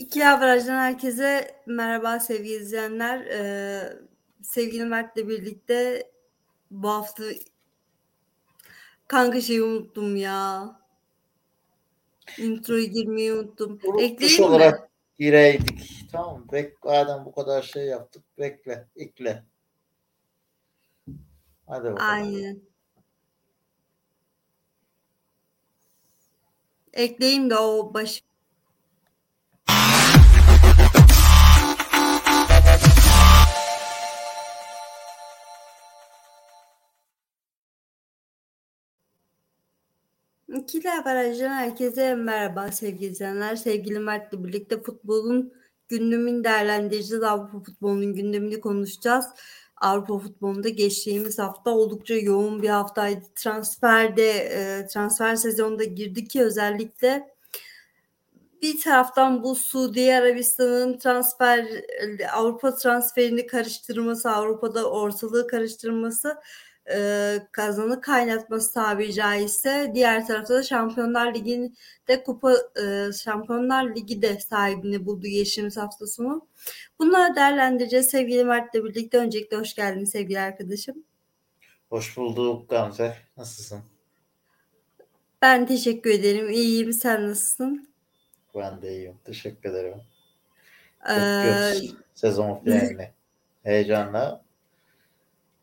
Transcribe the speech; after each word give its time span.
İki 0.00 0.26
Avraj'dan 0.26 0.78
herkese 0.78 1.60
merhaba 1.66 2.20
sevgili 2.20 2.54
izleyenler. 2.54 3.26
Ee, 3.26 3.92
sevgili 4.42 4.84
Mert'le 4.84 5.16
birlikte 5.16 6.10
bu 6.70 6.88
hafta 6.88 7.24
kanka 9.08 9.40
şeyi 9.40 9.62
unuttum 9.62 10.16
ya. 10.16 10.68
Introyu 12.38 12.84
girmeyi 12.84 13.32
unuttum. 13.32 13.80
Ekleyeyim 13.98 14.44
olarak 14.44 14.80
mi? 14.80 14.88
gireydik. 15.18 16.06
Tamam. 16.12 16.46
Bek 16.52 16.84
madem 16.84 17.24
bu 17.24 17.32
kadar 17.32 17.62
şey 17.62 17.86
yaptık. 17.86 18.22
Bekle. 18.38 18.88
ekle. 18.96 19.44
Hadi 21.66 21.84
bakalım. 21.84 21.98
Aynen. 21.98 22.60
Ekleyeyim 26.92 27.50
de 27.50 27.56
o 27.56 27.94
baş 40.70 40.74
İkili 40.74 40.92
Avaraj'dan 40.92 41.52
herkese 41.52 42.14
merhaba 42.14 42.72
sevgili 42.72 43.10
izleyenler. 43.10 43.56
Sevgili 43.56 43.98
Mert'le 43.98 44.32
birlikte 44.32 44.82
futbolun 44.82 45.52
gündemini 45.88 46.44
değerlendireceğiz. 46.44 47.22
Avrupa 47.22 47.60
futbolunun 47.60 48.14
gündemini 48.14 48.60
konuşacağız. 48.60 49.24
Avrupa 49.76 50.18
futbolunda 50.18 50.68
geçtiğimiz 50.68 51.38
hafta 51.38 51.70
oldukça 51.70 52.14
yoğun 52.14 52.62
bir 52.62 52.68
haftaydı. 52.68 53.24
Transferde, 53.34 54.30
e, 54.30 54.86
transfer 54.86 55.36
sezonunda 55.36 55.84
girdi 55.84 56.28
ki 56.28 56.42
özellikle 56.42 57.28
bir 58.62 58.80
taraftan 58.80 59.42
bu 59.42 59.54
Suudi 59.54 60.14
Arabistan'ın 60.14 60.98
transfer 60.98 61.66
Avrupa 62.32 62.74
transferini 62.74 63.46
karıştırması, 63.46 64.30
Avrupa'da 64.30 64.90
ortalığı 64.90 65.46
karıştırması 65.46 66.36
e, 66.92 67.36
kazanı 67.52 68.00
kaynatması 68.00 68.74
tabiri 68.74 69.14
caizse 69.14 69.92
diğer 69.94 70.26
tarafta 70.26 70.54
da 70.54 70.62
Şampiyonlar 70.62 71.34
Ligi'nde 71.34 72.22
kupa 72.24 72.52
e, 72.82 73.12
Şampiyonlar 73.12 73.96
Ligi 73.96 74.22
de 74.22 74.40
sahibini 74.40 75.06
buldu 75.06 75.26
geçtiğimiz 75.26 75.76
hafta 75.76 76.06
sonu. 76.06 76.46
Bunları 76.98 77.34
değerlendireceğiz. 77.36 78.10
Sevgili 78.10 78.44
Mert'le 78.44 78.74
birlikte 78.74 79.18
öncelikle 79.18 79.56
hoş 79.56 79.74
geldin 79.74 80.04
sevgili 80.04 80.40
arkadaşım. 80.40 81.04
Hoş 81.88 82.16
bulduk 82.16 82.70
Gamze. 82.70 83.16
Nasılsın? 83.36 83.80
Ben 85.42 85.66
teşekkür 85.66 86.10
ederim. 86.10 86.50
İyiyim. 86.50 86.92
Sen 86.92 87.30
nasılsın? 87.30 87.88
Ben 88.54 88.82
de 88.82 88.92
iyiyim. 88.92 89.14
Teşekkür 89.24 89.70
ederim. 89.70 89.94
Ee, 91.10 91.16
Bekliyoruz 91.16 91.94
sezon 92.14 92.64
finalini. 92.64 93.10
Heyecanla. 93.62 94.44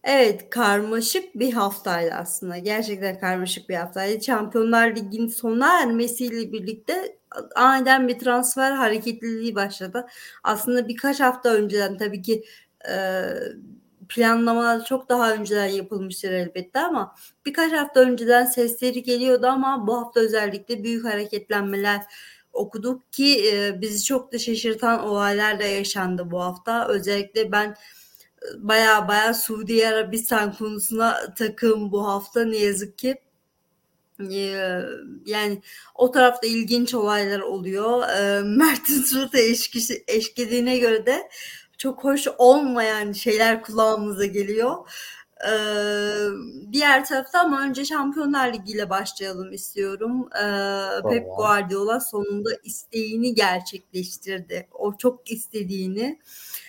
Evet 0.03 0.49
karmaşık 0.49 1.35
bir 1.35 1.53
haftaydı 1.53 2.11
aslında. 2.13 2.57
Gerçekten 2.57 3.19
karmaşık 3.19 3.69
bir 3.69 3.75
haftaydı. 3.75 4.23
Şampiyonlar 4.23 4.95
Ligi'nin 4.95 5.27
sona 5.27 5.81
ermesiyle 5.81 6.51
birlikte 6.51 7.17
aniden 7.55 8.07
bir 8.07 8.19
transfer 8.19 8.71
hareketliliği 8.71 9.55
başladı. 9.55 10.07
Aslında 10.43 10.87
birkaç 10.87 11.19
hafta 11.19 11.53
önceden 11.53 11.97
tabii 11.97 12.21
ki 12.21 12.43
e, 12.89 13.21
planlamalar 14.09 14.85
çok 14.85 15.09
daha 15.09 15.33
önceden 15.33 15.65
yapılmıştır 15.67 16.31
elbette 16.31 16.79
ama 16.79 17.15
birkaç 17.45 17.71
hafta 17.73 17.99
önceden 17.99 18.45
sesleri 18.45 19.03
geliyordu 19.03 19.47
ama 19.47 19.87
bu 19.87 19.97
hafta 19.97 20.19
özellikle 20.19 20.83
büyük 20.83 21.05
hareketlenmeler 21.05 22.01
okuduk 22.53 23.13
ki 23.13 23.51
e, 23.53 23.81
bizi 23.81 24.03
çok 24.03 24.33
da 24.33 24.39
şaşırtan 24.39 25.03
olaylar 25.07 25.59
da 25.59 25.63
yaşandı 25.63 26.31
bu 26.31 26.41
hafta. 26.41 26.87
Özellikle 26.87 27.51
ben 27.51 27.75
baya 28.57 29.07
baya 29.07 29.33
Suudi 29.33 29.87
Arabistan 29.87 30.53
konusuna 30.53 31.33
takım 31.33 31.91
bu 31.91 32.07
hafta 32.07 32.45
ne 32.45 32.57
yazık 32.57 32.97
ki. 32.97 33.15
Ee, 34.31 34.81
yani 35.25 35.61
o 35.95 36.11
tarafta 36.11 36.47
ilginç 36.47 36.93
olaylar 36.93 37.39
oluyor. 37.39 38.09
Ee, 38.09 38.41
Mert'in 38.57 39.01
suratı 39.01 39.37
eşkisi, 39.37 40.03
eşkediğine 40.07 40.77
göre 40.77 41.05
de 41.05 41.29
çok 41.77 42.03
hoş 42.03 42.27
olmayan 42.37 43.11
şeyler 43.11 43.61
kulağımıza 43.63 44.25
geliyor. 44.25 44.89
Ee, 45.49 45.51
diğer 46.71 47.05
tarafta 47.05 47.39
ama 47.39 47.61
önce 47.61 47.85
Şampiyonlar 47.85 48.53
Ligi 48.53 48.71
ile 48.71 48.89
başlayalım 48.89 49.53
istiyorum. 49.53 50.29
Ee, 50.35 50.39
Tamam. 50.39 51.09
Pep 51.09 51.25
Guardiola 51.37 51.99
sonunda 51.99 52.49
isteğini 52.63 53.35
gerçekleştirdi. 53.35 54.67
O 54.73 54.97
çok 54.97 55.31
istediğini. 55.31 56.01
Ee, 56.01 56.66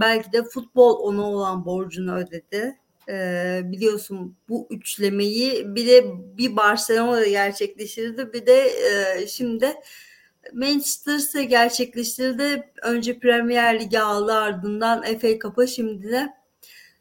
belki 0.00 0.32
de 0.32 0.42
futbol 0.42 0.98
ona 0.98 1.30
olan 1.30 1.64
borcunu 1.64 2.16
ödedi. 2.16 2.78
Ee, 3.08 3.60
biliyorsun 3.64 4.36
bu 4.48 4.66
üçlemeyi 4.70 5.74
bir 5.74 5.86
de 5.86 6.04
bir 6.38 6.56
Barcelona'da 6.56 7.26
gerçekleştirdi 7.26 8.32
bir 8.32 8.46
de 8.46 8.68
e, 8.68 9.26
şimdi 9.26 9.74
Manchester'da 10.52 11.42
gerçekleştirdi. 11.42 12.72
Önce 12.82 13.18
Premier 13.18 13.80
Ligi 13.80 14.00
aldı 14.00 14.32
ardından 14.32 15.02
FA 15.02 15.38
Cup'a 15.38 15.66
şimdi 15.66 16.10
de 16.10 16.28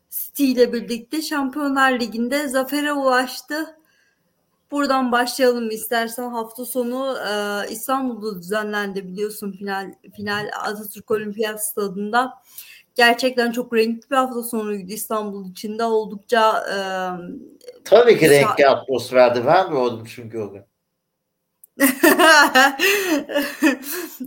City 0.10 0.52
ile 0.52 0.74
birlikte 0.74 1.22
Şampiyonlar 1.22 2.00
Ligi'nde 2.00 2.48
zafere 2.48 2.94
ulaştı. 2.94 3.78
Buradan 4.76 5.12
başlayalım 5.12 5.70
istersen 5.70 6.30
hafta 6.30 6.66
sonu 6.66 7.18
e, 7.18 7.32
İstanbul'da 7.72 8.40
düzenlendi 8.40 9.08
biliyorsun 9.08 9.52
final 9.52 9.94
final 10.16 10.50
Atatürk 10.64 11.12
Olimpiyat 11.12 11.66
Stadı'nda. 11.66 12.34
Gerçekten 12.96 13.52
çok 13.52 13.74
renkli 13.74 14.10
bir 14.12 14.16
hafta 14.16 14.44
sonuydu 14.44 14.92
İstanbul 14.92 15.52
içinde 15.52 15.84
oldukça 15.84 16.66
e, 16.70 16.78
Tabii 17.84 18.20
ki 18.20 18.30
renkli 18.30 18.68
atmosferdi. 18.68 19.44
Ben 19.46 19.72
de 19.72 19.76
oldum 19.76 20.04
çünkü 20.16 20.40
o 20.40 20.52
gün. 20.52 20.62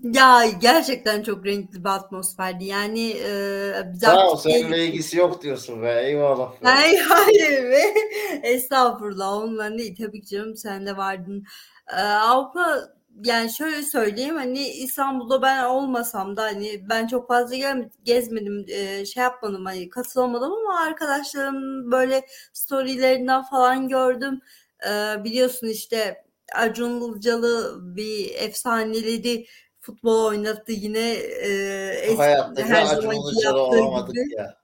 ya 0.02 0.46
gerçekten 0.60 1.22
çok 1.22 1.46
renkli 1.46 1.84
bir 1.84 1.88
atmosferdi. 1.88 2.64
Yani 2.64 3.10
e, 3.10 3.72
biz 3.92 4.00
Sağ 4.00 4.30
ol. 4.30 4.36
Seninle 4.36 4.86
ilgisi 4.86 5.16
yok 5.16 5.42
diyorsun 5.42 5.82
be. 5.82 6.02
Eyvallah. 6.04 6.52
Be. 6.52 6.56
Hayır 6.62 7.00
hayır 7.00 7.70
be. 7.70 7.94
Estağfurullah 8.42 9.32
onunla 9.32 9.78
değil 9.78 9.96
tabii 9.96 10.20
ki 10.20 10.26
canım 10.26 10.56
sen 10.56 10.86
de 10.86 10.96
vardın. 10.96 11.44
Ee, 11.92 12.00
Avrupa 12.02 12.88
yani 13.24 13.52
şöyle 13.52 13.82
söyleyeyim 13.82 14.36
hani 14.36 14.68
İstanbul'da 14.68 15.42
ben 15.42 15.64
olmasam 15.64 16.36
da 16.36 16.42
hani 16.42 16.88
ben 16.88 17.06
çok 17.06 17.28
fazla 17.28 17.56
gezmedim 18.04 18.66
e, 18.68 19.04
şey 19.04 19.22
yapmadım 19.22 19.64
hani 19.64 19.88
katılamadım 19.88 20.52
ama 20.52 20.80
arkadaşlarım 20.80 21.92
böyle 21.92 22.26
storylerinden 22.52 23.42
falan 23.42 23.88
gördüm. 23.88 24.40
Ee, 24.88 25.24
biliyorsun 25.24 25.66
işte 25.66 26.27
Acun 26.54 27.00
Ilıcalı 27.00 27.78
bir 27.96 28.34
efsaneleri 28.34 29.46
futbol 29.80 30.24
oynattı 30.24 30.72
yine 30.72 31.12
e, 31.12 31.50
eski, 32.02 32.22
her 32.56 32.84
zamanki 32.84 33.44
yaptığı 33.44 33.60
olamadık 33.60 34.14
gibi. 34.14 34.34
ya. 34.34 34.58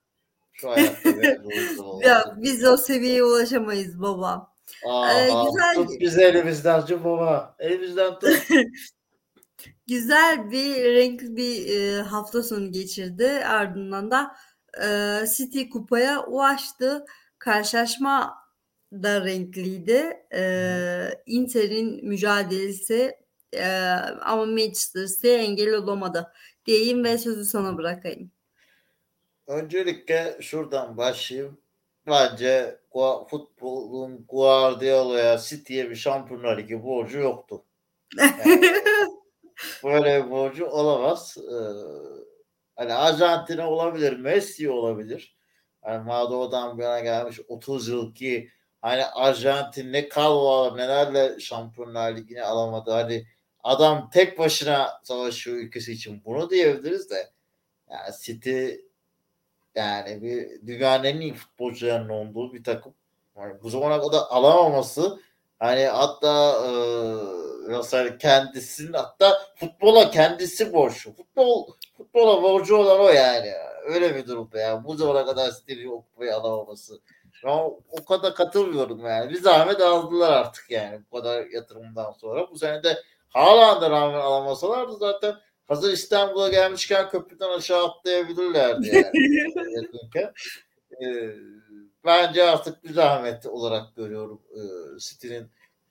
Şu 0.53 0.69
Ya 2.09 2.34
biz 2.37 2.65
o 2.65 2.77
seviyeye 2.77 3.25
ulaşamayız 3.25 4.00
baba. 4.00 4.55
Ee, 4.84 4.89
Aha, 4.89 5.44
güzel 5.44 5.75
tut 5.75 6.00
bizi 6.00 6.21
elimizden 6.23 6.78
Acun 6.78 7.05
baba. 7.05 7.56
Elimizden 7.59 8.19
tut. 8.19 8.49
güzel 9.87 10.50
bir 10.50 10.84
renkli 10.94 11.37
bir 11.37 11.77
e, 11.77 12.03
hafta 12.03 12.43
sonu 12.43 12.73
geçirdi. 12.73 13.27
Ardından 13.47 14.11
da 14.11 14.37
e, 14.84 15.19
City 15.37 15.69
kupaya 15.69 16.25
ulaştı. 16.27 17.05
Karşılaşma 17.39 18.44
da 19.03 19.25
renkliydi. 19.25 20.27
E, 20.34 20.43
Inter'in 21.27 22.09
mücadelesi 22.09 23.16
e, 23.53 23.66
ama 24.23 24.46
Manchester 24.46 25.06
City 25.06 25.35
engel 25.35 25.75
olamadı 25.75 26.32
diyeyim 26.67 27.05
ve 27.05 27.19
sözü 27.19 27.44
sana 27.44 27.79
bırakayım. 27.79 28.31
Öncelikle 29.46 30.38
şuradan 30.41 30.96
başlayayım. 30.96 31.58
Bence 32.06 32.81
futbolun 33.31 34.25
Guardiola'ya, 34.29 35.38
City'ye 35.38 35.91
bir 35.91 35.96
Şampiyonlar 35.96 36.58
Ligi 36.58 36.85
borcu 36.85 37.19
yoktu. 37.19 37.64
Yani 39.85 40.02
böyle 40.02 40.25
bir 40.25 40.31
borcu 40.31 40.67
olamaz. 40.67 41.37
Ee, 41.38 41.55
hani 42.76 42.93
Arjantin'e 42.94 43.64
olabilir, 43.64 44.19
Messi 44.19 44.70
olabilir. 44.70 45.37
Hani 45.82 46.05
Mado'dan 46.05 46.79
bir 46.79 46.82
yana 46.82 47.00
gelmiş 47.00 47.41
30 47.49 47.88
yıl 47.88 48.14
ki 48.14 48.50
hani 48.84 49.04
Arjantin'le 49.04 50.08
Calvo 50.14 50.76
nelerle 50.76 51.40
Şampiyonlar 51.40 52.16
Ligi'ni 52.16 52.42
alamadı. 52.42 52.90
Hani 52.90 53.26
adam 53.62 54.10
tek 54.10 54.38
başına 54.38 55.00
savaşıyor 55.02 55.56
ülkesi 55.56 55.92
için. 55.92 56.22
Bunu 56.25 56.50
diyebiliriz 56.50 57.10
de 57.10 57.31
yani 57.90 58.10
City 58.22 58.69
yani 59.75 60.22
bir 60.22 60.66
dünyanın 60.66 61.04
en 61.04 61.20
iyi 61.20 61.34
futbolcularının 61.34 62.08
olduğu 62.08 62.54
bir 62.54 62.64
takım. 62.64 62.94
Yani 63.36 63.62
bu 63.62 63.70
zamana 63.70 64.00
kadar 64.00 64.22
alamaması 64.31 65.20
hani 65.58 65.84
hatta 65.84 66.54
e, 66.66 66.70
mesela 67.69 68.19
kendisinin 68.19 68.92
hatta 68.92 69.38
futbola 69.56 70.10
kendisi 70.10 70.72
borçlu. 70.72 71.12
Futbol 71.16 71.72
futbola 71.96 72.42
borcu 72.42 72.76
olan 72.76 73.00
o 73.00 73.08
yani. 73.08 73.52
Öyle 73.84 74.16
bir 74.16 74.26
durumda 74.26 74.58
yani. 74.58 74.84
Bu 74.84 74.96
zamana 74.96 75.26
kadar 75.26 75.50
City'nin 75.50 75.88
o 75.88 76.02
kupayı 76.02 76.34
alamaması. 76.36 77.00
O, 77.44 77.81
o 77.90 78.04
kadar 78.04 78.34
katılmıyorum 78.34 79.06
yani. 79.06 79.31
Bir 79.31 79.40
zahmet 79.40 79.81
aldılar 79.81 80.32
artık 80.32 80.70
yani 80.70 81.00
bu 81.10 81.16
kadar 81.16 81.46
yatırımdan 81.46 82.12
sonra. 82.12 82.50
Bu 82.50 82.58
sene 82.58 82.82
de 82.82 83.02
hala 83.28 83.81
da 83.81 83.90
rağmen 83.90 84.20
alamasalardı 84.20 84.96
zaten 84.96 85.34
hazır 85.66 85.92
İstanbul'a 85.92 86.48
gelmişken 86.48 87.08
köprüden 87.08 87.48
aşağı 87.48 87.84
atlayabilirlerdi 87.84 88.88
yani. 88.96 89.10
ee, 91.02 91.34
bence 92.04 92.44
artık 92.44 92.84
bir 92.84 92.92
zahmet 92.92 93.46
olarak 93.46 93.96
görüyorum 93.96 94.42
e, 94.50 94.60
City'nin 94.98 95.50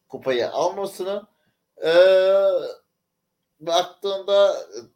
kupayı 0.09 0.49
almasını. 0.49 1.23
E, 1.85 1.91
baktığında 3.59 4.55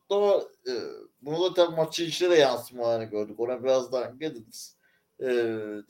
doğru, 0.10 0.50
e, 0.68 0.74
bunu 1.22 1.44
da 1.44 1.54
tabii 1.54 1.76
maçın 1.76 2.06
içinde 2.06 2.30
de 2.30 2.36
yansımalarını 2.36 3.06
gördük. 3.06 3.40
Ona 3.40 3.64
birazdan 3.64 4.20
geliriz. 4.20 4.77
E, 5.20 5.26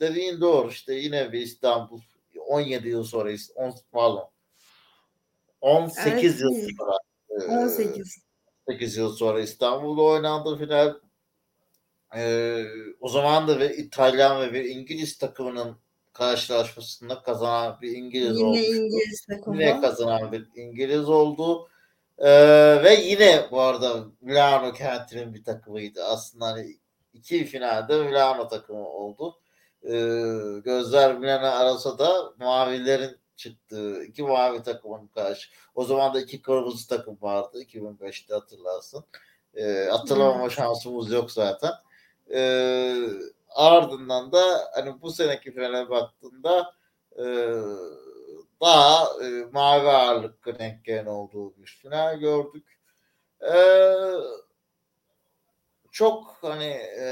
dediğin 0.00 0.40
doğru 0.40 0.68
işte 0.68 0.94
yine 0.94 1.32
bir 1.32 1.40
İstanbul 1.40 2.00
17 2.46 2.88
yıl 2.88 3.04
sonra 3.04 3.30
10 3.54 3.74
pardon 3.92 4.28
18 5.60 6.06
evet. 6.06 6.40
yıl 6.40 6.68
sonra 6.78 6.98
18 7.62 8.28
8 8.68 8.96
yıl 8.96 9.16
sonra 9.16 9.40
İstanbul'da 9.40 10.02
oynandı 10.02 10.58
final. 10.58 10.94
Ee, 12.16 12.64
o 13.00 13.08
zaman 13.08 13.48
da 13.48 13.60
bir 13.60 13.70
İtalyan 13.70 14.40
ve 14.40 14.52
bir 14.52 14.64
İngiliz 14.64 15.18
takımının 15.18 15.76
karşılaşmasında 16.12 17.22
kazanan 17.22 17.78
bir 17.82 17.96
İngiliz 17.96 18.38
yine 18.38 18.48
oldu. 18.48 18.58
İngiliz 18.58 19.26
takımı. 19.26 19.62
Yine 19.62 19.80
kazanan 19.80 20.32
bir 20.32 20.48
İngiliz 20.54 21.08
oldu. 21.08 21.68
Ee, 22.18 22.30
ve 22.84 22.94
yine 22.94 23.48
bu 23.50 23.60
arada 23.60 24.04
Milano 24.20 24.72
kentinin 24.72 25.34
bir 25.34 25.44
takımıydı. 25.44 26.04
Aslında 26.04 26.46
hani 26.46 26.76
iki 27.18 27.44
finalde 27.44 28.02
Milano 28.02 28.48
takımı 28.48 28.88
oldu. 28.88 29.38
Ee, 29.84 29.90
gözler 30.64 31.18
Milano 31.18 31.46
arasa 31.46 31.98
da 31.98 32.32
mavilerin 32.38 33.16
çıktığı 33.36 34.04
iki 34.04 34.22
mavi 34.22 34.62
takımın 34.62 35.06
karşı. 35.06 35.48
O 35.74 35.84
zaman 35.84 36.14
da 36.14 36.20
iki 36.20 36.42
kırmızı 36.42 36.88
takım 36.88 37.18
vardı 37.20 37.62
2005'te 37.62 38.34
hatırlarsın. 38.34 39.04
Ee, 39.54 39.88
hatırlamama 39.90 40.42
hmm. 40.42 40.50
şansımız 40.50 41.12
yok 41.12 41.30
zaten. 41.30 41.72
Ee, 42.34 42.94
ardından 43.48 44.32
da 44.32 44.70
hani 44.74 45.02
bu 45.02 45.12
seneki 45.12 45.52
finale 45.52 45.90
baktığında 45.90 46.74
e, 47.18 47.24
daha 48.60 49.06
e, 49.24 49.44
mavi 49.52 49.88
ağırlıklı 49.88 50.58
renklerin 50.58 51.06
olduğu 51.06 51.56
bir 51.56 51.78
final 51.82 52.18
gördük. 52.18 52.78
Ee, 53.42 53.94
çok 55.98 56.38
hani 56.42 56.78
e, 57.00 57.06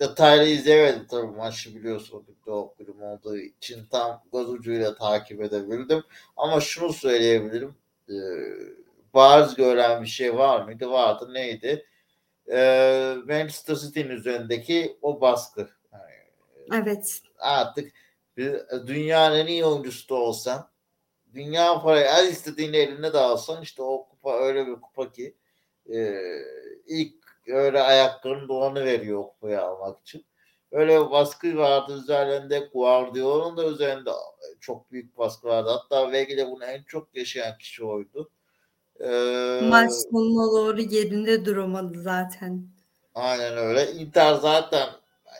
detaylı 0.00 0.44
izleyemedim 0.44 1.06
tabii 1.06 1.36
maçı 1.36 1.74
biliyorsun 1.74 2.26
bir 2.28 2.46
doğu 2.46 2.74
kulübüm 2.74 3.02
olduğu 3.02 3.36
için 3.36 3.84
tam 3.90 4.22
göz 4.32 4.48
ucuyla 4.48 4.94
takip 4.94 5.42
edebildim. 5.42 6.02
Ama 6.36 6.60
şunu 6.60 6.92
söyleyebilirim. 6.92 7.74
E, 8.08 8.14
bariz 9.14 9.54
gören 9.54 10.02
bir 10.02 10.06
şey 10.06 10.36
var 10.36 10.64
mıydı? 10.64 10.90
Vardı. 10.90 11.34
Neydi? 11.34 11.86
E, 12.52 13.16
Manchester 13.26 13.74
City'nin 13.74 14.10
üzerindeki 14.10 14.98
o 15.02 15.20
baskı. 15.20 15.68
Yani, 15.92 16.82
evet. 16.82 17.20
Artık 17.38 17.92
bir, 18.36 18.60
dünyanın 18.86 19.36
en 19.36 19.46
iyi 19.46 19.64
oyuncusu 19.64 20.08
da 20.08 20.14
olsan 20.14 20.68
dünya 21.34 21.82
parayı 21.82 22.06
her 22.06 22.28
istediğini 22.28 22.76
eline 22.76 23.12
de 23.12 23.18
alsan 23.18 23.62
işte 23.62 23.82
o 23.82 24.08
kupa 24.08 24.38
öyle 24.38 24.66
bir 24.66 24.74
kupa 24.74 25.12
ki 25.12 25.36
e, 25.92 26.20
ilk 26.86 27.23
öyle 27.46 27.82
ayaklarının 27.82 28.48
dolanı 28.48 28.84
veriyor 28.84 29.22
kupayı 29.22 29.62
almak 29.62 30.00
için. 30.00 30.26
Öyle 30.72 31.10
baskı 31.10 31.56
vardı 31.56 31.98
üzerinde 32.02 32.68
Guardiola'nın 32.72 33.56
da 33.56 33.66
üzerinde 33.66 34.10
çok 34.60 34.92
büyük 34.92 35.18
baskı 35.18 35.48
vardı. 35.48 35.70
Hatta 35.70 36.12
belki 36.12 36.36
de 36.36 36.50
bunu 36.50 36.64
en 36.64 36.82
çok 36.82 37.16
yaşayan 37.16 37.58
kişi 37.58 37.84
oydu. 37.84 38.30
Ee, 39.00 39.60
Maç 39.64 39.92
sonuna 39.92 40.52
doğru 40.52 40.80
yerinde 40.80 41.44
duramadı 41.44 42.02
zaten. 42.02 42.66
Aynen 43.14 43.56
öyle. 43.56 43.92
Inter 43.92 44.34
zaten 44.34 44.88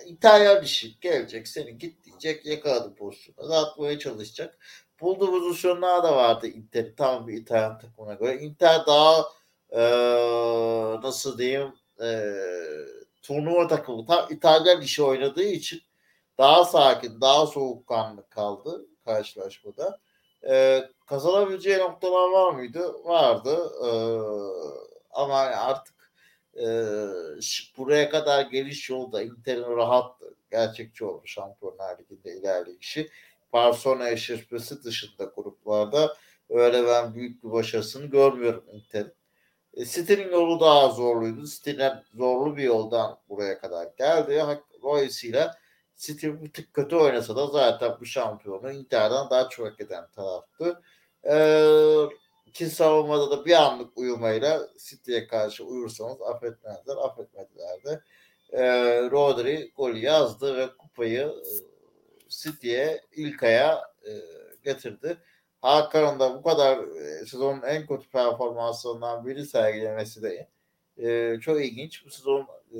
İtalya 0.06 0.60
işi 0.60 1.00
gelecek 1.00 1.48
seni 1.48 1.78
git 1.78 2.04
diyecek 2.04 2.46
yakaladı 2.46 2.94
pozisyonu. 2.94 3.50
Dağıtmaya 3.50 3.98
çalışacak. 3.98 4.58
Bulduğu 5.00 5.30
pozisyonlar 5.30 6.02
da 6.02 6.16
vardı 6.16 6.46
Inter 6.46 6.96
tam 6.96 7.28
bir 7.28 7.34
İtalyan 7.34 7.78
takımına 7.78 8.14
göre. 8.14 8.38
Inter 8.38 8.86
daha 8.86 9.24
ee, 9.70 11.02
nasıl 11.02 11.38
diyeyim 11.38 11.72
e, 12.02 12.35
turnuva 13.23 13.69
takımı 13.69 14.06
tam 14.06 14.26
İtalyan 14.31 14.81
işi 14.81 15.02
oynadığı 15.02 15.44
için 15.44 15.81
daha 16.38 16.64
sakin, 16.64 17.20
daha 17.20 17.46
soğukkanlı 17.46 18.29
kaldı 18.29 18.87
karşılaşmada. 19.05 20.00
E, 20.49 20.85
kazanabileceği 21.06 21.79
noktalar 21.79 22.31
var 22.31 22.52
mıydı? 22.52 23.05
Vardı. 23.05 23.73
E, 23.85 23.91
ama 25.11 25.37
artık 25.38 25.94
e, 26.56 26.67
buraya 27.76 28.11
kadar 28.11 28.43
geliş 28.43 28.91
yolda 28.91 29.23
Inter'in 29.23 29.76
rahat 29.76 30.20
gerçekçi 30.50 31.05
oldu 31.05 31.26
Şampiyonlar 31.26 31.99
Ligi'nde 31.99 32.37
ilerleyişi. 32.37 33.11
Barcelona 33.52 34.08
eşleşmesi 34.11 34.85
dışında 34.85 35.32
gruplarda 35.37 36.17
öyle 36.50 36.87
ben 36.87 37.14
büyük 37.14 37.44
bir 37.44 37.52
başarısını 37.52 38.06
görmüyorum 38.06 38.64
Inter'in. 38.73 39.12
E, 39.76 39.84
City'nin 39.84 40.32
yolu 40.32 40.60
daha 40.60 40.88
zorluydu. 40.88 41.46
City'nin 41.46 41.92
zorlu 42.14 42.56
bir 42.56 42.62
yoldan 42.62 43.18
buraya 43.28 43.58
kadar 43.58 43.88
geldi. 43.98 44.42
Dolayısıyla 44.82 45.54
City 45.96 46.26
bir 46.26 46.52
tık 46.52 46.74
kötü 46.74 46.96
oynasa 46.96 47.36
da 47.36 47.46
zaten 47.46 47.96
bu 48.00 48.06
şampiyonu 48.06 48.72
Inter'den 48.72 49.30
daha 49.30 49.48
çok 49.48 49.66
hak 49.66 49.80
eden 49.80 50.04
taraftı. 50.10 50.82
Ee, 51.24 52.66
savunmada 52.70 53.30
da 53.30 53.44
bir 53.44 53.62
anlık 53.62 53.98
uyumayla 53.98 54.68
City'ye 54.78 55.26
karşı 55.26 55.64
uyursanız 55.64 56.22
affetmezler. 56.22 56.96
Affetmediler 56.96 57.84
de. 57.84 58.00
Ee, 58.52 58.62
Rodri 59.10 59.72
golü 59.76 59.98
yazdı 59.98 60.56
ve 60.56 60.76
kupayı 60.78 61.22
e, 61.22 61.50
City'ye 62.28 63.00
ilk 63.12 63.42
aya 63.42 63.82
e, 64.06 64.12
getirdi. 64.64 65.18
Hakan'ın 65.64 66.20
da 66.20 66.34
bu 66.34 66.43
kadar 66.43 66.78
e, 66.78 67.26
sezonun 67.26 67.62
en 67.62 67.87
kötü 67.87 68.08
performanslarından 68.08 69.26
biri 69.26 69.46
sergilemesi 69.46 70.22
de 70.22 70.48
e, 70.98 71.41
çok 71.41 71.65
ilginç. 71.65 72.06
Bu 72.06 72.10
sezon 72.10 72.41
e, 72.72 72.79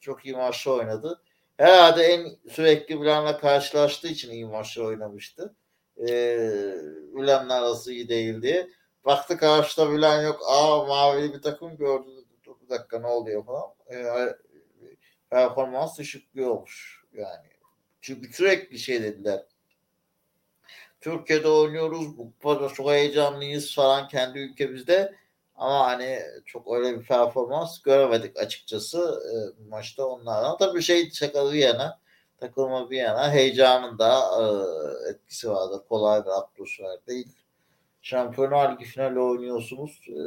çok 0.00 0.26
iyi 0.26 0.36
maçlar 0.36 0.72
oynadı. 0.72 1.22
Herhalde 1.56 2.02
en 2.02 2.50
sürekli 2.50 3.00
Bülent'le 3.00 3.40
karşılaştığı 3.40 4.08
için 4.08 4.30
iyi 4.30 4.46
maçlar 4.46 4.84
oynamıştı. 4.84 5.54
E, 5.98 6.08
Bülent'le 7.16 7.50
arası 7.50 7.92
iyi 7.92 8.08
değildi. 8.08 8.70
Baktı 9.04 9.36
karşıda 9.36 9.92
Bülent 9.92 10.24
yok. 10.24 10.40
Aa 10.46 10.84
mavi 10.84 11.34
bir 11.34 11.42
takım 11.42 11.76
gördü. 11.76 12.10
Bir 12.62 12.68
dakika 12.68 12.98
ne 12.98 13.06
oluyor 13.06 13.44
falan. 13.44 13.74
E, 13.90 14.04
performans 15.30 15.98
düşüklüğü 15.98 16.46
olmuş. 16.46 17.04
Yani 17.12 17.48
çünkü 18.00 18.32
sürekli 18.32 18.78
şey 18.78 19.02
dediler 19.02 19.44
Türkiye'de 21.06 21.48
oynuyoruz. 21.48 22.18
Bu 22.18 22.38
kadar 22.42 22.74
çok 22.74 22.90
heyecanlıyız 22.90 23.74
falan 23.74 24.08
kendi 24.08 24.38
ülkemizde. 24.38 25.14
Ama 25.56 25.86
hani 25.86 26.20
çok 26.46 26.72
öyle 26.72 27.00
bir 27.00 27.06
performans 27.06 27.82
göremedik 27.82 28.38
açıkçası 28.38 29.22
e, 29.32 29.34
maçta 29.68 30.06
onlardan. 30.06 30.56
Tabii 30.58 30.82
şey 30.82 31.10
şakalı 31.10 31.52
bir 31.52 31.58
yana 31.58 31.98
takılma 32.40 32.90
bir 32.90 32.96
yana 32.96 33.32
heyecanın 33.32 33.98
da 33.98 34.20
e, 34.20 34.44
etkisi 35.10 35.50
vardı. 35.50 35.84
Kolay 35.88 36.24
bir 36.24 36.38
atmosfer 36.38 37.06
değil. 37.08 37.28
Şampiyonlar 38.02 38.72
Ligi 38.72 38.84
finali 38.84 39.20
oynuyorsunuz. 39.20 40.00
E, 40.08 40.20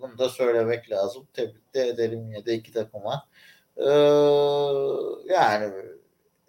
bunu 0.00 0.18
da 0.18 0.28
söylemek 0.28 0.90
lazım. 0.90 1.28
Tebrik 1.32 1.74
de 1.74 1.88
edelim 1.88 2.32
ya 2.32 2.46
da 2.46 2.52
iki 2.52 2.72
takıma. 2.72 3.28
E, 3.76 3.90
yani 5.32 5.72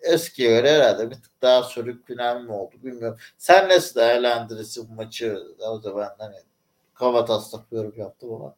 eskiye 0.01 0.49
göre 0.49 0.71
herhalde 0.71 1.09
bir 1.09 1.15
tık 1.15 1.41
daha 1.41 1.63
sürük 1.63 2.07
final 2.07 2.41
mi 2.41 2.51
oldu 2.51 2.75
bilmiyorum. 2.83 3.17
Sen 3.37 3.69
nasıl 3.69 3.99
değerlendirirsin 3.99 4.89
bu 4.89 4.93
maçı? 4.93 5.39
O 5.59 5.97
ben 5.97 6.09
hani 6.17 6.35
kava 6.93 7.25
taslak 7.25 7.71
yorum 7.71 7.93
yaptım 7.97 8.33
ama. 8.33 8.55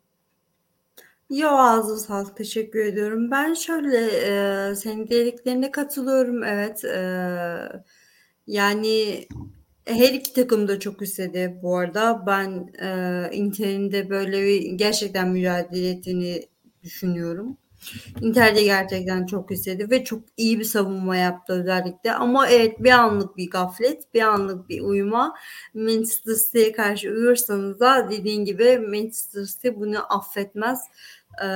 Yo 1.29 1.49
ağzım 1.49 1.97
sağlık 1.97 2.37
teşekkür 2.37 2.79
ediyorum. 2.85 3.31
Ben 3.31 3.53
şöyle 3.53 3.97
e, 4.71 4.75
senin 4.75 5.09
dediklerine 5.09 5.71
katılıyorum 5.71 6.43
evet. 6.43 6.85
E, 6.85 7.01
yani 8.47 9.27
her 9.85 10.13
iki 10.13 10.33
takım 10.33 10.67
da 10.67 10.79
çok 10.79 11.01
istedi 11.01 11.59
bu 11.63 11.77
arada. 11.77 12.23
Ben 12.27 12.73
e, 12.81 13.29
Inter'in 13.33 13.91
de 13.91 14.09
böyle 14.09 14.43
bir 14.43 14.71
gerçekten 14.71 15.29
mücadele 15.29 15.89
ettiğini 15.89 16.47
düşünüyorum. 16.83 17.57
Inter 18.21 18.55
de 18.55 18.63
gerçekten 18.63 19.25
çok 19.25 19.51
istedi 19.51 19.89
ve 19.89 20.03
çok 20.03 20.23
iyi 20.37 20.59
bir 20.59 20.63
savunma 20.63 21.17
yaptı 21.17 21.53
özellikle. 21.53 22.13
Ama 22.13 22.47
evet 22.47 22.83
bir 22.83 22.91
anlık 22.91 23.37
bir 23.37 23.49
gaflet, 23.49 24.13
bir 24.13 24.21
anlık 24.21 24.69
bir 24.69 24.81
uyuma. 24.81 25.35
Manchester 25.73 26.35
City'ye 26.35 26.71
karşı 26.71 27.09
uyursanız 27.09 27.79
da 27.79 28.09
dediğin 28.11 28.45
gibi 28.45 28.79
Manchester 28.79 29.43
City 29.43 29.67
bunu 29.75 30.13
affetmez. 30.13 30.79
Ee, 31.43 31.47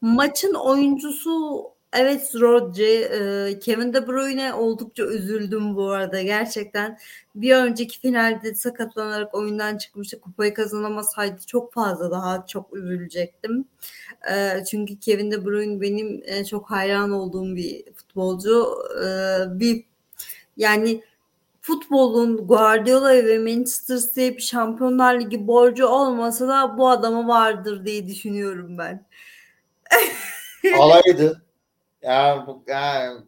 maçın 0.00 0.54
oyuncusu 0.54 1.64
Evet 1.94 2.34
Rodri, 2.34 2.92
e, 2.92 3.58
Kevin 3.58 3.92
De 3.92 4.06
Bruyne 4.06 4.54
oldukça 4.54 5.04
üzüldüm 5.04 5.76
bu 5.76 5.90
arada 5.90 6.22
gerçekten. 6.22 6.98
Bir 7.34 7.56
önceki 7.56 8.00
finalde 8.00 8.54
sakatlanarak 8.54 9.34
oyundan 9.34 9.78
çıkmıştı. 9.78 10.20
Kupayı 10.20 10.54
kazanamasaydı 10.54 11.46
çok 11.46 11.72
fazla 11.72 12.10
daha 12.10 12.46
çok 12.46 12.76
üzülecektim. 12.76 13.64
E, 14.32 14.64
çünkü 14.64 14.98
Kevin 14.98 15.30
De 15.30 15.44
Bruyne 15.44 15.80
benim 15.80 16.22
e, 16.26 16.44
çok 16.44 16.70
hayran 16.70 17.10
olduğum 17.10 17.56
bir 17.56 17.84
futbolcu. 17.94 18.78
Bir 19.48 19.84
yani 20.56 21.02
futbolun 21.60 22.46
Guardiola 22.46 23.14
ve 23.14 23.38
Manchester 23.38 23.98
City 23.98 24.28
Şampiyonlar 24.38 25.20
Ligi 25.20 25.46
borcu 25.46 25.86
olmasa 25.86 26.48
da 26.48 26.78
bu 26.78 26.88
adama 26.88 27.28
vardır 27.28 27.86
diye 27.86 28.06
düşünüyorum 28.08 28.78
ben. 28.78 29.06
Alaydı. 30.78 31.44
Yani, 32.04 32.46
bu, 32.46 32.64
yani 32.66 33.22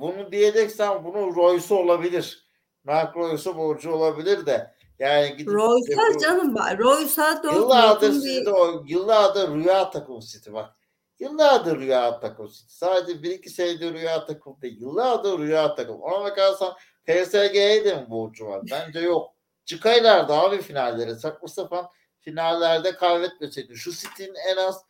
bunu 0.00 0.32
diyeceksen 0.32 1.04
bunu 1.04 1.36
Royce 1.36 1.74
olabilir. 1.74 2.46
Mark 2.84 3.16
Royce'a 3.16 3.56
borcu 3.56 3.92
olabilir 3.92 4.46
de. 4.46 4.74
Yani 4.98 5.36
gidip 5.36 5.52
Royce'a 5.52 6.18
canım 6.18 6.54
bak. 6.54 6.80
Royce'a 6.80 7.42
yıllardır 7.54 8.24
bir... 8.24 8.46
o, 8.46 8.84
yıllardır 8.86 9.54
rüya 9.54 9.90
takım 9.90 10.20
City 10.20 10.52
bak. 10.52 10.70
Yıllardır 11.18 11.78
rüya 11.78 12.20
takım 12.20 12.48
City. 12.48 12.74
Sadece 12.74 13.22
bir 13.22 13.30
iki 13.30 13.50
senedir 13.50 13.94
rüya 13.94 14.26
takım 14.26 14.62
değil. 14.62 14.80
Yıllardır 14.80 15.38
rüya 15.38 15.74
takım. 15.74 16.00
Ona 16.00 16.24
bakarsan 16.24 16.74
PSG'ye 17.06 17.84
de 17.84 17.94
mi 17.94 18.10
borcu 18.10 18.46
var? 18.46 18.62
Bence 18.70 19.00
yok. 19.00 19.34
Çıkaylardı 19.64 20.32
abi 20.32 20.62
finalleri. 20.62 21.16
Saçma 21.16 21.48
sapan 21.48 21.88
finallerde 22.20 22.94
kaybetmeseydi. 22.94 23.76
Şu 23.76 23.92
City'nin 23.92 24.34
en 24.34 24.56
az 24.56 24.84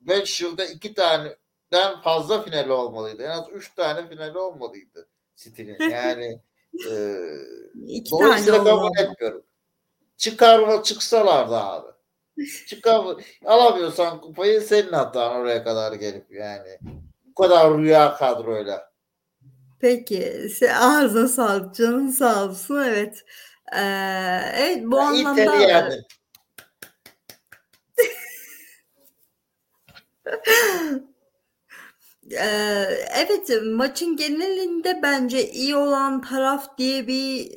5 0.00 0.40
e, 0.40 0.44
yılda 0.44 0.64
iki 0.64 0.94
tane 0.94 1.36
den 1.72 2.00
fazla 2.00 2.42
finali 2.42 2.72
olmalıydı. 2.72 3.22
En 3.22 3.28
az 3.28 3.44
3 3.52 3.74
tane 3.74 4.08
finali 4.08 4.38
olmalıydı 4.38 5.08
City'nin. 5.36 5.78
Yani 5.90 6.40
e, 6.90 6.92
dolayısıyla 8.10 8.64
kabul 8.64 8.98
etmiyorum. 8.98 9.42
Çıkarma 10.16 10.82
çıksalardı 10.82 11.56
abi. 11.56 11.88
Çıkar, 12.68 13.04
alamıyorsan 13.44 14.20
kupayı 14.20 14.60
senin 14.60 14.92
hatan 14.92 15.36
oraya 15.36 15.64
kadar 15.64 15.92
gelip 15.92 16.32
yani. 16.32 16.78
Bu 17.24 17.42
kadar 17.42 17.78
rüya 17.78 18.14
kadroyla. 18.14 18.92
Peki. 19.80 20.42
Ağzına 20.80 21.28
sağlık. 21.28 21.74
Canın 21.74 22.08
sağ 22.08 22.44
olsun. 22.44 22.76
Evet. 22.76 23.24
Ee, 23.72 23.80
evet 24.54 24.82
bu 24.84 24.96
ya 24.96 25.02
anlamda 25.02 25.56
yani. 25.56 25.94
evet 32.30 33.50
maçın 33.64 34.16
genelinde 34.16 35.00
bence 35.02 35.50
iyi 35.50 35.76
olan 35.76 36.20
taraf 36.22 36.78
diye 36.78 37.06
bir 37.06 37.52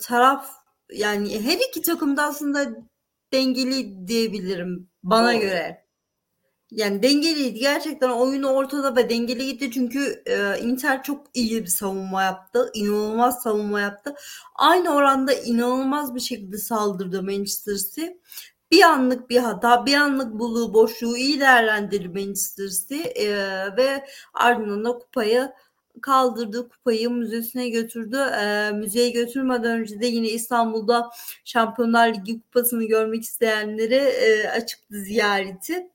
taraf 0.00 0.50
yani 0.92 1.44
her 1.44 1.58
iki 1.70 1.82
takım 1.82 2.16
da 2.16 2.22
aslında 2.22 2.68
dengeli 3.32 4.08
diyebilirim 4.08 4.90
bana 5.02 5.32
Doğru. 5.32 5.40
göre. 5.40 5.84
Yani 6.70 7.02
dengeliydi. 7.02 7.58
Gerçekten 7.58 8.10
oyunu 8.10 8.48
ortada 8.48 8.96
ve 8.96 9.10
dengeli 9.10 9.46
gitti. 9.46 9.70
Çünkü 9.70 10.22
e, 10.26 10.58
Inter 10.60 11.02
çok 11.02 11.26
iyi 11.34 11.62
bir 11.62 11.66
savunma 11.66 12.22
yaptı. 12.22 12.70
inanılmaz 12.74 13.42
savunma 13.42 13.80
yaptı. 13.80 14.14
Aynı 14.54 14.94
oranda 14.94 15.32
inanılmaz 15.32 16.14
bir 16.14 16.20
şekilde 16.20 16.58
saldırdı 16.58 17.22
Manchester 17.22 17.74
City 17.74 18.06
bir 18.74 18.82
anlık 18.82 19.30
bir 19.30 19.38
hata, 19.38 19.86
bir 19.86 19.94
anlık 19.94 20.38
buluğu 20.38 20.74
boşluğu 20.74 21.16
iyi 21.16 21.40
değerlendirdi 21.40 22.08
Manchester 22.08 22.98
e, 23.16 23.76
ve 23.76 24.04
ardından 24.34 24.84
da 24.84 24.98
kupayı 24.98 25.52
kaldırdı 26.02 26.68
kupayı 26.68 27.10
müzesine 27.10 27.68
götürdü. 27.68 28.16
E, 28.16 28.70
müzeye 28.74 29.10
götürmeden 29.10 29.80
önce 29.80 30.00
de 30.00 30.06
yine 30.06 30.28
İstanbul'da 30.28 31.10
Şampiyonlar 31.44 32.14
Ligi 32.14 32.40
kupasını 32.40 32.84
görmek 32.84 33.22
isteyenlere 33.22 33.96
e, 33.96 34.48
açıktı 34.48 34.94
ziyareti. 35.00 35.90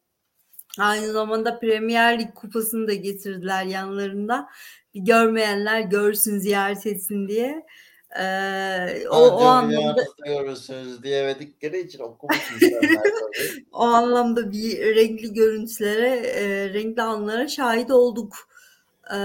Aynı 0.80 1.12
zamanda 1.12 1.60
Premier 1.60 2.20
Lig 2.20 2.34
kupasını 2.36 2.88
da 2.88 2.94
getirdiler 2.94 3.66
yanlarında. 3.66 4.50
Bir 4.94 5.02
görmeyenler 5.02 5.82
görsün 5.82 6.40
ziyaret 6.40 6.86
etsin 6.86 7.28
diye. 7.28 7.66
Ee, 8.18 9.08
o, 9.10 9.18
o 9.18 9.46
anlamda 9.46 10.04
görürsünüz 10.26 11.04
diyemedikleri 11.04 11.80
için 11.80 12.00
okumuş 12.00 12.54
o 13.72 13.84
anlamda 13.84 14.52
bir 14.52 14.96
renkli 14.96 15.34
görüntülere, 15.34 16.16
e, 16.16 16.74
renkli 16.74 17.02
anlara 17.02 17.48
şahit 17.48 17.92
olduk. 17.92 18.36
E, 19.14 19.18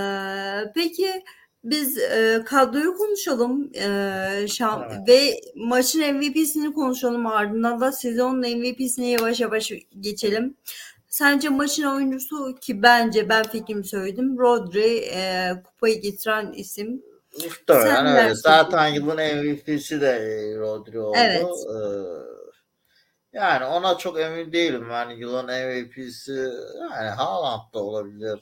peki 0.75 1.25
biz 1.65 1.99
e, 1.99 2.43
kadroyu 2.47 2.97
konuşalım 2.97 3.71
e, 3.75 4.47
şam 4.49 4.89
evet. 4.91 5.09
ve 5.09 5.41
maçın 5.55 6.15
MVP'sini 6.15 6.73
konuşalım 6.73 7.27
ardından 7.27 7.81
da 7.81 7.93
sezonun 7.93 8.41
MVP'sine 8.41 9.09
yavaş 9.09 9.41
yavaş 9.41 9.73
geçelim. 10.01 10.57
Sence 11.09 11.49
maçın 11.49 11.85
oyuncusu 11.85 12.55
ki 12.61 12.83
bence 12.83 13.29
ben 13.29 13.43
fikrimi 13.43 13.85
söyledim. 13.85 14.39
Rodri 14.39 14.97
e, 14.97 15.53
kupayı 15.65 16.01
getiren 16.01 16.53
isim 16.53 17.03
Muhtemelen 17.43 18.07
öyle. 18.07 18.35
Zaten 18.35 18.89
yılın 18.89 19.17
MVP'si 19.17 20.01
de 20.01 20.11
e, 20.11 20.59
Rodri 20.59 21.01
oldu. 21.01 21.17
Evet. 21.21 21.45
Ee, 21.45 23.39
yani 23.39 23.65
ona 23.65 23.99
çok 23.99 24.21
emin 24.21 24.53
değilim. 24.53 24.87
Yani 24.91 25.21
yılın 25.21 25.47
MVP'si 25.47 26.49
yani 26.81 27.09
Haaland 27.09 27.75
da 27.75 27.79
olabilir. 27.79 28.41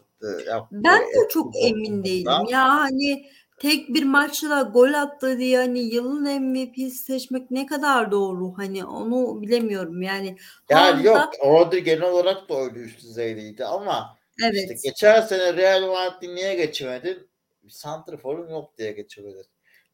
Ben 0.72 1.00
de 1.00 1.28
çok 1.30 1.52
emin 1.56 2.04
değilim. 2.04 2.32
Ya 2.48 2.68
hani 2.68 3.26
tek 3.58 3.88
bir 3.88 4.02
maçla 4.02 4.62
gol 4.62 4.92
attı 4.92 5.38
diye 5.38 5.58
hani 5.58 5.80
yılın 5.80 6.42
MVP'si 6.42 6.90
seçmek 6.90 7.50
ne 7.50 7.66
kadar 7.66 8.10
doğru 8.10 8.58
hani 8.58 8.84
onu 8.84 9.42
bilemiyorum 9.42 10.02
yani. 10.02 10.36
Yani 10.70 11.06
yok 11.06 11.30
Rodri 11.44 11.84
genel 11.84 12.10
olarak 12.10 12.48
da 12.48 12.60
öyle 12.60 12.78
üst 12.78 13.02
düzeydeydi 13.02 13.64
ama 13.64 14.18
evet. 14.44 14.54
işte 14.54 14.88
geçen 14.88 15.20
sene 15.20 15.56
Real 15.56 15.86
Madrid'i 15.86 16.34
niye 16.34 16.54
geçemedin? 16.54 17.31
Bir 17.62 17.70
santrforum 17.70 18.50
yok 18.50 18.78
diye 18.78 18.92
geçebilir. 18.92 19.46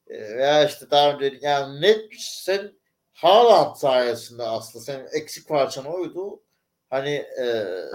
E, 0.06 0.20
veya 0.20 0.66
işte 0.66 0.90
daha 0.90 1.12
önce 1.12 1.38
yani 1.40 1.80
net 1.80 2.00
sen 2.18 2.72
Haaland 3.12 3.76
sayesinde 3.76 4.42
aslında 4.42 4.84
senin 4.84 5.06
eksik 5.12 5.48
parçan 5.48 5.84
oydu. 5.84 6.42
Hani 6.90 7.10
e, 7.10 7.44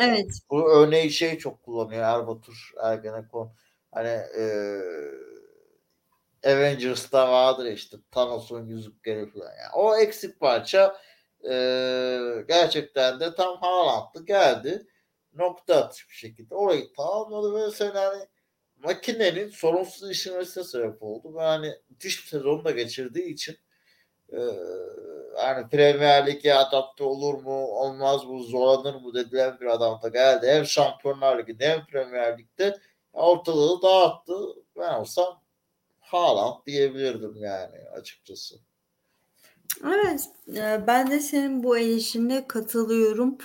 evet. 0.02 0.40
bu 0.50 0.72
örneği 0.72 1.12
şey 1.12 1.38
çok 1.38 1.64
kullanıyor 1.64 2.04
Erbatur 2.04 2.72
Ergenekon. 2.84 3.54
Hani 3.92 4.10
e, 4.10 4.46
Avengers'ta 6.46 7.32
vardır 7.32 7.66
işte 7.66 7.98
Thanos'un 8.12 8.66
yüzükleri 8.66 9.30
falan. 9.30 9.46
Yani 9.46 9.74
o 9.76 9.96
eksik 9.98 10.40
parça 10.40 10.98
e, 11.50 11.54
gerçekten 12.48 13.20
de 13.20 13.36
tam 13.36 13.58
Haaland'lı 13.58 14.26
geldi. 14.26 14.88
Nokta 15.34 15.76
atış 15.76 16.10
bir 16.10 16.16
şekilde. 16.16 16.56
Orayı 16.56 16.94
tamamladı 16.94 17.56
ve 17.56 17.72
sen 17.72 17.92
hani 17.92 18.28
makinenin 18.84 19.50
sorunsuz 19.50 20.12
işlemesine 20.12 20.64
sebep 20.64 21.04
oldu. 21.04 21.36
Ve 21.36 21.42
hani 21.42 21.74
müthiş 21.90 22.24
bir 22.24 22.28
sezonu 22.28 22.66
da 22.66 22.72
geçirdiği 22.72 23.34
için 23.34 23.58
e, 24.30 24.40
yani 25.38 25.70
Premier 25.72 26.28
Lig'e 26.28 26.54
adapte 26.54 27.04
olur 27.04 27.34
mu 27.34 27.68
olmaz 27.68 28.26
mı 28.26 28.44
zorlanır 28.44 28.96
mı 28.96 29.14
dedilen 29.14 29.60
bir 29.60 29.66
adam 29.66 30.02
da 30.02 30.08
geldi. 30.08 30.48
Hem 30.48 30.66
Şampiyonlar 30.66 31.40
Ligi'nde 31.40 31.70
hem 31.70 31.86
Premier 31.86 32.38
Lig'de 32.38 32.80
ortalığı 33.14 33.82
dağıttı. 33.82 34.34
Ben 34.78 34.94
olsam 34.94 35.42
Haaland 36.00 36.66
diyebilirdim 36.66 37.36
yani 37.36 37.78
açıkçası. 37.94 38.56
Evet 39.84 40.30
ben 40.88 41.12
de 41.12 41.20
senin 41.20 41.64
bu 41.64 41.78
eleştirine 41.78 42.48
katılıyorum. 42.48 43.38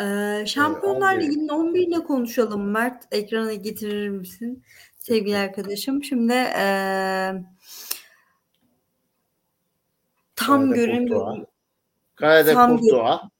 Ee, 0.00 0.46
Şampiyonlar 0.46 1.20
Ligi'nin 1.20 1.48
11'ine 1.48 2.04
konuşalım 2.04 2.70
Mert. 2.70 3.04
Ekrana 3.10 3.54
getirir 3.54 4.08
misin 4.08 4.64
sevgili 4.98 5.36
arkadaşım? 5.36 6.04
Şimdi 6.04 6.32
ee, 6.32 7.32
tam 10.36 10.72
göremiyorum. 10.72 11.46
Kalede 12.14 12.54
Kurtuğa. 12.54 13.30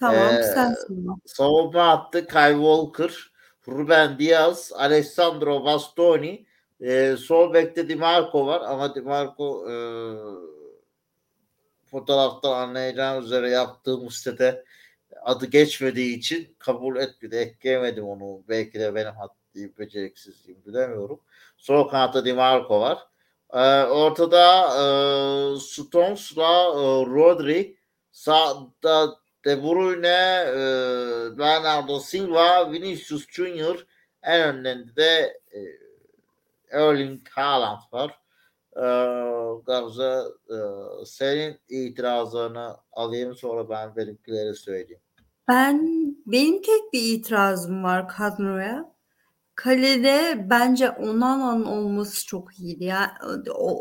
Tamam 0.00 0.34
ee, 0.34 0.42
sensin. 0.42 1.22
Savunma 1.26 1.90
attı 1.90 2.26
Kyle 2.26 2.52
Walker, 2.52 3.32
Ruben 3.68 4.18
Diaz, 4.18 4.72
Alessandro 4.76 5.64
Bastoni, 5.64 6.46
e, 6.80 7.16
sol 7.16 7.54
bekte 7.54 7.88
Di 7.88 7.96
Marco 7.96 8.46
var 8.46 8.60
ama 8.60 8.94
Di 8.94 9.00
Marco 9.00 9.70
e, 9.70 9.74
fotoğraftan 11.90 12.52
anlayacağım 12.52 13.24
üzere 13.24 13.50
yaptığı 13.50 13.98
Mustet'e 13.98 14.64
adı 15.22 15.46
geçmediği 15.46 16.18
için 16.18 16.56
kabul 16.58 16.96
etmedi. 16.96 17.36
Ekleyemedim 17.36 18.04
onu. 18.04 18.42
Belki 18.48 18.80
de 18.80 18.94
benim 18.94 19.12
haddiyim, 19.14 19.74
beceriksizliğim 19.78 20.64
bilemiyorum. 20.66 21.20
Sol 21.56 21.88
kanatta 21.88 22.24
Di 22.24 22.32
Marco 22.32 22.80
var. 22.80 22.98
Ee, 23.52 23.82
ortada 23.84 24.64
e, 24.64 25.60
Stones'la 25.60 26.52
e, 26.52 27.06
Rodri. 27.06 27.78
Sağda 28.12 29.18
De 29.44 29.62
Bruyne, 29.62 30.44
e, 30.48 31.38
Bernardo 31.38 32.00
Silva, 32.00 32.72
Vinicius 32.72 33.26
Junior. 33.30 33.86
En 34.22 34.40
önlerinde 34.40 34.96
de 34.96 35.40
e, 35.52 35.60
Erling 36.70 37.28
Haaland 37.28 37.80
var. 37.92 38.18
Ee, 38.78 38.82
Gamze 39.66 40.22
e, 40.50 40.56
senin 41.06 41.60
itirazlarını 41.68 42.76
alayım 42.92 43.34
sonra 43.34 43.68
ben 43.68 43.96
benimkileri 43.96 44.54
söyleyeyim. 44.54 45.02
Ben 45.48 45.82
benim 46.26 46.62
tek 46.62 46.92
bir 46.92 47.02
itirazım 47.02 47.84
var 47.84 48.08
kadroya. 48.08 48.98
Kalede 49.54 50.46
bence 50.50 50.90
Onana'nın 50.90 51.64
olması 51.64 52.26
çok 52.26 52.58
iyiydi 52.58 52.84
ya. 52.84 53.14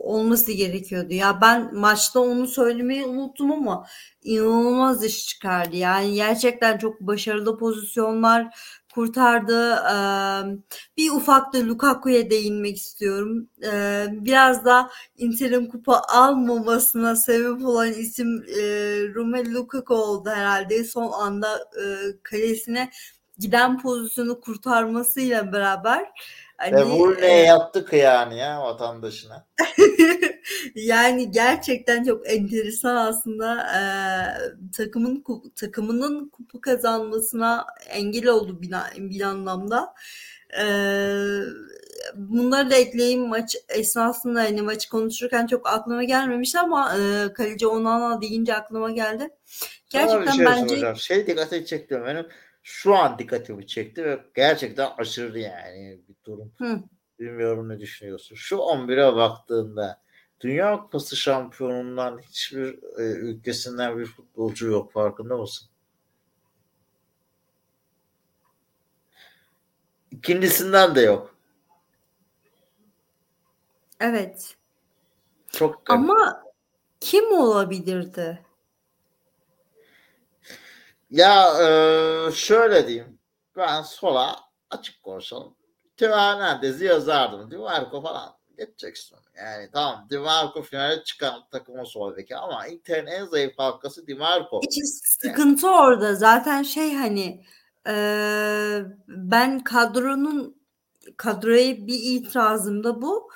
olması 0.04 0.51
gerekiyordu. 0.51 1.13
Ya 1.13 1.42
ben 1.42 1.75
maçta 1.75 2.20
onu 2.20 2.48
söylemeyi 2.48 3.06
unuttum 3.06 3.51
ama 3.51 3.86
inanılmaz 4.24 5.04
iş 5.04 5.27
çıkardı. 5.27 5.75
Yani 5.75 6.13
gerçekten 6.13 6.77
çok 6.77 7.01
başarılı 7.01 7.58
pozisyonlar 7.58 8.58
kurtardı. 8.98 9.75
bir 10.98 11.12
ufak 11.12 11.54
da 11.54 11.58
Lukaku'ya 11.58 12.30
değinmek 12.30 12.77
istiyorum. 12.77 13.50
biraz 14.12 14.66
da 14.66 14.89
Inter'in 15.18 15.66
kupa 15.66 16.01
almamasına 16.08 17.16
sebep 17.16 17.66
olan 17.66 17.94
isim 17.94 18.46
e, 18.50 18.62
Romelu 19.16 19.54
Lukaku 19.54 19.96
oldu 19.96 20.30
herhalde. 20.30 20.84
Son 20.84 21.12
anda 21.12 21.70
kalesine 22.24 22.89
giden 23.39 23.82
pozisyonu 23.82 24.42
kurtarmasıyla 24.42 25.54
beraber 25.54 26.12
Hani, 26.58 26.80
e 26.80 26.86
bu 26.86 27.16
ne 27.22 27.39
yaptık 27.39 27.94
yani 27.94 28.38
ya 28.38 28.63
vatandaşına. 28.63 29.48
yani 30.75 31.31
gerçekten 31.31 32.03
çok 32.03 32.31
enteresan 32.31 32.95
aslında 32.95 33.67
e, 33.77 33.81
takımın 34.77 35.23
takımının 35.55 36.29
kupa 36.29 36.61
kazanmasına 36.61 37.65
engel 37.89 38.27
oldu 38.27 38.61
bir, 38.61 38.71
bir 38.97 39.21
anlamda. 39.21 39.93
E, 40.61 40.65
bunları 42.15 42.71
da 42.71 42.75
ekleyeyim 42.75 43.27
maç 43.27 43.55
esnasında 43.69 44.39
hani 44.39 44.61
maçı 44.61 44.89
konuşurken 44.89 45.47
çok 45.47 45.67
aklıma 45.67 46.03
gelmemişti 46.03 46.59
ama 46.59 46.97
e, 46.97 47.33
kaleci 47.33 47.67
Onana 47.67 48.21
deyince 48.21 48.55
aklıma 48.55 48.91
geldi. 48.91 49.29
Gerçekten 49.89 50.31
şey 50.31 50.45
bence 50.45 50.69
soracağım. 50.69 50.95
şey 50.95 51.27
dikkatimi 51.27 51.65
çekti 51.65 52.01
benim 52.05 52.25
şu 52.63 52.95
an 52.95 53.19
dikkatimi 53.19 53.67
çekti 53.67 54.05
ve 54.05 54.19
gerçekten 54.35 54.89
aşırı 54.97 55.39
yani 55.39 56.01
bir 56.09 56.15
durum. 56.25 56.53
Hı. 56.57 56.79
Bilmiyorum 57.19 57.69
ne 57.69 57.79
düşünüyorsun. 57.79 58.35
Şu 58.35 58.55
11'e 58.55 59.15
baktığında 59.15 60.01
Dünya 60.41 60.82
Kupası 60.82 61.15
şampiyonundan 61.15 62.20
hiçbir 62.20 62.74
e, 63.00 63.03
ülkesinden 63.03 64.00
bir 64.00 64.06
futbolcu 64.06 64.67
yok 64.67 64.91
farkında 64.91 65.38
mısın? 65.38 65.70
İkincisinden 70.12 70.96
de 70.96 71.01
yok. 71.01 71.36
Evet. 74.00 74.58
Çok 75.50 75.89
Ama 75.89 76.44
kim 77.00 77.32
olabilirdi? 77.32 78.46
Ya 81.12 81.48
e, 81.62 82.32
şöyle 82.32 82.88
diyeyim. 82.88 83.20
Ben 83.58 83.82
sola 83.82 84.39
açık 84.70 85.03
konuşalım. 85.03 85.56
Teo 85.98 86.17
Hernandez'i 86.17 86.86
yazardım. 86.86 87.51
Dimarco 87.51 88.01
falan 88.01 88.37
geçeceksin. 88.57 89.17
Yani 89.37 89.69
tamam 89.73 90.07
Dimarco 90.09 90.61
finale 90.61 91.03
çıkan 91.03 91.43
takımın 91.51 91.83
sol 91.83 92.17
beki 92.17 92.35
ama 92.35 92.67
Inter'in 92.67 93.07
en 93.07 93.25
zayıf 93.25 93.53
halkası 93.57 94.07
Dimarco. 94.07 94.61
Hiç 94.61 94.83
sıkıntı 95.03 95.65
yani. 95.65 95.75
orada. 95.75 96.15
Zaten 96.15 96.63
şey 96.63 96.96
hani 96.96 97.46
e, 97.87 97.93
ben 99.07 99.59
kadronun 99.59 100.57
kadroya 101.17 101.87
bir 101.87 102.00
itirazım 102.00 102.83
da 102.83 103.01
bu. 103.01 103.29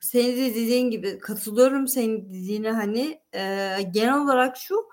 Senin 0.00 0.36
de 0.36 0.54
dediğin 0.54 0.90
gibi 0.90 1.18
katılıyorum 1.18 1.88
senin 1.88 2.28
dediğine 2.28 2.70
hani 2.70 3.20
e, 3.34 3.72
genel 3.90 4.22
olarak 4.22 4.56
şu 4.56 4.88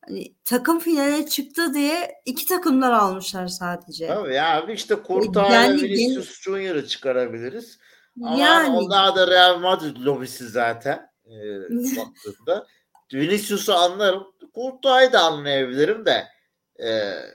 hani 0.00 0.34
takım 0.44 0.78
finale 0.78 1.26
çıktı 1.26 1.74
diye 1.74 2.22
iki 2.24 2.46
takımlar 2.46 2.92
almışlar 2.92 3.46
sadece. 3.46 4.06
Tabii 4.06 4.34
ya 4.34 4.66
işte 4.68 4.94
Kurtar 4.94 5.50
yani, 5.50 5.82
Vinicius 5.82 6.40
Junior'ı 6.40 6.86
çıkarabiliriz. 6.86 7.78
Ama 8.22 8.36
yani, 8.36 8.76
onlar 8.76 9.16
da 9.16 9.26
Real 9.26 9.58
Madrid 9.58 9.96
lobisi 9.96 10.48
zaten 10.48 11.10
e, 11.26 11.34
baktığında. 11.96 12.66
Vinicius'u 13.12 13.74
anlarım. 13.74 14.26
Kurtay'ı 14.54 15.12
da 15.12 15.20
anlayabilirim 15.20 16.06
de 16.06 16.28
e, 16.76 16.88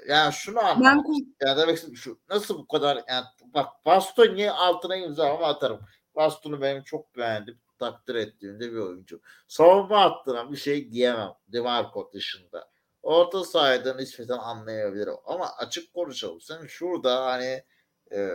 yani 0.07 0.33
şunu 0.33 0.59
anlarım. 0.59 1.03
Ben... 1.41 1.47
Yani 1.47 1.61
demek 1.61 1.79
şu 1.95 2.19
nasıl 2.29 2.57
bu 2.57 2.67
kadar 2.67 3.03
yani 3.07 3.25
bak 3.53 3.85
Bastoni 3.85 4.51
altına 4.51 4.95
imza 4.95 5.37
atarım. 5.37 5.79
Bastonu 6.15 6.61
benim 6.61 6.83
çok 6.83 7.17
beğendim 7.17 7.59
takdir 7.79 8.15
ettiğimde 8.15 8.71
bir 8.71 8.77
oyuncu. 8.77 9.21
Savunma 9.47 10.01
hattına 10.01 10.51
bir 10.51 10.57
şey 10.57 10.91
diyemem. 10.91 11.31
Dimarco 11.51 12.11
dışında. 12.13 12.69
Orta 13.03 13.43
sahada 13.43 13.95
nispeten 13.95 14.37
anlayabilirim. 14.37 15.15
Ama 15.25 15.49
açık 15.57 15.93
konuşalım. 15.93 16.41
Sen 16.41 16.67
şurada 16.67 17.25
hani 17.25 17.63
e, 18.11 18.29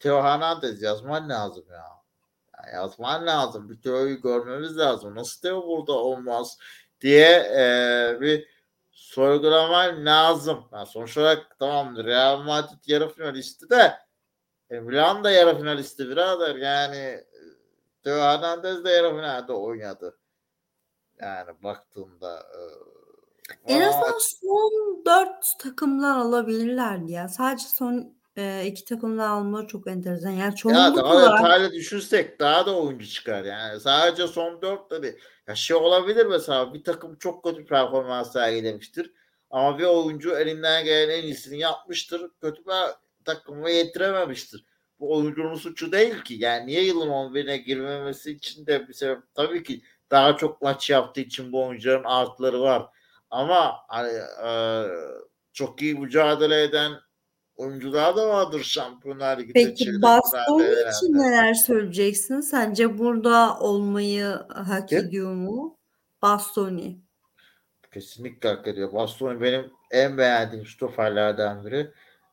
Teo 0.00 0.22
Hernandez 0.22 0.82
yazman 0.82 1.28
lazım 1.28 1.64
ya. 1.70 1.84
Yani 2.56 2.74
yazman 2.74 3.26
lazım. 3.26 3.70
Bir 3.70 3.82
Teo'yu 3.82 4.20
görmemiz 4.20 4.78
lazım. 4.78 5.14
Nasıl 5.14 5.40
Teo 5.40 5.66
burada 5.66 5.92
olmaz 5.92 6.58
diye 7.00 7.30
e, 7.56 8.20
bir 8.20 8.48
sorgulaman 8.90 10.06
lazım. 10.06 10.64
Yani 10.72 10.86
sonuç 10.86 11.18
olarak 11.18 11.58
tamam 11.58 11.96
Real 11.96 12.42
Madrid 12.42 12.78
yarı 12.86 13.08
finalisti 13.08 13.70
de 13.70 13.94
e, 14.70 14.80
Milan 14.80 15.24
da 15.24 15.30
yarı 15.30 15.58
finalisti 15.58 16.08
birader. 16.08 16.54
Yani 16.54 17.24
Teo 18.04 18.18
Hernandez 18.18 18.84
de 18.84 18.90
yarı 18.90 19.10
finalde 19.10 19.52
oynadı. 19.52 20.18
Yani 21.20 21.50
baktığımda 21.62 22.38
e, 22.38 22.60
en 23.66 23.80
azından 23.80 24.18
son 24.18 25.02
dört 25.06 25.46
takımlar 25.58 26.18
alabilirlerdi 26.18 27.12
ya. 27.12 27.28
Sadece 27.28 27.68
son 27.68 28.14
e, 28.36 28.66
iki 28.66 28.84
takımdan 28.84 29.30
almaları 29.30 29.66
çok 29.66 29.86
enteresan. 29.86 30.30
Yani 30.30 30.40
Ya 30.40 30.54
çoğunluk 30.54 30.96
daha 30.96 31.14
olarak 31.14 31.38
detaylı 31.38 31.72
düşünsek 31.72 32.40
daha 32.40 32.66
da 32.66 32.76
oyuncu 32.78 33.06
çıkar 33.06 33.44
yani. 33.44 33.80
Sadece 33.80 34.26
son 34.26 34.62
dört 34.62 34.90
tabii. 34.90 35.18
Ya 35.48 35.54
şey 35.54 35.76
olabilir 35.76 36.26
mesela 36.26 36.74
bir 36.74 36.84
takım 36.84 37.16
çok 37.18 37.44
kötü 37.44 37.66
performans 37.66 38.32
sergilemiştir. 38.32 39.12
Ama 39.50 39.78
bir 39.78 39.84
oyuncu 39.84 40.36
elinden 40.36 40.84
gelen 40.84 41.08
en 41.08 41.22
iyisini 41.22 41.58
yapmıştır. 41.58 42.30
Kötü 42.40 42.62
bir 42.66 42.72
takımı 43.24 43.70
yetirememiştir. 43.70 44.64
Bu 45.00 45.16
oyuncunun 45.16 45.54
suçu 45.54 45.92
değil 45.92 46.22
ki. 46.22 46.34
Yani 46.34 46.66
niye 46.66 46.84
yılın 46.84 47.08
11'ine 47.08 47.56
girmemesi 47.56 48.32
için 48.32 48.66
de 48.66 48.88
bir 48.88 48.92
sebep. 48.92 49.18
Tabii 49.34 49.62
ki 49.62 49.82
daha 50.10 50.36
çok 50.36 50.62
maç 50.62 50.90
yaptığı 50.90 51.20
için 51.20 51.52
bu 51.52 51.66
oyuncuların 51.66 52.04
artıları 52.04 52.60
var. 52.60 52.86
Ama 53.30 53.74
hani 53.88 54.12
e, 54.46 54.50
çok 55.52 55.82
iyi 55.82 55.94
mücadele 55.94 56.62
eden 56.62 56.92
oyuncular 57.56 58.16
da 58.16 58.28
vardır 58.28 58.62
Şampiyonlar 58.62 59.38
Ligi'de. 59.38 59.52
Peki 59.52 60.02
Bastoni 60.02 60.62
için 60.64 61.12
neler 61.12 61.54
söyleyeceksin? 61.54 62.40
Sence 62.40 62.98
burada 62.98 63.58
olmayı 63.58 64.26
hak 64.48 64.88
Kim? 64.88 64.98
ediyor 64.98 65.34
mu? 65.34 65.78
Bastoni. 66.22 66.98
Kesinlikle 67.92 68.48
hak 68.48 68.68
ediyor. 68.68 68.92
Bastoni 68.92 69.40
benim 69.40 69.70
en 69.90 70.18
beğendiğim 70.18 70.66
stoperlerden 70.66 71.64
biri. 71.64 71.90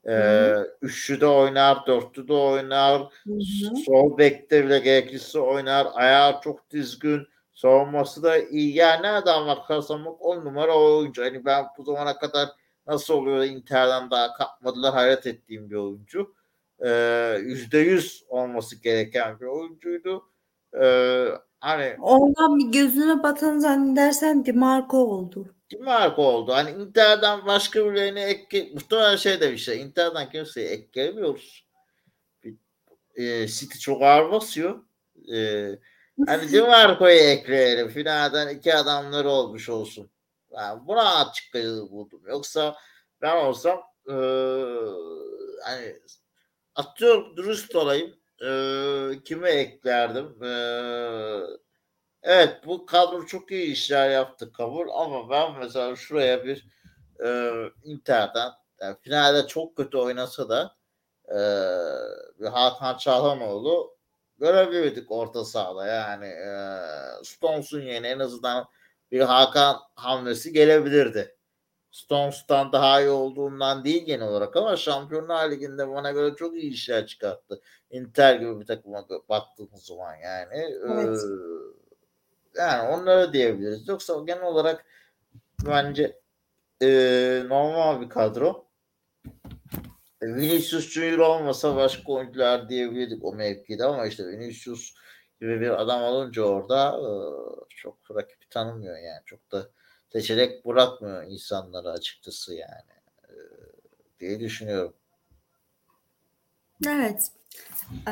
Ee, 0.08 0.56
üçlü 0.82 1.22
de 1.22 1.28
oynar, 1.28 1.86
dörtlü 1.88 2.28
de 2.28 2.34
oynar, 2.34 3.02
Hı-hı. 3.02 3.76
sol 3.86 4.18
bekte 4.18 4.66
bile 4.66 4.80
gerekirse 4.80 5.40
oynar. 5.40 5.88
Ayağı 5.94 6.42
çok 6.42 6.72
dizgin, 6.72 7.28
savunması 7.54 8.24
da 8.24 8.38
iyi. 8.38 8.76
Yani 8.76 9.04
nereden 9.04 9.48
bakarsan 9.48 10.06
bak 10.06 10.16
on 10.20 10.46
numara 10.46 10.78
oyuncu. 10.78 11.24
Hani 11.24 11.46
ben 11.46 11.66
bu 11.78 11.84
zamana 11.84 12.18
kadar 12.18 12.50
nasıl 12.92 13.14
oluyor 13.14 13.44
Inter'den 13.44 14.12
daha 14.12 14.34
kapmadılar 14.34 14.94
hayret 14.94 15.28
ettiğim 15.28 15.70
bir 15.70 15.76
oyuncu. 15.76 16.36
Ee, 16.86 17.38
yüzde 17.42 17.78
yüz 17.78 18.24
olması 18.30 18.82
gereken 18.82 19.40
bir 19.40 19.46
oyuncuydu. 19.46 20.24
Ee, 20.82 21.26
hani 21.60 21.96
Ondan 22.02 22.58
bir 22.58 22.80
gözüne 22.80 23.24
batan 23.24 23.60
zannedersen 23.60 24.46
Dimarco 24.46 24.98
oldu. 24.98 25.56
Dimarco 25.72 26.24
oldu. 26.24 26.54
Hani 26.54 26.72
Inter'den 26.72 27.46
başka 27.46 27.86
birilerini 27.86 28.20
ek 28.20 28.72
muhtemelen 28.74 29.16
şey 29.16 29.42
demişler. 29.42 29.76
Inter'den 29.76 30.30
kimseyi 30.30 30.68
eklemiyoruz. 30.68 31.66
E, 33.16 33.48
City 33.48 33.80
çok 33.80 34.02
ağır 34.02 34.32
basıyor. 34.32 34.80
E, 35.34 35.68
hani 36.28 36.52
Dimarco'yu 36.52 37.20
ekleyelim. 37.20 37.90
Finalden 37.90 38.56
iki 38.56 38.76
adamları 38.76 39.30
olmuş 39.30 39.70
olsun. 39.70 40.10
Yani 40.54 40.88
buna 40.88 41.16
açıklayıcı 41.16 41.92
buldum. 41.92 42.22
Yoksa 42.28 42.76
ben 43.22 43.46
olsam 43.46 43.82
e, 44.08 44.14
hani 45.64 46.00
atıyorum 46.76 47.38
dürüst 47.38 47.76
olayım 47.76 48.16
e, 48.46 49.24
kime 49.24 49.50
eklerdim? 49.50 50.44
E, 50.44 50.52
evet 52.24 52.58
bu 52.66 52.86
kadro 52.86 53.26
çok 53.26 53.52
iyi 53.52 53.72
işler 53.72 54.10
yaptı 54.10 54.54
kabul 54.54 54.90
ama 54.94 55.30
ben 55.30 55.60
mesela 55.60 55.96
şuraya 55.96 56.46
bir 56.46 56.68
e, 57.24 57.52
Inter'den 57.84 58.52
yani 58.82 58.98
finalde 59.02 59.48
çok 59.48 59.78
kötü 59.78 59.98
oynasa 59.98 60.50
da 60.50 60.76
e, 61.28 61.40
bir 62.40 62.48
Hakan 62.48 62.98
Çalhanoğlu 62.98 63.98
görebilirdik 64.40 65.12
orta 65.12 65.46
sahada 65.46 65.88
yani 65.88 66.26
e, 66.26 66.54
Stones'un 67.24 67.82
yerine 67.82 68.08
en 68.08 68.20
azından 68.20 68.68
bir 69.12 69.20
Hakan 69.20 69.78
hamlesi 69.96 70.54
gelebilirdi. 70.54 71.36
Stones'tan 71.92 72.72
daha 72.72 73.02
iyi 73.02 73.10
olduğundan 73.10 73.84
değil 73.86 74.06
genel 74.06 74.28
olarak 74.28 74.56
ama 74.56 74.76
Şampiyonlar 74.76 75.52
Ligi'nde 75.52 75.90
bana 75.90 76.12
göre 76.12 76.36
çok 76.36 76.56
iyi 76.56 76.72
işler 76.72 77.08
çıkarttı. 77.08 77.62
Inter 77.90 78.36
gibi 78.36 78.60
bir 78.60 78.66
takıma 78.66 79.08
baktığımız 79.30 79.84
zaman 79.84 80.16
yani. 80.16 80.78
Evet. 80.90 81.20
Ee, 81.20 82.62
yani 82.62 82.90
onları 82.90 83.34
diyebiliriz. 83.34 83.88
Yoksa 83.88 84.24
genel 84.26 84.44
olarak 84.44 84.86
bence 85.66 86.20
e, 86.82 86.88
normal 87.48 88.02
bir 88.02 88.10
kadro. 88.10 88.66
E, 90.22 90.28
Vinicius 90.28 90.90
Junior 90.90 91.18
olmasa 91.18 91.76
başka 91.76 92.12
oyuncular 92.12 92.70
diyebilirdik 92.70 93.26
o 93.26 93.34
mevkide 93.34 93.86
ama 93.86 94.06
işte 94.06 94.28
Vinicius 94.28 94.94
gibi 95.42 95.62
bir 95.62 95.82
adam 95.82 96.04
olunca 96.04 96.42
orada 96.42 97.00
e, 97.00 97.10
çok 97.70 97.98
rakip 98.16 98.52
tanımıyor 98.52 98.98
yani. 98.98 99.22
Çok 99.26 99.52
da 99.52 99.70
seçerek 100.14 100.66
bırakmıyor 100.66 101.24
insanları 101.24 101.92
açıkçası 101.92 102.56
yani 102.56 102.92
e, 103.30 103.34
diye 104.20 104.40
düşünüyorum. 104.40 104.94
Evet. 106.88 107.32
Ee, 108.08 108.12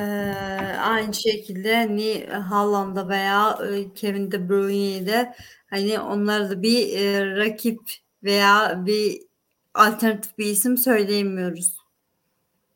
aynı 0.79 1.13
şekilde 1.13 1.75
hani 1.75 2.27
Haaland'a 2.27 3.09
veya 3.09 3.59
e, 3.71 3.93
Kevin 3.93 4.31
De 4.31 4.49
Bruyne'de 4.49 5.35
hani 5.69 5.99
onlar 5.99 6.49
da 6.49 6.61
bir 6.61 6.99
e, 6.99 7.35
rakip 7.35 7.79
veya 8.23 8.83
bir 8.85 9.21
alternatif 9.73 10.37
bir 10.37 10.45
isim 10.45 10.77
söyleyemiyoruz. 10.77 11.77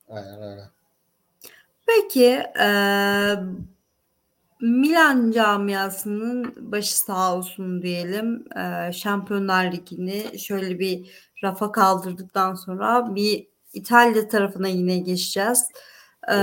Aynen 0.09 0.41
öyle. 0.41 0.63
Peki 1.87 2.43
e, 2.59 2.67
Milan 4.63 5.31
camiasının 5.31 6.71
başı 6.71 6.99
sağ 6.99 7.35
olsun 7.35 7.81
diyelim. 7.81 8.45
E, 8.57 8.91
Şampiyonlar 8.93 9.71
Ligi'ni 9.71 10.39
şöyle 10.39 10.79
bir 10.79 11.11
rafa 11.43 11.71
kaldırdıktan 11.71 12.55
sonra 12.55 13.15
bir 13.15 13.47
İtalya 13.73 14.27
tarafına 14.27 14.67
yine 14.67 14.99
geçeceğiz. 14.99 15.67
E, 16.27 16.35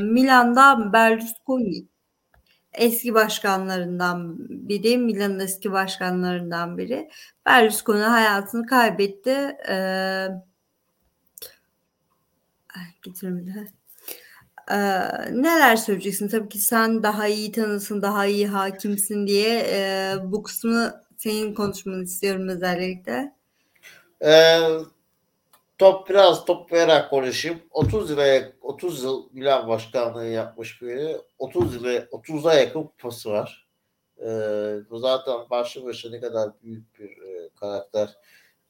Milan'da 0.00 0.92
Berlusconi 0.92 1.86
eski 2.72 3.14
başkanlarından 3.14 4.36
biri, 4.48 4.98
Milan'ın 4.98 5.40
eski 5.40 5.72
başkanlarından 5.72 6.78
biri. 6.78 7.10
Berlusconi 7.46 8.02
hayatını 8.02 8.66
kaybetti. 8.66 9.56
E, 9.68 9.76
getirin 13.02 13.46
ee, 14.70 14.76
neler 15.32 15.76
söyleyeceksin? 15.76 16.28
Tabii 16.28 16.48
ki 16.48 16.58
sen 16.58 17.02
daha 17.02 17.28
iyi 17.28 17.52
tanısın, 17.52 18.02
daha 18.02 18.26
iyi 18.26 18.46
hakimsin 18.46 19.26
diye 19.26 19.66
e, 19.70 20.14
bu 20.24 20.42
kısmı 20.42 21.02
senin 21.18 21.54
konuşmanı 21.54 22.02
istiyorum 22.04 22.48
özellikle. 22.48 23.32
Ee, 24.24 24.58
top 25.78 26.08
biraz 26.08 26.44
toplayarak 26.44 27.10
konuşayım. 27.10 27.58
30 27.70 28.10
liraya 28.10 28.52
30 28.62 29.02
yıl 29.02 29.28
Milan 29.32 29.68
başkanlığı 29.68 30.26
yapmış 30.26 30.82
biri. 30.82 31.16
30 31.38 31.74
yıla 31.74 31.90
30'a 31.92 32.54
yakın 32.54 32.82
kupası 32.82 33.30
var. 33.30 33.68
Ee, 34.20 34.26
bu 34.90 34.98
zaten 34.98 35.36
başlı 35.50 35.84
başına 35.84 36.10
ne 36.10 36.20
kadar 36.20 36.50
büyük 36.62 36.98
bir 36.98 37.08
e, 37.08 37.48
karakter, 37.60 38.08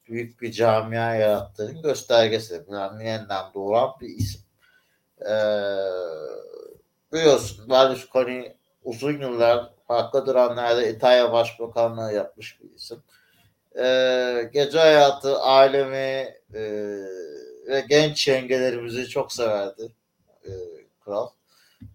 büyük 0.09 0.43
bir 0.43 0.53
camia 0.53 1.15
yarattığının 1.15 1.83
göstergesi. 1.83 2.65
Milan'ın 2.69 3.01
yeniden 3.01 3.45
doğan 3.55 3.91
bir 4.01 4.09
isim. 4.09 4.48
Ee, 5.23 5.79
biliyorsun 7.13 7.71
Berlusconi 7.71 8.57
uzun 8.85 9.21
yıllar 9.21 9.71
farklı 9.89 10.27
dönemlerde 10.27 10.91
İtalya 10.91 11.33
Başbakanlığı 11.33 12.13
yapmış 12.13 12.61
bir 12.63 12.75
isim. 12.75 13.03
Ee, 13.79 14.51
gece 14.53 14.79
hayatı, 14.79 15.39
ailemi 15.39 16.35
e, 16.55 16.63
ve 17.69 17.85
genç 17.89 18.29
yengelerimizi 18.29 19.09
çok 19.09 19.33
severdi 19.33 19.93
e, 20.45 20.51
kral. 21.05 21.29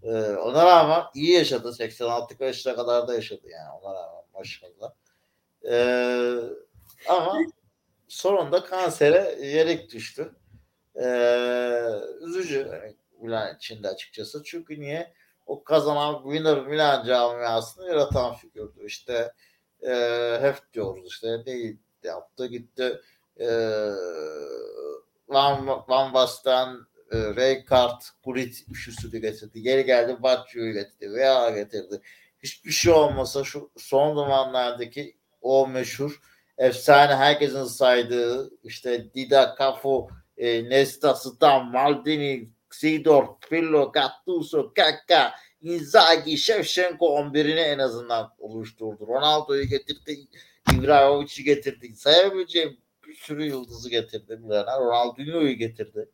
E, 0.04 0.12
ona 0.36 0.66
rağmen 0.66 1.04
iyi 1.16 1.34
yaşadı. 1.34 1.74
86 1.74 2.44
yaşına 2.44 2.76
kadar 2.76 3.08
da 3.08 3.14
yaşadı 3.14 3.50
yani 3.50 3.70
ona 3.82 3.94
rağmen 3.94 4.24
maşallah. 4.34 4.92
E, 5.70 5.76
ama 7.10 7.38
sonunda 8.08 8.64
kansere 8.64 9.36
yerik 9.42 9.92
düştü. 9.94 10.36
E, 10.96 11.06
üzücü. 12.22 12.70
Yani 12.72 12.96
Milan 13.24 13.56
içinde 13.56 13.88
açıkçası. 13.88 14.44
Çünkü 14.46 14.80
niye? 14.80 15.14
O 15.46 15.64
kazanan 15.64 16.24
Winner 16.24 16.68
Milan 16.68 17.06
camiasını 17.06 17.88
yaratan 17.88 18.36
figürdü. 18.36 18.86
İşte 18.86 19.34
e, 19.82 19.94
hep 20.42 20.74
diyoruz 20.74 21.08
işte 21.08 21.46
değil 21.46 21.78
yaptı 22.04 22.46
gitti 22.46 23.02
e, 23.40 23.48
Van, 25.28 25.68
Van 25.88 26.14
Basten 26.14 26.78
e, 27.12 27.18
Rijkaard 27.18 28.02
Gullit 28.24 28.66
üçlüsünü 28.70 29.22
getirdi. 29.22 29.62
Geri 29.62 29.86
geldi 29.86 30.24
Batshuayi 30.24 30.74
getirdi. 30.74 31.14
Veya 31.14 31.50
getirdi. 31.50 32.02
Hiçbir 32.40 32.72
şey 32.72 32.94
olmasa 32.94 33.44
şu 33.44 33.72
son 33.78 34.16
zamanlardaki 34.16 35.18
o 35.42 35.68
meşhur 35.68 36.22
efsane 36.58 37.16
herkesin 37.16 37.64
saydığı 37.64 38.52
işte 38.64 39.14
Dida, 39.14 39.56
Cafu, 39.60 40.10
e, 40.38 40.70
Nesta, 40.70 41.16
Stam, 41.16 41.72
Maldini, 41.72 42.50
Sidor, 42.74 43.40
Pirlo, 43.50 43.92
Gattuso, 43.92 44.74
Kaka, 44.74 45.34
Inzaghi, 45.62 46.38
Shevchenko 46.38 47.06
11'ini 47.06 47.60
en 47.60 47.80
azından 47.80 48.34
oluşturdu. 48.40 49.08
Ronaldo'yu 49.08 49.64
getirdi, 49.64 50.28
İbrahimovic'i 50.74 51.44
getirdi. 51.44 51.96
Sayabileceğim 51.96 52.78
bir 53.08 53.14
sürü 53.14 53.46
yıldızı 53.46 53.90
getirdi 53.90 54.38
Milan'a. 54.38 54.80
Ronaldinho'yu 54.80 55.54
getirdi. 55.54 56.10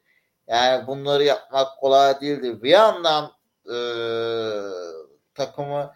Yani 0.48 0.88
bunları 0.88 1.24
yapmak 1.24 1.78
kolay 1.80 2.22
değildi. 2.22 2.63
Bir 2.63 2.69
yandan 2.69 3.32
e, 3.65 3.78
takımı 5.34 5.93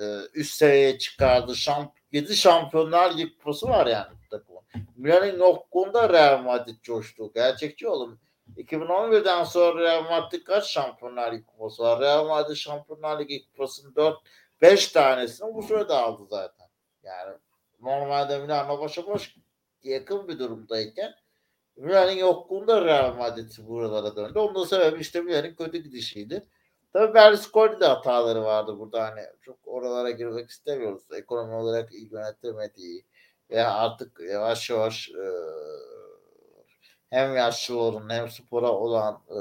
e, 0.00 0.04
üst 0.34 0.54
seviyeye 0.54 0.98
çıkardı. 0.98 1.56
Şamp 1.56 1.92
7 2.12 2.36
şampiyonlar 2.36 3.18
lig 3.18 3.38
kupası 3.38 3.68
var 3.68 3.86
yani 3.86 4.16
takımın. 4.30 4.62
Milan'ın 4.96 5.38
yokluğunda 5.38 6.08
Real 6.08 6.42
Madrid 6.42 6.82
coştu. 6.82 7.32
Gerçekçi 7.34 7.88
oğlum. 7.88 8.20
2011'den 8.56 9.44
sonra 9.44 9.82
Real 9.82 10.02
Madrid 10.02 10.44
kaç 10.44 10.64
Şampiyonlar 10.66 11.32
Ligi 11.32 11.46
kupası 11.46 11.82
var? 11.82 12.00
Real 12.00 12.26
Madrid 12.26 12.54
Şampiyonlar 12.54 13.20
Ligi 13.20 13.46
kupasının 13.46 13.94
4 13.94 14.18
5 14.62 14.88
tanesini 14.88 15.54
bu 15.54 15.62
sürede 15.62 15.92
aldı 15.92 16.22
zaten. 16.30 16.66
Yani 17.02 17.36
normalde 17.80 18.38
Milan'la 18.38 18.80
başa 18.80 19.06
baş 19.06 19.36
yakın 19.82 20.28
bir 20.28 20.38
durumdayken 20.38 21.14
Milan'ın 21.76 22.12
yokluğunda 22.12 22.84
Real 22.84 23.14
Madrid 23.14 23.50
buralara 23.58 24.16
döndü. 24.16 24.38
Onun 24.38 24.54
da 24.54 24.66
sebebi 24.66 25.00
işte 25.00 25.20
Milan'ın 25.20 25.54
kötü 25.54 25.78
gidişiydi. 25.78 26.48
Tabii 26.92 27.14
Berlusconi 27.14 27.80
de 27.80 27.86
hataları 27.86 28.42
vardı 28.44 28.78
burada 28.78 29.02
hani 29.02 29.20
çok 29.40 29.58
oralara 29.64 30.10
girmek 30.10 30.50
istemiyoruz. 30.50 31.02
Ekonomi 31.12 31.54
olarak 31.54 31.92
iyi 31.92 32.12
yönetemediği 32.12 33.04
ve 33.50 33.64
artık 33.64 34.20
yavaş 34.30 34.70
yavaş 34.70 35.10
e, 35.10 35.24
hem 37.12 37.36
yaşlıların 37.36 38.10
hem 38.10 38.30
spora 38.30 38.70
olan 38.70 39.22
e, 39.30 39.38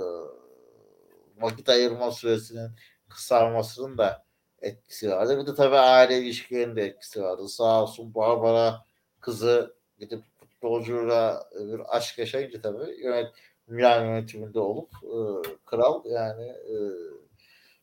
vakit 1.44 1.70
ayırma 1.70 2.12
süresinin 2.12 2.72
kısalmasının 3.10 3.98
da 3.98 4.26
etkisi 4.62 5.12
vardı. 5.12 5.42
Bir 5.42 5.48
de 5.48 5.56
tabii 5.56 5.78
aile 5.78 6.18
ilişkilerinin 6.18 6.76
de 6.76 6.86
etkisi 6.86 7.24
vardı. 7.24 7.50
Sağ 7.50 7.84
olsun 7.84 8.16
Barbara 8.16 8.86
kızı 9.20 9.76
gidip 10.00 10.24
futbolcuyla 10.40 11.50
bir 11.60 11.98
aşk 11.98 12.18
yaşayınca 12.20 12.62
tabii 12.62 13.04
yönet, 13.04 13.32
Milan 13.68 14.06
yönetiminde 14.06 14.60
olup 14.60 14.90
e, 15.04 15.18
kral 15.66 16.06
yani 16.06 16.46
e, 16.48 16.76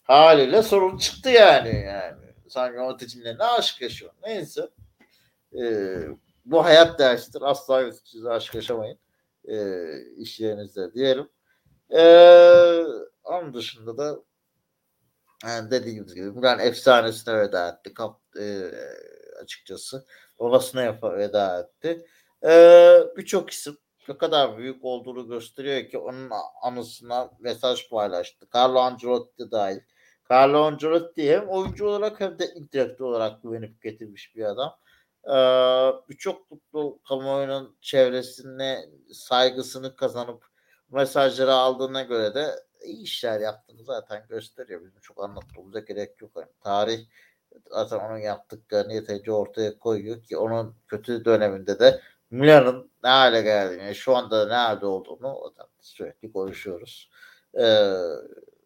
haliyle 0.02 0.62
sorun 0.62 0.98
çıktı 0.98 1.30
yani 1.30 1.84
yani. 1.86 2.26
Sen 2.48 2.72
yöneticinle 2.72 3.38
ne 3.38 3.44
aşk 3.44 3.80
yaşıyorsun? 3.80 4.20
Neyse. 4.22 4.68
E, 5.58 5.62
bu 6.44 6.64
hayat 6.64 6.98
dersidir. 6.98 7.42
Asla 7.42 7.80
yöneticinize 7.80 8.30
aşk 8.30 8.54
yaşamayın 8.54 8.98
e, 9.50 9.88
işlerinizde 10.16 10.94
diyelim. 10.94 11.28
E, 11.90 12.02
onun 13.24 13.54
dışında 13.54 13.98
da 13.98 14.18
yani 15.44 15.70
dediğimiz 15.70 16.14
gibi 16.14 16.30
Milan 16.30 16.58
efsanesine 16.58 17.38
veda 17.38 17.68
etti 17.68 17.94
kap, 17.94 18.20
e, 18.40 18.70
açıkçası. 19.42 20.06
babasına 20.38 20.98
veda 21.02 21.60
etti. 21.60 22.06
Ee, 22.44 23.00
Birçok 23.16 23.50
isim 23.50 23.78
ne 24.08 24.18
kadar 24.18 24.58
büyük 24.58 24.84
olduğunu 24.84 25.28
gösteriyor 25.28 25.90
ki 25.90 25.98
onun 25.98 26.30
anısına 26.62 27.30
mesaj 27.40 27.88
paylaştı. 27.88 28.46
Carlo 28.54 28.78
Ancelotti 28.78 29.50
dahil. 29.50 29.80
Carlo 30.30 30.62
Ancelotti 30.62 31.30
hem 31.32 31.48
oyuncu 31.48 31.86
olarak 31.86 32.20
hem 32.20 32.38
de 32.38 32.54
direktör 32.72 33.04
olarak 33.04 33.42
güvenip 33.42 33.82
getirmiş 33.82 34.36
bir 34.36 34.44
adam. 34.44 34.78
Birçok 36.08 36.48
futbol 36.48 36.98
kamuoyunun 37.08 37.76
çevresine 37.80 38.84
saygısını 39.12 39.96
kazanıp 39.96 40.46
mesajları 40.90 41.52
aldığına 41.54 42.02
göre 42.02 42.34
de 42.34 42.46
iyi 42.84 43.02
işler 43.02 43.40
yaptığını 43.40 43.84
zaten 43.84 44.26
gösteriyor. 44.28 44.84
Bizim 44.84 45.00
çok 45.00 45.24
anlatmamıza 45.24 45.80
gerek 45.80 46.22
yok. 46.22 46.30
Yani 46.36 46.48
tarih 46.64 47.06
zaten 47.70 47.98
onun 47.98 48.18
yaptıklarını 48.18 48.92
yeterince 48.94 49.32
ortaya 49.32 49.78
koyuyor 49.78 50.22
ki 50.22 50.36
onun 50.36 50.74
kötü 50.88 51.24
döneminde 51.24 51.78
de 51.78 52.00
Milan'ın 52.30 52.90
ne 53.04 53.08
hale 53.10 53.42
geldiğini, 53.42 53.94
şu 53.94 54.16
anda 54.16 54.48
ne 54.48 54.54
halde 54.54 54.86
olduğunu 54.86 55.54
sürekli 55.80 56.32
konuşuyoruz. 56.32 57.10
Ee, 57.60 57.92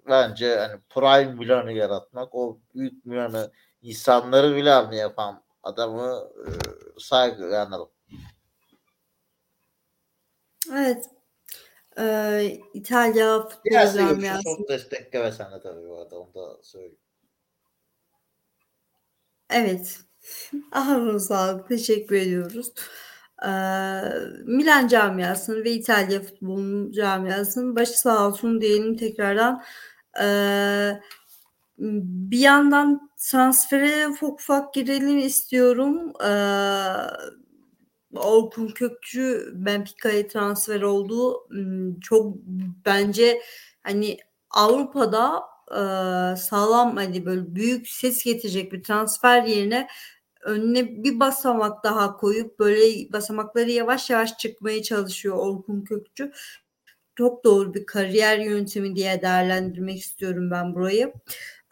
bence 0.09 0.57
hani 0.57 0.81
Prime 0.90 1.35
Milan'ı 1.35 1.72
yaratmak, 1.72 2.35
o 2.35 2.59
büyük 2.75 3.07
Milan'ı 3.07 3.51
insanları 3.83 4.51
Milan'ı 4.51 4.94
yapan 4.94 5.41
adamı 5.62 6.31
e, 6.46 6.51
saygılanalım. 6.98 7.90
Evet. 10.72 11.05
Ee, 11.98 12.59
İtalya 12.75 13.48
futbol 13.48 13.70
camiası. 13.98 14.42
çok 14.42 14.68
destekleme 14.68 15.33
sen 15.33 15.53
de 15.53 15.61
tabii 15.61 15.88
bu 15.88 15.98
arada 15.98 16.18
onu 16.18 16.35
da 16.35 16.62
söyleyeyim. 16.62 16.98
Evet. 19.51 20.01
Ağzına 20.72 21.18
sağlık. 21.18 21.68
Teşekkür 21.68 22.16
ediyoruz. 22.16 22.72
Ee, 23.42 23.48
Milan 24.44 24.88
camiasının 24.88 25.64
ve 25.64 25.70
İtalya 25.70 26.22
futbolunun 26.22 26.92
camiasının 26.92 27.77
başı 27.77 28.01
sağ 28.01 28.29
olsun 28.29 28.61
diyelim 28.61 28.96
tekrardan. 28.96 29.62
Ee, 30.20 31.01
bir 31.79 32.38
yandan 32.38 33.11
transfere 33.30 34.08
ufak 34.08 34.32
ufak 34.40 34.74
girelim 34.74 35.18
istiyorum. 35.18 36.12
Ee, 36.24 36.28
Orkun 38.14 38.68
Kökçü 38.68 39.52
Benfica'ya 39.54 40.28
transfer 40.28 40.82
oldu. 40.82 41.48
Hmm, 41.50 42.00
çok 42.00 42.37
bence 42.87 43.42
hani 43.82 44.18
Avrupa'da 44.50 45.42
e, 45.70 45.80
sağlam 46.37 46.96
hani 46.96 47.26
böyle 47.26 47.54
büyük 47.54 47.88
ses 47.88 48.24
getirecek 48.24 48.72
bir 48.72 48.82
transfer 48.82 49.42
yerine 49.42 49.88
önüne 50.42 51.04
bir 51.04 51.20
basamak 51.20 51.85
daha 51.85 52.16
koyup 52.16 52.58
böyle 52.58 53.12
basamakları 53.12 53.70
yavaş 53.70 54.11
yavaş 54.11 54.38
çıkmaya 54.38 54.82
çalışıyor 54.82 55.37
Orkun 55.37 55.85
Kökçü. 55.85 56.32
Çok 57.16 57.44
doğru 57.44 57.74
bir 57.74 57.87
kariyer 57.87 58.38
yöntemi 58.38 58.96
diye 58.96 59.22
değerlendirmek 59.22 59.98
istiyorum 59.98 60.50
ben 60.50 60.74
burayı. 60.74 61.12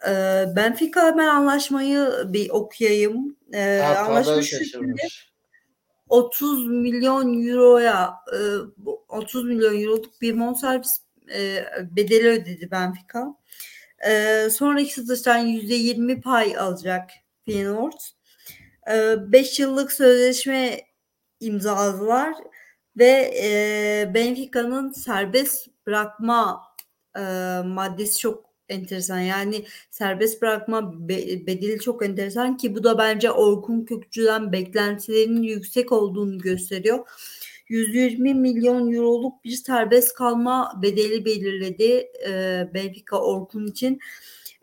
Ee, 0.07 0.45
Benfica 0.55 1.01
hemen 1.01 1.27
anlaşmayı 1.27 2.11
bir 2.25 2.49
okuyayım. 2.49 3.37
Ee, 3.53 3.81
anlaşma 3.81 4.41
şu 4.41 4.57
şekilde 4.57 5.01
30 6.09 6.67
milyon 6.67 7.47
euroya 7.47 8.13
30 9.09 9.43
milyon 9.45 9.81
euroluk 9.81 10.21
bir 10.21 10.39
bonservis 10.39 11.01
bedeli 11.91 12.27
ödedi 12.27 12.71
Benfica. 12.71 13.35
Sonraki 14.49 14.93
satıştan 14.93 15.47
%20 15.47 16.21
pay 16.21 16.57
alacak 16.57 17.09
Feyenoord. 17.45 17.99
5 18.87 19.59
yıllık 19.59 19.91
sözleşme 19.91 20.81
imzaladılar 21.39 22.33
ve 22.97 23.31
Benfica'nın 24.13 24.91
serbest 24.91 25.67
bırakma 25.87 26.63
maddesi 27.65 28.19
çok 28.19 28.50
enteresan. 28.71 29.19
Yani 29.19 29.65
serbest 29.91 30.41
bırakma 30.41 31.07
bedeli 31.47 31.79
çok 31.79 32.05
enteresan 32.05 32.57
ki 32.57 32.75
bu 32.75 32.83
da 32.83 32.97
bence 32.97 33.31
Orkun 33.31 33.85
Kökçü'den 33.85 34.51
beklentilerinin 34.51 35.43
yüksek 35.43 35.91
olduğunu 35.91 36.39
gösteriyor. 36.39 37.07
120 37.69 38.33
milyon 38.33 38.91
euroluk 38.91 39.43
bir 39.43 39.51
serbest 39.51 40.13
kalma 40.13 40.79
bedeli 40.81 41.25
belirledi 41.25 42.11
e, 42.27 42.69
Benfica 42.73 43.17
Orkun 43.17 43.67
için. 43.67 43.99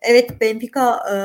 Evet 0.02 0.40
Benfica 0.40 0.96
e, 1.12 1.16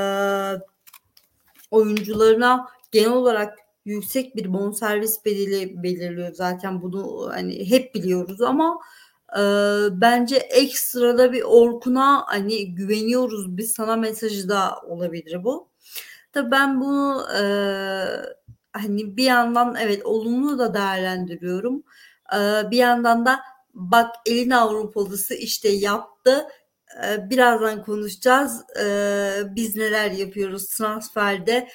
oyuncularına 1.72 2.68
genel 2.92 3.12
olarak 3.12 3.60
yüksek 3.86 4.36
bir 4.36 4.54
bonservis 4.54 5.26
bedeli 5.26 5.84
belirliyor. 5.84 6.34
Zaten 6.34 6.82
bunu 6.82 7.30
hani 7.34 7.70
hep 7.70 7.96
biliyoruz 7.96 8.42
ama 8.42 8.80
bence 10.02 10.36
ekstrada 10.36 11.34
bir 11.34 11.42
Orkun'a 11.42 12.24
hani 12.28 12.76
güveniyoruz 12.76 13.58
biz 13.58 13.74
sana 13.74 13.96
mesajı 13.96 14.50
da 14.50 14.82
olabilir 14.88 15.44
bu. 15.44 15.70
Tabii 16.34 16.52
ben 16.52 16.82
bunu 16.82 17.26
e, 17.38 17.44
hani 18.74 19.18
bir 19.18 19.24
yandan 19.24 19.76
evet 19.82 20.06
olumlu 20.06 20.60
da 20.60 20.74
değerlendiriyorum. 20.74 21.84
E, 22.36 22.72
bir 22.72 22.78
yandan 22.78 23.26
da 23.26 23.40
bak 23.74 24.16
elin 24.26 24.50
Avrupalısı 24.50 25.34
işte 25.34 25.70
yaptı. 25.70 26.48
E, 27.06 27.30
birazdan 27.30 27.84
konuşacağız. 27.84 28.62
E, 28.80 28.86
biz 29.56 29.76
neler 29.76 30.12
yapıyoruz 30.12 30.68
transferde 30.68 31.70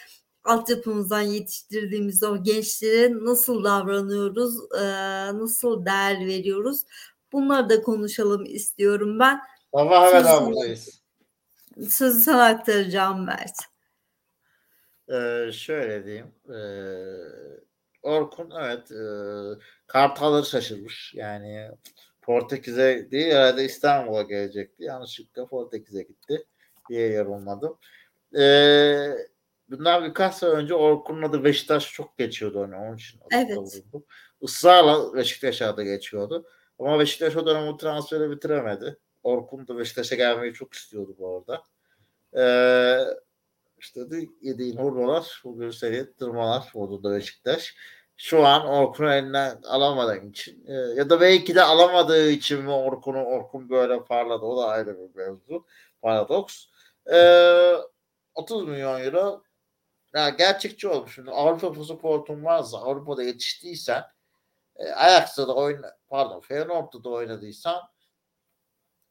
altyapımızdan 0.45 1.21
yetiştirdiğimiz 1.21 2.23
o 2.23 2.43
gençlere 2.43 3.15
nasıl 3.25 3.65
davranıyoruz, 3.65 4.57
e, 4.81 4.85
nasıl 5.39 5.87
değer 5.87 6.27
veriyoruz 6.27 6.85
Bunları 7.33 7.69
da 7.69 7.83
konuşalım 7.83 8.45
istiyorum 8.45 9.19
ben. 9.19 9.41
Sabah 9.75 10.15
hemen 10.15 10.47
buradayız. 10.47 11.03
Sözü 11.89 12.21
sana 12.21 12.45
aktaracağım 12.45 13.27
Mert. 13.27 13.57
Ee, 15.09 15.53
şöyle 15.53 16.05
diyeyim. 16.05 16.35
Ee, 16.55 17.69
Orkun 18.03 18.53
evet 18.61 18.93
e, 18.93 19.03
Kartal'ı 19.87 20.47
şaşırmış. 20.47 21.15
Yani 21.15 21.71
Portekiz'e 22.23 23.11
değil 23.11 23.33
herhalde 23.33 23.65
İstanbul'a 23.65 24.23
gelecekti. 24.23 24.85
Yanlışlıkla 24.85 25.47
Portekiz'e 25.47 26.03
gitti 26.03 26.47
diye 26.89 27.09
yorumladım. 27.09 27.79
Ee, 28.39 29.11
bundan 29.71 30.05
birkaç 30.05 30.35
sene 30.35 30.51
önce 30.51 30.75
Orkun'un 30.75 31.23
adı 31.23 31.45
Beşiktaş 31.45 31.93
çok 31.93 32.19
geçiyordu. 32.19 32.63
Hani 32.63 32.77
onun 32.77 32.97
için 32.97 33.21
evet. 33.31 33.83
Israrla 34.41 35.15
Beşiktaş'a 35.15 35.77
da 35.77 35.83
geçiyordu. 35.83 36.47
Ama 36.79 36.99
Beşiktaş 36.99 37.37
o 37.37 37.47
dönem 37.47 37.69
o 37.69 37.77
transferi 37.77 38.31
bitiremedi. 38.31 38.99
Orkun 39.23 39.69
da 39.69 39.79
Beşiktaş'a 39.79 40.15
gelmeyi 40.15 40.55
çok 40.55 40.75
istiyordu 40.75 41.17
bu 41.19 41.37
arada. 41.37 41.63
Ee, 42.37 43.05
işte 43.79 44.11
de 44.11 44.29
yediğin 44.43 44.77
hurmalar 44.77 45.41
bugün 45.45 45.71
seni 45.71 46.15
tırmalar 46.15 46.71
oldu 46.75 47.03
da 47.03 47.17
Beşiktaş. 47.17 47.77
Şu 48.17 48.47
an 48.47 48.67
Orkun'u 48.67 49.13
elinden 49.13 49.63
alamadığın 49.63 50.31
için 50.31 50.67
e, 50.67 50.73
ya 50.73 51.11
da 51.11 51.21
belki 51.21 51.55
de 51.55 51.63
alamadığı 51.63 52.31
için 52.31 52.63
mi 52.63 52.71
Orkun'u 52.71 53.25
Orkun 53.25 53.71
böyle 53.71 54.05
parladı 54.05 54.45
o 54.45 54.63
da 54.63 54.69
ayrı 54.69 54.99
bir 54.99 55.17
mevzu. 55.17 55.67
Paradoks. 56.03 56.65
Ee, 57.13 57.75
30 58.35 58.69
milyon 58.69 59.01
euro 59.01 59.43
ya 60.15 60.29
gerçekçi 60.29 60.89
olmuş. 60.89 61.15
Şimdi 61.15 61.31
Avrupa 61.31 61.73
pasaportun 61.73 62.45
varsa 62.45 62.79
Avrupa'da 62.79 63.23
yetiştiysen 63.23 64.03
e, 64.79 64.93
Ajax'ta 64.93 65.49
da 65.49 65.55
oyna 65.55 65.97
pardon 66.09 66.41
Feyenoord'da 66.41 67.05
da 67.05 67.09
oynadıysan 67.09 67.83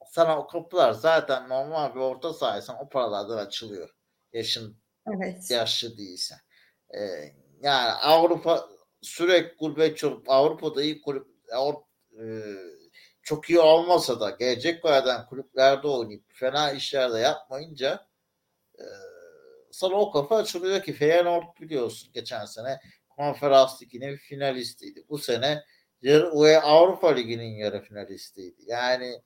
sana 0.06 0.38
o 0.38 0.46
kapılar 0.46 0.92
zaten 0.92 1.48
normal 1.48 1.94
bir 1.94 2.00
orta 2.00 2.34
sahaysan 2.34 2.76
o 2.80 2.88
paralardan 2.88 3.38
açılıyor. 3.38 3.94
Yaşın 4.32 4.76
evet. 5.06 5.50
yaşlı 5.50 5.98
değilsen. 5.98 6.38
E, 6.94 7.00
yani 7.62 7.90
Avrupa 7.92 8.68
sürekli 9.02 9.56
gurbet 9.56 10.04
olup 10.04 10.30
Avrupa'da 10.30 10.82
iyi 10.82 11.02
kulüp 11.02 11.26
e, 12.20 12.24
çok 13.22 13.50
iyi 13.50 13.60
olmasa 13.60 14.20
da 14.20 14.30
gelecek 14.30 14.84
vaden 14.84 15.26
kulüplerde 15.26 15.88
oynayıp 15.88 16.24
fena 16.28 16.72
işlerde 16.72 17.18
yapmayınca 17.18 18.08
e, 18.78 18.84
sana 19.70 19.94
o 19.94 20.12
kafa 20.12 20.36
açılıyor 20.36 20.82
ki 20.82 20.92
Feyenoord 20.92 21.60
biliyorsun 21.60 22.12
geçen 22.12 22.44
sene 22.44 22.80
konferans 23.18 23.82
liginin 23.82 24.16
finalistiydi. 24.16 25.04
Bu 25.08 25.18
sene 25.18 25.64
yarı, 26.02 26.60
Avrupa 26.62 27.08
Ligi'nin 27.08 27.54
yarı 27.56 27.80
finalistiydi. 27.82 28.62
Yani 28.66 29.22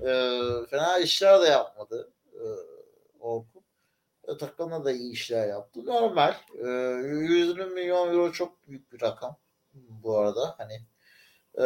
e, 0.00 0.40
fena 0.70 0.98
işler 0.98 1.42
de 1.42 1.46
yapmadı. 1.46 2.12
E, 2.32 2.42
Orkun. 3.20 3.62
E, 4.28 4.36
takımda 4.36 4.84
da 4.84 4.92
iyi 4.92 5.12
işler 5.12 5.48
yaptı. 5.48 5.86
Normal. 5.86 6.34
E, 6.58 6.66
120 6.66 7.64
milyon 7.64 8.08
euro 8.08 8.32
çok 8.32 8.68
büyük 8.68 8.92
bir 8.92 9.00
rakam 9.00 9.36
bu 9.74 10.18
arada. 10.18 10.54
Hani 10.58 10.80
e, 11.58 11.64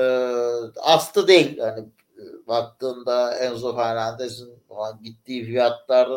aslı 0.80 1.28
değil. 1.28 1.58
Hani 1.58 1.80
e, 2.18 2.46
baktığında 2.46 3.38
Enzo 3.38 3.76
Fernandez'in 3.76 4.62
gittiği 5.02 5.44
fiyatlar 5.44 6.08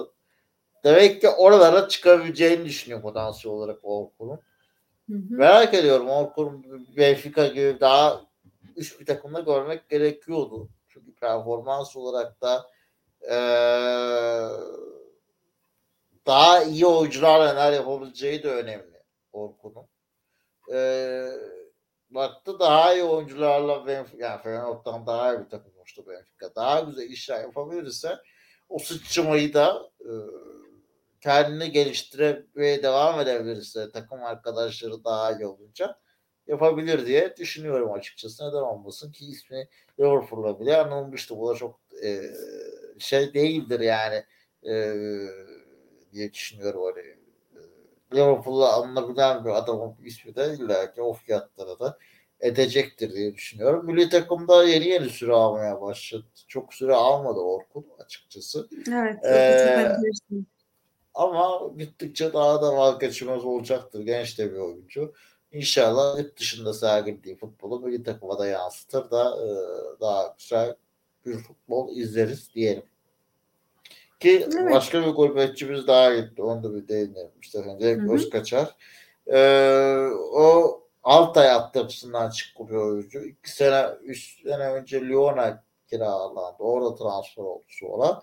demek 0.84 1.22
ki 1.22 1.30
oralara 1.30 1.88
çıkabileceğini 1.88 2.66
düşünüyor 2.66 3.02
potansiyel 3.02 3.56
olarak 3.56 3.80
Orkun'un. 3.84 4.40
Hı 5.10 5.14
hı. 5.16 5.20
Merak 5.30 5.74
ediyorum 5.74 6.10
Orkun 6.10 6.66
Benfica 6.98 7.48
gibi 7.48 7.78
daha 7.80 8.22
üst 8.76 9.00
bir 9.00 9.06
takımda 9.06 9.40
görmek 9.40 9.90
gerekiyordu. 9.90 10.70
Çünkü 10.88 11.16
performans 11.16 11.96
olarak 11.96 12.42
da 12.42 12.70
eee, 13.24 14.50
daha 16.28 16.64
iyi 16.64 16.86
oyuncularla 16.86 17.54
neler 17.54 17.74
yapabileceği 17.74 18.44
de 18.44 18.52
önemli 18.52 19.04
Orkun'un. 19.34 19.86
Eee 20.70 21.32
baktı 22.12 22.60
daha 22.60 22.94
iyi 22.96 23.04
oyuncularla 23.04 23.88
Benfica, 23.88 24.28
yani 24.28 24.42
Feyenoord'dan 24.44 25.08
daha 25.08 25.36
iyi 25.36 25.40
bir 25.46 25.50
takım 25.50 25.74
olmuştu 25.78 26.04
Benfica. 26.08 26.56
Daha 26.56 26.82
güzel 26.82 27.10
işler 27.12 27.42
yapabilirse 27.42 28.18
o 28.70 28.80
sıçramayı 28.80 29.56
da 29.56 29.92
eee, 30.06 30.12
kendini 31.24 31.72
geliştirmeye 31.72 32.84
devam 32.84 33.20
edebilirse 33.20 33.92
takım 33.92 34.24
arkadaşları 34.24 35.04
daha 35.04 35.32
iyi 35.32 35.46
olunca 35.46 35.96
yapabilir 36.48 37.06
diye 37.06 37.38
düşünüyorum 37.38 37.92
açıkçası. 37.92 38.48
Neden 38.48 38.58
olmasın 38.58 39.12
ki 39.12 39.26
ismi 39.26 39.68
Liverpool'la 40.00 40.60
bile 40.60 40.78
anılmıştı. 40.78 41.38
Bu 41.40 41.50
da 41.50 41.56
çok 41.56 41.80
e, 42.04 42.22
şey 43.00 43.34
değildir 43.34 43.80
yani 43.80 44.24
e, 44.64 44.94
diye 46.14 46.34
düşünüyorum. 46.34 46.82
Hani, 46.84 47.16
Liverpool'la 48.14 48.74
alınabilen 48.74 49.46
bir 49.46 49.50
adamın 49.50 49.96
ismi 50.04 50.36
de 50.36 50.54
illa 50.60 50.94
ki 50.94 51.02
o 51.02 51.14
fiyatlara 51.14 51.80
da 51.80 51.98
edecektir 52.40 53.14
diye 53.14 53.36
düşünüyorum. 53.36 53.86
Milli 53.86 54.10
takımda 54.10 54.64
yeni 54.64 54.88
yeni 54.88 55.10
süre 55.10 55.34
almaya 55.34 55.82
başladı. 55.82 56.26
Çok 56.48 56.74
süre 56.74 56.94
almadı 56.94 57.40
Orkun 57.40 57.86
açıkçası. 58.00 58.70
Evet. 58.92 59.26
Ee. 59.26 59.98
Ama 61.14 61.62
gittikçe 61.78 62.34
daha 62.34 62.62
da 62.62 62.78
vazgeçilmez 62.78 63.46
olacaktır. 63.46 64.00
Genç 64.00 64.40
de 64.40 64.52
bir 64.54 64.58
oyuncu. 64.58 65.14
İnşallah 65.52 66.18
yurt 66.18 66.40
dışında 66.40 66.74
sergilediği 66.74 67.36
futbolu 67.36 67.80
milli 67.80 68.04
takıma 68.04 68.40
da 68.40 68.48
yansıtır 68.48 69.12
da 69.12 69.38
e, 69.38 69.50
daha 70.02 70.36
güzel 70.38 70.76
bir 71.26 71.38
futbol 71.38 71.96
izleriz 71.96 72.54
diyelim. 72.56 72.84
Ki 74.20 74.48
Evet. 74.54 74.74
başka 74.74 75.02
bir 75.02 75.12
gurbetçimiz 75.12 75.88
daha 75.88 76.16
gitti. 76.16 76.44
Onu 76.44 76.64
da 76.64 76.76
bir 76.76 76.88
değinelim. 76.88 77.32
İşte 77.42 77.64
Cenk. 77.80 78.12
Özkaçar. 78.12 78.76
Ee, 79.28 80.10
o 80.34 80.84
Altay 81.04 81.52
altyapısından 81.52 82.30
çıktı 82.30 82.70
bir 82.70 82.76
oyuncu. 82.76 83.26
İki 83.26 83.52
sene, 83.52 83.86
üç 84.04 84.44
sene 84.44 84.70
önce 84.70 85.02
Lyon'a 85.02 85.64
kiralandı. 85.90 86.64
Orada 86.64 86.96
transfer 86.96 87.44
oldu 87.44 87.64
sonra. 87.68 88.22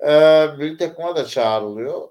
Ee, 0.00 0.46
milli 0.58 0.76
takıma 0.76 1.16
da 1.16 1.24
çağrılıyor. 1.24 2.08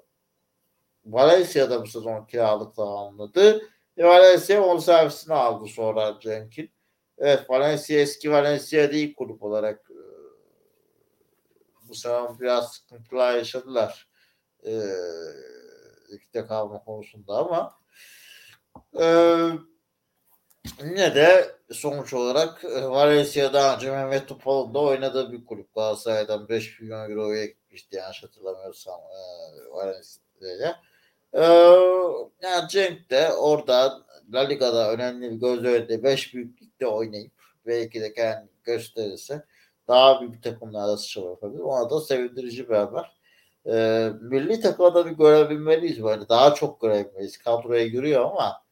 Valencia'da 1.08 1.82
bu 1.82 1.88
sezon 1.88 2.26
kiralık 2.26 2.76
tamamladı. 2.76 3.62
E, 3.98 4.04
Valencia 4.04 4.62
on 4.62 4.78
servisini 4.78 5.34
aldı 5.34 5.70
sonra 5.70 6.17
Cenk'in. 6.22 6.72
Evet 7.17 7.50
Valencia 7.50 8.00
eski 8.00 8.32
Valencia 8.32 8.91
değil 8.91 9.15
kulüp 9.15 9.43
olarak 9.43 9.91
e, 9.91 10.02
bu 11.89 11.96
sezon 11.96 12.39
biraz 12.39 12.74
sıkıntılar 12.74 13.36
yaşadılar. 13.36 14.10
E, 14.65 14.72
ligde 16.12 16.48
kalma 16.48 16.84
konusunda 16.84 17.34
ama 17.38 17.80
e, 19.00 19.06
yine 20.84 21.15
de 21.15 21.56
sonuç 21.72 22.13
olarak 22.13 22.63
e, 22.63 22.89
Valencia 22.89 23.54
daha 23.54 23.76
önce 23.76 23.91
Mehmet 23.91 24.28
Topal'ın 24.28 24.74
da 24.74 24.80
oynadığı 24.80 25.32
bir 25.32 25.46
kulüp. 25.46 25.76
Galatasaray'dan 25.76 26.50
5 26.50 26.80
milyon 26.80 27.12
euroya 27.12 27.46
gitmişti 27.46 27.96
yanlış 27.96 28.24
hatırlamıyorsam 28.24 29.00
e, 29.00 29.20
Valencia'ya. 29.72 30.82
Ee, 31.34 31.42
yani 32.42 32.70
Cenk 32.70 33.10
de 33.10 33.34
orada 33.34 34.06
La 34.34 34.40
Liga'da 34.40 34.92
önemli 34.92 35.32
bir 35.32 35.36
göz 35.36 35.63
önünde 35.63 36.04
5 36.04 36.34
büyüklükte 36.34 36.88
oynayıp 36.88 37.32
belki 37.66 38.02
de 38.02 38.13
kendini 38.13 38.50
gösterirse 38.63 39.46
daha 39.88 40.22
büyük 40.22 40.44
takımlarda 40.44 40.98
sıçrama 40.98 41.30
yapabilir. 41.30 41.60
Ona 41.60 41.90
da 41.90 42.02
sevindirici 42.02 42.70
bir 42.70 42.76
haber. 42.76 43.18
Ee, 43.68 44.12
milli 44.22 44.62
takımda 44.62 45.06
bir 45.06 45.12
görebilmeliyiz 45.12 46.04
böyle. 46.04 46.30
Daha 46.30 46.54
çok 46.54 46.82
görebilmeliyiz. 46.82 47.38
Kadroya 47.38 47.88
giriyor 47.88 48.26
ama 48.26 48.63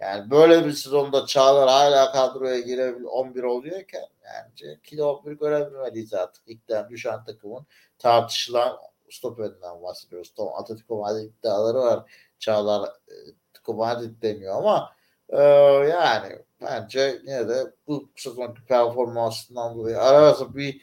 yani 0.00 0.30
böyle 0.30 0.66
bir 0.66 0.72
sezonda 0.72 1.26
Çağlar 1.26 1.68
hala 1.68 2.12
kadroya 2.12 2.60
girebilir 2.60 3.04
11 3.04 3.42
oluyorken 3.42 4.04
yani 4.24 4.54
Cenk'i 4.56 4.96
de 4.98 5.04
11 5.04 5.32
görebilmeliyiz 5.32 6.14
artık. 6.14 6.42
İlkten 6.46 6.88
düşen 6.88 7.24
takımın 7.24 7.66
tartışılan 7.98 8.76
stoperinden 9.14 9.82
bahsediyoruz. 9.82 10.32
Tamam 10.36 10.54
Atletico 10.56 10.96
Madrid 10.96 11.24
iddiaları 11.24 11.78
var. 11.78 12.12
Çağlar 12.38 12.88
e, 12.88 13.14
Atletico 13.50 13.74
Madrid 13.74 14.22
deniyor 14.22 14.56
ama 14.56 14.90
e, 15.28 15.42
yani 15.88 16.38
bence 16.60 17.20
yine 17.22 17.48
de 17.48 17.74
bu 17.86 18.08
sezonki 18.16 18.64
performansından 18.64 19.74
dolayı 19.78 20.00
arası 20.00 20.56
bir 20.56 20.80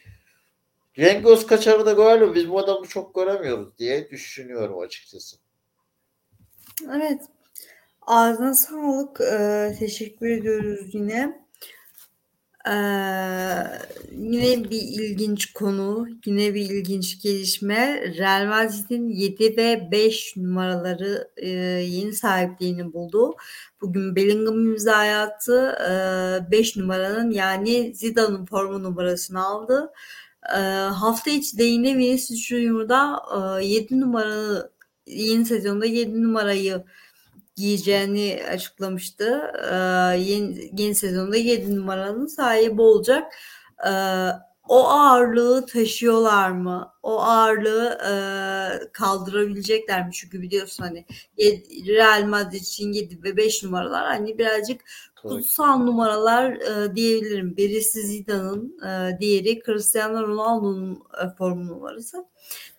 Cenk 0.93 1.25
Özkaçar'ı 1.25 1.85
da 1.85 1.91
görelim. 1.93 2.35
Biz 2.35 2.49
bu 2.49 2.59
adamı 2.59 2.87
çok 2.87 3.15
göremiyoruz 3.15 3.77
diye 3.77 4.09
düşünüyorum 4.09 4.79
açıkçası. 4.79 5.37
Evet. 6.89 7.21
Ağzına 8.01 8.53
sağlık. 8.53 9.21
Ee, 9.21 9.75
teşekkür 9.79 10.29
ediyoruz 10.29 10.95
yine. 10.95 11.45
Ee, 12.67 12.71
yine 14.11 14.69
bir 14.69 14.81
ilginç 14.81 15.53
konu, 15.53 16.07
yine 16.25 16.53
bir 16.53 16.61
ilginç 16.61 17.21
gelişme. 17.21 18.01
Real 18.17 18.45
Madrid'in 18.47 19.09
7 19.09 19.57
ve 19.57 19.89
5 19.91 20.37
numaraları 20.37 21.31
e, 21.37 21.49
yeni 21.49 22.13
sahipliğini 22.13 22.93
buldu. 22.93 23.35
Bugün 23.81 24.15
Bellingham 24.15 24.65
imza 24.65 24.95
attı. 24.95 25.77
5 26.51 26.77
numaranın 26.77 27.31
yani 27.31 27.95
Zidane'ın 27.95 28.45
forma 28.45 28.77
numarasını 28.77 29.45
aldı. 29.45 29.91
Ee, 30.49 30.57
hafta 30.93 31.31
içi 31.31 31.57
de 31.57 31.63
yine 31.63 31.97
Vinicius 31.97 32.39
Junior'da 32.39 33.21
e, 33.61 33.65
7 33.65 33.99
numaralı 34.01 34.71
yeni 35.07 35.45
sezonda 35.45 35.85
7 35.85 36.23
numarayı 36.23 36.83
giyeceğini 37.55 38.43
açıklamıştı. 38.49 39.51
Ee, 39.71 39.75
yeni, 40.19 40.71
yeni 40.77 40.95
sezonda 40.95 41.37
7 41.37 41.75
numaranın 41.75 42.25
sahibi 42.27 42.81
olacak. 42.81 43.33
Ee, 43.87 43.91
o 44.67 44.87
ağırlığı 44.89 45.65
taşıyorlar 45.65 46.49
mı? 46.49 46.93
O 47.03 47.21
ağırlığı 47.21 47.97
e, 48.09 48.13
kaldırabilecekler 48.91 50.07
mi? 50.07 50.13
Çünkü 50.13 50.41
biliyorsun 50.41 50.83
hani 50.83 51.05
Real 51.87 52.23
Madrid 52.25 52.61
için 52.61 52.93
7 52.93 53.23
ve 53.23 53.37
5 53.37 53.63
numaralar 53.63 54.07
hani 54.07 54.37
birazcık 54.37 54.81
kutsal 55.29 55.79
numaralar 55.79 56.51
e, 56.51 56.95
diyebilirim. 56.95 57.57
Birisi 57.57 58.01
Zidane'ın, 58.01 58.79
e, 58.87 59.19
diğeri 59.19 59.61
Cristiano 59.65 60.27
Ronaldo'nun 60.27 61.03
e, 61.23 61.35
formu 61.37 61.67
numarası. 61.67 62.25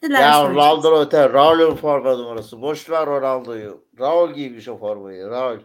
Neler 0.03 0.21
Ya? 0.21 0.49
Ronaldo 0.51 1.01
öte. 1.01 1.33
Raul'un 1.33 1.75
forma 1.77 2.17
numarası. 2.17 2.63
Boş 2.63 2.91
ver 2.91 3.07
Ronaldo'yu. 3.07 3.85
Raul 3.99 4.33
giymiş 4.33 4.69
o 4.69 4.79
formayı. 4.79 5.29
Raul. 5.29 5.59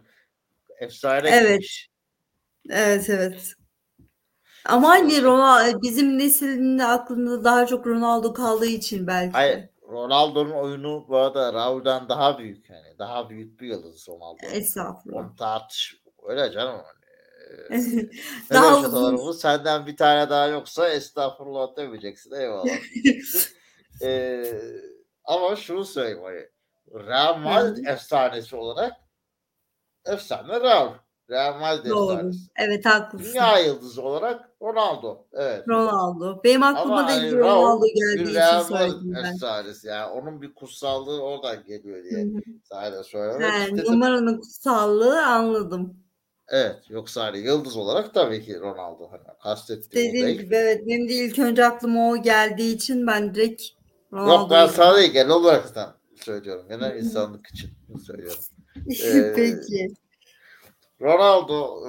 Efsane 0.79 1.29
Evet. 1.29 1.47
giymiş. 1.47 1.89
Evet 2.69 3.09
evet. 3.09 3.53
Ama 4.65 4.89
hani 4.89 5.23
Ronaldo 5.23 5.81
bizim 5.81 6.17
neslinin 6.17 6.79
aklında 6.79 7.43
daha 7.43 7.65
çok 7.65 7.87
Ronaldo 7.87 8.33
kaldığı 8.33 8.65
için 8.65 9.07
belki. 9.07 9.31
Hayır. 9.31 9.69
Ronaldo'nun 9.91 10.51
oyunu 10.51 11.05
bu 11.07 11.17
arada 11.17 11.53
Raul'dan 11.53 12.09
daha 12.09 12.37
büyük 12.37 12.69
yani. 12.69 12.99
Daha 12.99 13.29
büyük 13.29 13.61
bir 13.61 13.67
yıldız 13.67 14.09
Ronaldo. 14.09 14.37
Estağfurullah. 14.51 15.19
Onu 15.19 15.35
tartış. 15.35 16.01
Öyle 16.27 16.51
canım. 16.51 16.81
Hani, 17.69 18.09
Daha 18.53 18.79
uzun-? 18.79 19.31
Senden 19.31 19.85
bir 19.87 19.97
tane 19.97 20.29
daha 20.29 20.47
yoksa 20.47 20.89
estağfurullah 20.89 21.75
demeyeceksin. 21.77 22.31
Eyvallah. 22.35 22.65
Ee, 24.01 24.53
ama 25.25 25.55
şunu 25.55 25.85
söyleyeyim 25.85 26.19
hani 26.23 26.47
Real 27.07 27.37
Madrid 27.37 27.85
efsanesi 27.85 28.55
olarak 28.55 28.93
efsane 30.05 30.61
Raul. 30.61 30.91
Real 31.29 31.59
Madrid 31.59 31.89
Doğru. 31.89 32.13
efsanesi. 32.13 32.39
Evet 32.59 32.85
haklısın. 32.85 33.33
Dünya 33.33 33.59
yıldızı 33.59 34.01
olarak 34.01 34.49
Ronaldo. 34.61 35.25
Evet. 35.33 35.67
Ronaldo. 35.67 36.43
Benim 36.43 36.63
aklıma 36.63 36.99
Ama 36.99 37.07
da 37.09 37.11
hani 37.13 37.37
Ronaldo 37.37 37.83
bir 37.83 37.95
geldiği 37.95 38.23
için 38.23 38.35
Real 38.39 38.63
söyledim 38.63 38.97
Madrid 38.97 39.15
ben. 39.23 39.33
efsanesi. 39.33 39.87
Yani 39.87 40.11
onun 40.11 40.41
bir 40.41 40.53
kutsallığı 40.55 41.21
oradan 41.21 41.63
geliyor 41.65 42.03
diye 42.03 42.25
sadece 42.63 43.17
He, 43.19 43.63
istedim. 43.65 43.93
numaranın 43.93 44.37
kutsallığı 44.41 45.25
anladım. 45.25 45.97
Evet. 46.49 46.75
Yoksa 46.89 47.23
hani 47.25 47.37
yıldız 47.39 47.77
olarak 47.77 48.13
tabii 48.13 48.45
ki 48.45 48.59
Ronaldo. 48.59 49.11
Hani 49.11 49.21
kastettiğim 49.43 50.07
Dediğim 50.09 50.27
değil. 50.27 50.39
gibi 50.39 50.55
evet 50.55 50.87
benim 50.87 51.09
de 51.09 51.13
ilk 51.13 51.39
önce 51.39 51.65
aklıma 51.65 52.09
o 52.09 52.21
geldiği 52.21 52.75
için 52.75 53.07
ben 53.07 53.35
direkt 53.35 53.63
Yok 54.11 54.51
ben 54.51 54.67
sana 54.67 54.97
değil 54.97 55.11
genel 55.11 55.31
olarak 55.31 55.75
da 55.75 55.97
söylüyorum. 56.15 56.65
Genel 56.69 56.95
insanlık 56.95 57.47
için 57.47 57.69
söylüyorum. 58.05 58.43
Ee, 59.03 59.33
Peki. 59.35 59.87
Ronaldo 61.01 61.81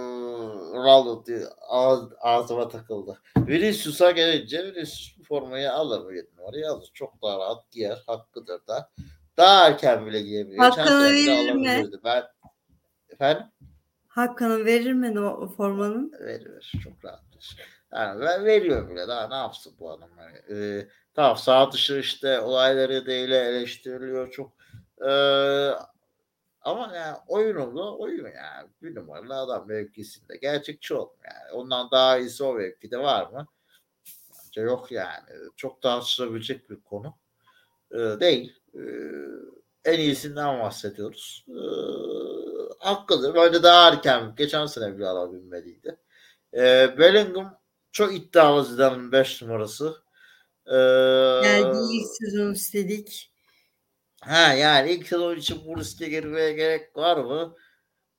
Ronaldo 0.74 1.26
diye 1.26 1.40
ağız, 1.68 2.04
ağzıma 2.20 2.68
takıldı. 2.68 3.18
Vinicius'a 3.36 4.10
gelince 4.10 4.64
Vinicius 4.64 5.16
formayı 5.28 5.72
alır 5.72 6.00
mı 6.00 6.14
7 6.14 6.28
numarayı 6.36 6.70
alır. 6.70 6.90
Çok 6.94 7.22
daha 7.22 7.38
rahat 7.38 7.70
giyer. 7.70 8.02
Hakkıdır 8.06 8.66
da. 8.66 8.90
Daha 9.36 9.66
erken 9.66 10.06
bile 10.06 10.20
giyebiliyor. 10.22 10.64
Hakkını 10.64 11.04
verir 11.04 11.52
mi? 11.52 11.90
Ben 12.04 12.22
efendim 13.08 13.46
Hakkını 14.18 14.64
verir 14.64 14.92
mi 14.92 15.20
o 15.20 15.48
formanın? 15.48 16.12
Verir 16.12 16.50
verir. 16.50 16.72
Çok 16.84 17.04
rahattır. 17.04 17.56
Yani 17.92 18.44
veriyor 18.44 18.90
bile. 18.90 19.08
Daha 19.08 19.28
ne 19.28 19.34
yapsın 19.34 19.74
bu 19.78 19.90
adam? 19.90 20.10
Yani, 20.18 20.60
e, 20.60 20.88
tamam 21.14 21.36
sağ 21.36 21.72
dışı 21.72 21.98
işte 21.98 22.40
olayları 22.40 23.06
değil 23.06 23.30
eleştiriliyor 23.30 24.30
çok. 24.30 24.52
E, 25.00 25.10
ama 26.60 26.96
yani 26.96 27.16
oyununda 27.28 27.96
oyun 27.96 28.24
yani. 28.24 28.68
Bir 28.82 28.94
numaralı 28.94 29.34
adam 29.34 29.68
mevkisinde. 29.68 30.36
Gerçekçi 30.36 30.94
olun 30.94 31.16
yani. 31.24 31.52
Ondan 31.52 31.90
daha 31.90 32.18
iyisi 32.18 32.44
o 32.44 32.54
mevkide 32.54 32.98
var 32.98 33.30
mı? 33.30 33.46
Bence 34.30 34.60
yok 34.60 34.92
yani. 34.92 35.28
Çok 35.56 35.82
tartışılabilecek 35.82 36.70
bir 36.70 36.80
konu. 36.80 37.14
E, 37.92 37.98
değil. 37.98 38.56
E, 38.74 38.82
en 39.84 39.98
iyisinden 39.98 40.60
bahsediyoruz. 40.60 41.46
E, 41.48 41.58
hakkıdır. 42.78 43.34
Bence 43.34 43.62
daha 43.62 43.88
erken. 43.88 44.34
Geçen 44.36 44.66
sene 44.66 44.98
bir 44.98 45.02
alabilmeliydi. 45.02 45.96
E, 46.54 46.94
Bellingham 46.98 47.58
çok 47.92 48.14
iddialı 48.14 48.64
Zidane'ın 48.64 49.12
5 49.12 49.42
numarası. 49.42 49.96
Ee, 50.66 51.40
Geldi 51.42 51.78
ilk 51.92 52.06
sezon 52.06 52.52
istedik. 52.52 53.32
Ha 54.20 54.52
yani 54.52 54.90
ilk 54.92 55.06
sezon 55.06 55.36
için 55.36 55.62
bu 55.66 55.78
riske 55.78 56.08
girmeye 56.08 56.52
gerek 56.52 56.96
var 56.96 57.16
mı? 57.16 57.56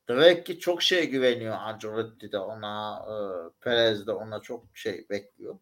Demek 0.07 0.45
ki 0.45 0.59
çok 0.59 0.81
şey 0.81 1.09
güveniyor 1.09 1.55
Ancelotti 1.55 2.31
de 2.31 2.39
ona, 2.39 3.05
e, 3.07 3.15
Perez 3.61 4.07
de 4.07 4.11
ona 4.11 4.39
çok 4.41 4.65
şey 4.73 5.05
bekliyor. 5.09 5.59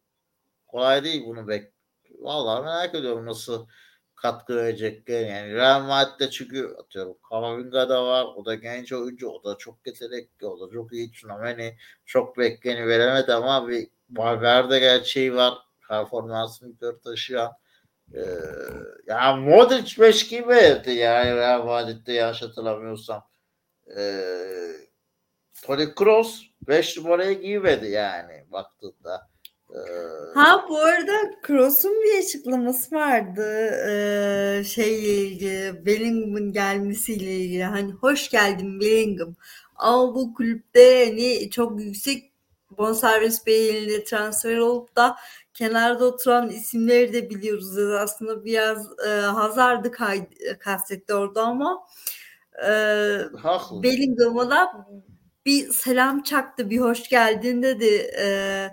Kolay 0.67 1.03
değil 1.03 1.23
bunu 1.25 1.47
bek. 1.47 1.73
Vallahi 2.19 2.63
merak 2.63 2.95
ediyorum 2.95 3.25
nasıl 3.25 3.67
katkı 4.17 4.55
verecekler. 4.55 5.21
Yani 5.21 5.53
Real 5.53 5.81
Madrid'de 5.81 6.29
çünkü 6.29 6.75
atıyorum 6.79 7.17
Kamavinga 7.29 7.89
da 7.89 8.05
var. 8.05 8.25
O 8.35 8.45
da 8.45 8.55
genç 8.55 8.93
oyuncu. 8.93 9.29
O 9.29 9.43
da 9.43 9.57
çok 9.57 9.87
yetenekli. 9.87 10.47
O 10.47 10.67
da 10.67 10.73
çok 10.73 10.93
iyi. 10.93 11.11
Tsunami 11.11 11.77
çok 12.05 12.37
bekleni 12.37 12.87
veremedi 12.87 13.33
ama 13.33 13.67
bir 13.67 13.87
Valverde 14.09 14.79
gerçeği 14.79 15.35
var. 15.35 15.53
Performansını 15.89 16.69
yukarı 16.69 16.99
taşıyan. 17.01 17.51
Ee, 18.13 18.25
ya 19.07 19.35
Modric 19.35 20.01
5 20.01 20.27
gibi 20.27 20.47
verdi 20.47 20.91
yani 20.91 21.35
Real 21.35 21.65
Madrid'de 21.65 22.13
yanlış 22.13 22.41
hatırlamıyorsam. 22.41 23.27
Ee, 23.97 24.27
Toni 25.63 25.95
Kroos 25.95 26.43
5 26.67 26.97
numaraya 26.97 27.33
giymedi 27.33 27.87
yani 27.87 28.45
baktığında. 28.51 29.29
Ha 30.33 30.65
bu 30.69 30.77
arada 30.77 31.11
Cross'un 31.47 32.03
bir 32.03 32.19
açıklaması 32.19 32.95
vardı 32.95 33.69
ee, 33.87 34.63
şeyle 34.63 35.13
ilgili 35.13 35.85
Bellingham'ın 35.85 36.51
gelmesiyle 36.51 37.35
ilgili 37.35 37.63
hani 37.63 37.91
hoş 37.91 38.29
geldin 38.29 38.79
Bellingham 38.79 39.35
ama 39.75 40.15
bu 40.15 40.33
kulüpte 40.33 41.05
hani 41.05 41.49
çok 41.49 41.81
yüksek 41.81 42.31
bonservis 42.77 43.45
bedeliyle 43.45 44.03
transfer 44.03 44.57
olup 44.57 44.95
da 44.95 45.15
kenarda 45.53 46.05
oturan 46.05 46.49
isimleri 46.49 47.13
de 47.13 47.29
biliyoruz. 47.29 47.77
Aslında 47.77 48.45
biraz 48.45 48.87
e, 49.07 49.09
Hazard'ı 49.09 49.91
kastetti 50.59 51.13
orada 51.13 51.41
ama 51.41 51.87
e, 52.65 52.69
Bellingham'a 53.83 54.49
da 54.49 54.87
bir 55.45 55.71
selam 55.71 56.23
çaktı, 56.23 56.69
bir 56.69 56.79
hoş 56.79 57.09
geldin 57.09 57.63
dedi. 57.63 58.11
E, 58.19 58.69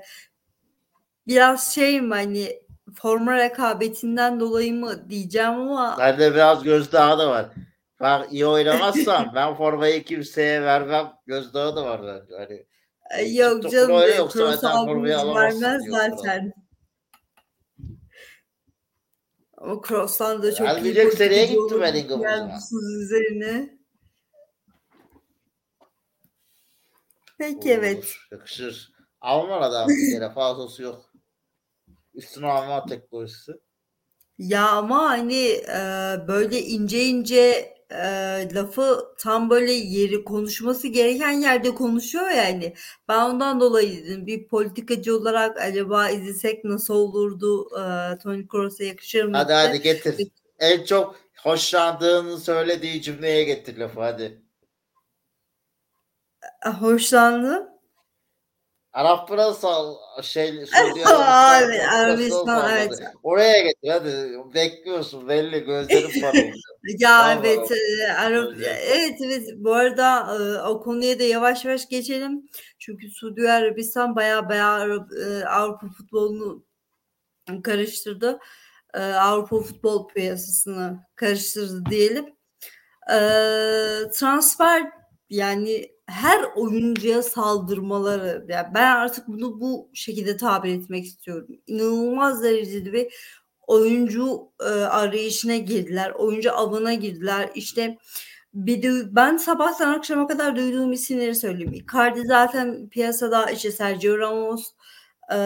biraz 1.26 1.74
şey 1.74 2.00
mi 2.00 2.14
hani 2.14 2.62
forma 2.94 3.38
rekabetinden 3.38 4.40
dolayı 4.40 4.74
mı 4.74 5.10
diyeceğim 5.10 5.50
ama 5.50 5.96
bende 5.98 6.34
biraz 6.34 6.62
gözdağı 6.62 7.18
da 7.18 7.30
var. 7.30 7.46
Ben 8.00 8.26
iyi 8.30 8.46
oynamazsam 8.46 9.32
ben 9.34 9.54
formayı 9.54 10.04
kimseye 10.04 10.62
vermem 10.62 11.12
gözdağı 11.26 11.76
da 11.76 11.84
var 11.84 12.00
bence. 12.02 12.34
Hani 12.38 12.66
Yok 13.36 13.70
canım 13.70 13.96
öyle 13.96 14.14
yoksa 14.14 14.56
zaten 14.56 14.86
formayı 14.86 15.16
vermez 15.16 15.82
zaten. 15.90 16.52
O 19.58 19.82
Cross'tan 19.88 20.42
da 20.42 20.54
çok 20.54 20.82
iyi 20.84 21.10
seneye 21.10 21.46
gitti 21.46 21.80
Bellingham 21.80 22.20
o 22.20 22.22
zaman. 22.22 22.50
üzerine. 23.00 23.78
Peki 27.38 27.56
Olur, 27.56 27.66
evet. 27.66 28.14
Yakışır. 28.32 28.92
Alman 29.20 29.62
adam 29.62 29.88
bir 29.88 30.12
kere 30.12 30.30
fazlası 30.30 30.82
yok. 30.82 31.13
Üstüne 32.14 32.46
alma 32.46 32.86
teknolojisi. 32.86 33.52
Ya 34.38 34.68
ama 34.68 35.02
hani 35.02 35.46
e, 35.48 35.78
böyle 36.28 36.62
ince 36.62 37.04
ince 37.04 37.74
e, 37.90 38.48
lafı 38.54 39.14
tam 39.18 39.50
böyle 39.50 39.72
yeri 39.72 40.24
konuşması 40.24 40.88
gereken 40.88 41.30
yerde 41.30 41.74
konuşuyor 41.74 42.30
yani. 42.30 42.74
Ben 43.08 43.24
ondan 43.24 43.60
dolayı 43.60 44.04
dedim 44.04 44.26
bir 44.26 44.48
politikacı 44.48 45.16
olarak 45.16 45.60
acaba 45.60 46.08
izlesek 46.08 46.64
nasıl 46.64 46.94
olurdu? 46.94 47.68
E, 47.80 48.18
Tony 48.18 48.48
Kroos'a 48.48 48.84
yakışır 48.84 49.24
mı? 49.24 49.36
Hadi 49.36 49.52
hadi 49.52 49.82
getir. 49.82 50.28
En 50.58 50.84
çok 50.84 51.16
hoşlandığını 51.42 52.38
söylediği 52.38 53.02
cümleye 53.02 53.44
getir 53.44 53.76
lafı 53.76 54.00
hadi. 54.00 54.42
Hoşlandım. 56.80 57.73
Arap 58.94 59.28
Pırasal 59.28 59.96
şey 60.22 60.66
Suudi 60.66 61.06
Arabistan 61.92 62.70
evet. 62.70 63.02
Oraya 63.22 63.62
getir 63.62 63.88
hadi 63.88 64.32
bekliyorsun 64.54 65.28
belli 65.28 65.64
gözlerim 65.64 66.10
parlıyor. 66.22 66.54
ya 66.98 67.38
evet 67.40 67.70
e, 67.72 68.12
Arap 68.12 68.52
evet 68.92 69.18
evet 69.24 69.48
bu 69.56 69.74
arada 69.74 70.36
e, 70.36 70.62
o 70.68 70.82
konuya 70.82 71.18
da 71.18 71.22
yavaş 71.22 71.64
yavaş 71.64 71.88
geçelim. 71.88 72.48
Çünkü 72.78 73.08
Suudi 73.10 73.50
Arabistan 73.50 74.16
baya 74.16 74.48
baya 74.48 74.86
e, 75.26 75.44
Avrupa 75.44 75.86
futbolunu 75.88 76.64
karıştırdı. 77.62 78.38
Avrupa 78.94 79.60
futbol 79.60 80.08
piyasasını 80.08 81.06
karıştırdı 81.16 81.90
diyelim. 81.90 82.26
Transfer 84.12 85.03
yani 85.34 85.94
her 86.06 86.42
oyuncuya 86.56 87.22
saldırmaları 87.22 88.46
yani 88.48 88.66
ben 88.74 88.96
artık 88.96 89.28
bunu 89.28 89.60
bu 89.60 89.90
şekilde 89.94 90.36
tabir 90.36 90.74
etmek 90.74 91.04
istiyorum. 91.04 91.46
İnanılmaz 91.66 92.42
derecede 92.42 92.92
bir 92.92 93.14
oyuncu 93.66 94.52
e, 94.60 94.64
arayışına 94.68 95.56
girdiler. 95.56 96.10
Oyuncu 96.10 96.52
avına 96.52 96.94
girdiler. 96.94 97.50
İşte 97.54 97.98
bir 98.54 98.82
de 98.82 99.16
ben 99.16 99.36
sabahtan 99.36 99.94
akşama 99.94 100.26
kadar 100.26 100.56
duyduğum 100.56 100.92
isimleri 100.92 101.34
söyleyeyim. 101.34 101.72
Icardi 101.72 102.22
zaten 102.26 102.88
piyasada 102.88 103.50
işte 103.50 103.70
Sergio 103.70 104.18
Ramos 104.18 104.72
e, 105.32 105.38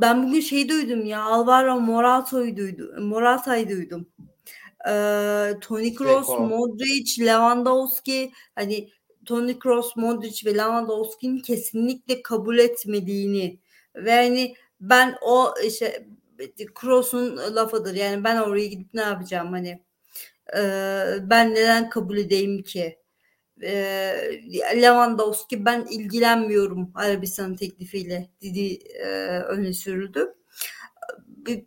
ben 0.00 0.26
bugün 0.26 0.40
şey 0.40 0.68
duydum 0.68 1.04
ya 1.06 1.22
Alvaro 1.22 1.80
Morata'yı 1.80 2.56
duydum. 2.56 3.04
Morata'yı 3.08 3.68
duydum 3.68 4.08
e, 4.86 4.92
Toni 5.60 5.94
Kroos, 5.94 6.28
Modric, 6.28 7.26
Lewandowski 7.26 8.32
hani 8.54 8.90
Toni 9.26 9.58
Kroos, 9.58 9.96
Modric 9.96 10.50
ve 10.50 10.54
Lewandowski'nin 10.54 11.38
kesinlikle 11.38 12.22
kabul 12.22 12.58
etmediğini 12.58 13.58
ve 13.94 14.12
hani 14.12 14.54
ben 14.80 15.16
o 15.22 15.54
işte 15.66 16.06
Kroos'un 16.74 17.36
lafıdır 17.36 17.94
yani 17.94 18.24
ben 18.24 18.36
oraya 18.36 18.66
gidip 18.66 18.94
ne 18.94 19.00
yapacağım 19.00 19.48
hani 19.52 19.82
e, 20.56 20.60
ben 21.22 21.54
neden 21.54 21.90
kabul 21.90 22.16
edeyim 22.18 22.62
ki? 22.62 22.98
E, 23.62 23.72
Lewandowski 24.76 25.64
ben 25.64 25.86
ilgilenmiyorum 25.90 26.92
Arabistan 26.94 27.56
teklifiyle 27.56 28.30
dedi 28.42 28.74
e, 28.74 29.08
öne 29.40 29.72
sürüldü 29.72 30.34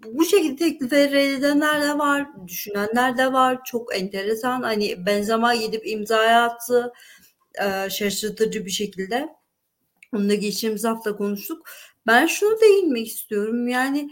bu 0.05 0.25
şekilde 0.25 0.55
teklifleri 0.55 1.11
reddedenler 1.11 1.81
de 1.81 1.97
var, 1.97 2.27
düşünenler 2.47 3.17
de 3.17 3.33
var. 3.33 3.59
Çok 3.65 3.95
enteresan. 3.95 4.61
Hani 4.61 5.05
Benzema 5.05 5.55
gidip 5.55 5.87
imzaya 5.87 6.43
attı. 6.43 6.93
E, 7.61 7.89
şaşırtıcı 7.89 8.65
bir 8.65 8.71
şekilde. 8.71 9.29
Onu 10.15 10.29
da 10.29 10.33
geçtiğimiz 10.33 10.83
hafta 10.83 11.15
konuştuk. 11.15 11.67
Ben 12.07 12.25
şunu 12.27 12.61
değinmek 12.61 13.07
istiyorum. 13.07 13.67
Yani 13.67 14.09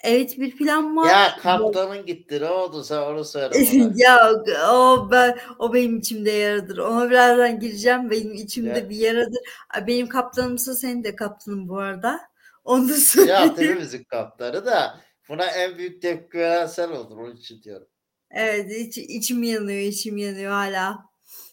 evet 0.00 0.38
bir 0.38 0.56
plan 0.56 0.96
var. 0.96 1.10
Ya 1.10 1.36
kaptanın 1.42 2.06
gitti. 2.06 2.40
Ne 2.40 2.50
oldu 2.50 2.84
sen 2.84 3.02
onu 3.02 3.24
söyle 3.24 3.54
ya 3.96 4.32
o 4.72 5.08
ben 5.10 5.38
o 5.58 5.74
benim 5.74 5.98
içimde 5.98 6.30
yaradır. 6.30 6.78
Ona 6.78 7.10
birazdan 7.10 7.60
gireceğim. 7.60 8.10
Benim 8.10 8.34
içimde 8.34 8.78
ya. 8.78 8.90
bir 8.90 8.96
yaradır. 8.96 9.40
Benim 9.86 10.08
kaptanımsa 10.08 10.74
senin 10.74 11.04
de 11.04 11.16
kaptanın 11.16 11.68
bu 11.68 11.78
arada. 11.78 12.31
Onu 12.64 12.88
da 12.88 12.94
söyleyeyim. 12.94 13.40
Ya 13.40 13.56
hepimizin 13.56 14.04
kaptanı 14.04 14.66
da 14.66 15.00
buna 15.28 15.46
en 15.46 15.78
büyük 15.78 16.02
tepki 16.02 16.38
veren 16.38 16.66
sen 16.66 16.88
oldun. 16.88 17.16
Onun 17.16 17.36
için 17.36 17.62
diyorum. 17.62 17.88
Evet 18.30 18.72
iç, 18.72 18.98
içim 18.98 19.42
yanıyor 19.42 19.78
içim 19.78 20.16
yanıyor 20.16 20.52
hala. 20.52 20.98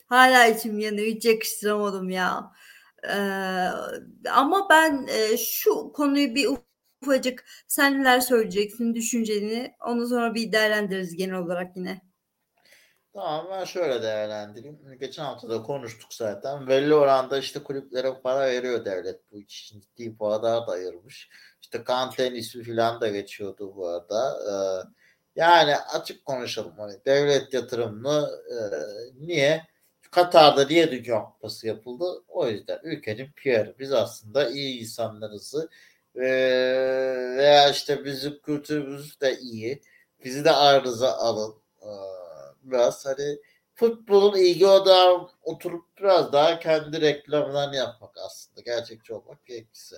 Hala 0.08 0.46
içim 0.46 0.80
yanıyor. 0.80 1.08
Hiç 1.08 1.26
yakıştıramadım 1.26 2.10
ya. 2.10 2.52
Ee, 3.04 3.70
ama 4.32 4.68
ben 4.70 5.08
e, 5.08 5.38
şu 5.38 5.92
konuyu 5.94 6.36
bir 6.36 6.50
ufacık 7.02 7.46
sen 7.68 8.02
neler 8.02 8.20
söyleyeceksin 8.20 8.96
düşünceni 8.96 9.74
onu 9.88 10.08
sonra 10.08 10.34
bir 10.36 10.52
değerlendiririz 10.52 11.16
genel 11.16 11.36
olarak 11.36 11.78
yine. 11.78 12.09
Tamam 13.20 13.48
ben 13.52 13.66
şöyle 13.66 14.02
değerlendireyim. 14.02 14.80
Geçen 15.00 15.24
hafta 15.24 15.50
da 15.50 15.62
konuştuk 15.64 16.14
zaten. 16.14 16.68
Belli 16.68 16.94
oranda 16.94 17.38
işte 17.38 17.64
kulüplere 17.64 18.14
para 18.24 18.48
veriyor 18.48 18.86
devlet 18.86 19.32
bu 19.32 19.40
için 19.40 19.82
ciddi 19.82 20.18
paralar 20.18 20.68
da 20.68 20.72
ayırmış. 20.72 21.30
İşte 21.62 21.84
Kanten 21.84 22.36
ismi 22.36 22.64
falan 22.64 23.02
da 23.02 23.08
geçiyordu 23.08 23.76
bu 23.76 23.88
arada. 23.88 24.40
Ee, 24.50 24.54
yani 25.36 25.76
açık 25.76 26.26
konuşalım. 26.26 26.74
Hani 26.78 26.94
devlet 27.06 27.54
yatırımını 27.54 28.30
e, 28.52 28.56
niye? 29.26 29.68
Katar'da 30.12 30.66
niye 30.66 30.92
Dünya 30.92 31.24
Kupası 31.24 31.68
yapıldı? 31.68 32.06
O 32.28 32.48
yüzden 32.48 32.80
ülkenin 32.84 33.32
PR. 33.32 33.80
Biz 33.80 33.94
aslında 33.94 34.50
iyi 34.50 34.80
insanlarızı 34.82 35.70
e, 36.16 36.22
veya 37.38 37.70
işte 37.70 38.06
bizim 38.06 38.40
kültürümüz 38.42 39.22
de 39.22 39.38
iyi. 39.38 39.82
Bizi 40.24 40.46
de 40.46 40.52
aranıza 40.52 41.14
alın. 41.14 41.56
E, 41.82 42.19
biraz 42.72 43.06
hani 43.06 43.40
futbolun 43.76 44.38
ilgi 44.38 44.68
odağı 44.68 45.30
oturup 45.44 45.98
biraz 45.98 46.34
daha 46.34 46.60
kendi 46.60 47.02
reklamlarını 47.02 47.76
yapmak 47.76 48.18
aslında. 48.18 48.62
Gerçekçi 48.62 49.14
olmak 49.14 49.46
gerekirse. 49.46 49.96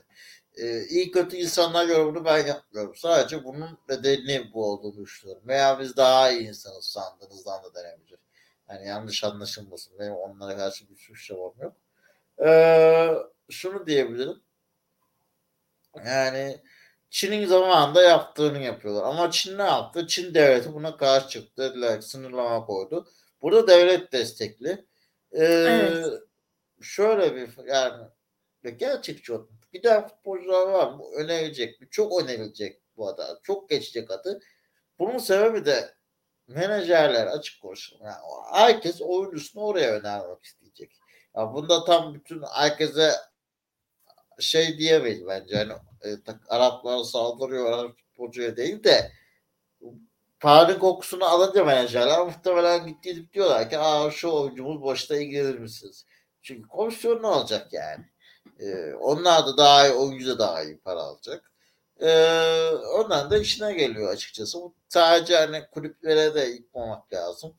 Ee, 0.56 0.86
iyi 0.86 1.12
kötü 1.12 1.38
insanlar 1.38 1.88
yorumunu 1.88 2.26
ben 2.26 2.48
yapmıyorum. 2.48 2.96
Sadece 2.96 3.44
bunun 3.44 3.78
bedelini 3.90 4.54
bu 4.54 4.66
olduğunu 4.66 5.06
düşünüyorum. 5.06 5.44
Veya 5.48 5.80
biz 5.80 5.98
daha 5.98 6.32
iyi 6.32 6.48
insanız 6.48 6.86
sandığınızdan 6.86 7.64
da 7.64 7.74
denebilir. 7.76 8.20
Yani 8.70 8.88
yanlış 8.88 9.24
anlaşılmasın. 9.24 10.00
Benim 10.00 10.14
onlara 10.14 10.58
karşı 10.58 10.90
bir 10.90 10.96
suç 10.96 11.28
cevabım 11.28 11.62
yok. 11.62 11.74
Ee, 12.46 13.14
şunu 13.50 13.88
diyebilirim. 13.88 14.42
Yani 16.06 16.62
Çin'in 17.12 17.46
zamanında 17.46 18.04
yaptığını 18.04 18.60
yapıyorlar. 18.60 19.04
Ama 19.04 19.32
Çin 19.32 19.58
ne 19.58 19.64
yaptı? 19.64 20.08
Çin 20.08 20.34
devleti 20.34 20.74
buna 20.74 20.98
karşı 20.98 21.30
çıktı. 21.30 21.72
Dediler 21.72 22.02
sınırlama 22.02 22.66
koydu. 22.66 23.08
Burada 23.42 23.68
devlet 23.68 24.12
destekli. 24.12 24.86
Ee, 25.32 25.46
evet. 25.46 26.06
Şöyle 26.82 27.36
bir 27.36 27.68
yani 27.68 28.08
gerçekçi 28.78 29.34
olun. 29.34 29.50
Giden 29.74 30.08
futbolcular 30.08 30.68
var 30.68 30.92
mı? 30.92 31.04
Önerilecek 31.16 31.82
mi? 31.82 31.88
Çok 31.92 32.24
önerilecek 32.24 32.82
bu 32.98 33.08
adı. 33.10 33.40
Çok 33.44 33.70
geçecek 33.70 34.12
adı. 34.12 34.40
Bunun 35.00 35.18
sebebi 35.18 35.66
de 35.66 35.96
menajerler 36.48 37.28
açık 37.28 37.62
konuşalım. 37.62 38.06
Yani 38.06 38.16
herkes 38.54 39.02
oyuncusunu 39.02 39.64
oraya 39.64 39.92
önermek 39.92 40.44
isteyecek. 40.44 40.92
Ya 41.36 41.54
bunda 41.54 41.86
tam 41.86 42.14
bütün 42.14 42.44
herkese 42.54 43.12
şey 44.40 44.78
diyemeyiz 44.78 45.28
bence. 45.28 45.58
Hani 45.58 45.74
e, 46.06 46.10
Araplar 46.50 47.04
saldırıyor 47.04 47.72
Arap 47.72 47.98
futbolcuya 47.98 48.58
değil 48.58 48.84
de 48.84 49.12
paranın 50.40 50.80
kokusunu 50.80 51.26
alınca 51.26 51.66
menajerler 51.66 52.20
muhtemelen 52.20 53.02
gidip 53.02 53.34
diyorlar 53.34 53.70
ki 53.70 53.78
Aa, 53.78 54.12
şu 54.12 54.32
oyuncumuz 54.32 54.82
boşta 54.82 55.18
ilgilenir 55.18 55.60
misiniz? 55.60 56.06
Çünkü 56.42 56.68
komisyon 56.68 57.22
ne 57.24 57.28
olacak 57.28 57.74
yani? 57.74 58.06
Ee, 58.60 58.94
onlar 58.94 59.48
da 59.48 59.58
daha 59.58 59.88
iyi, 59.88 59.94
oyuncu 59.94 60.28
da 60.28 60.40
daha 60.40 60.64
iyi 60.64 60.80
para 60.80 61.00
alacak. 61.00 61.52
Ee, 62.02 62.70
ondan 62.70 63.32
da 63.32 63.38
işine 63.38 63.74
geliyor 63.74 64.12
açıkçası. 64.14 64.58
Bu 64.62 64.76
sadece 64.90 65.38
hani 65.38 65.64
kulüplere 65.72 66.36
de 66.36 66.42
yıkmamak 66.42 67.14
lazım. 67.14 67.56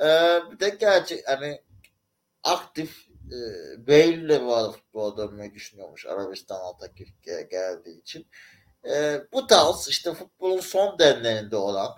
Ee, 0.00 0.40
bir 0.52 0.60
de 0.60 0.68
gerçek 0.68 1.28
hani 1.28 1.62
aktif 2.42 3.03
e, 3.32 3.38
Bale'le 3.86 4.46
bu 4.46 4.54
arada 4.54 4.70
futbola 4.72 5.16
dönmeyi 5.16 5.54
düşünüyormuş 5.54 6.06
Arabistan 6.06 6.78
teklif 6.80 7.22
geldiği 7.50 8.00
için. 8.00 8.26
E, 8.90 9.20
bu 9.32 9.46
tarz 9.46 9.88
işte 9.88 10.14
futbolun 10.14 10.60
son 10.60 10.98
demlerinde 10.98 11.56
olan 11.56 11.90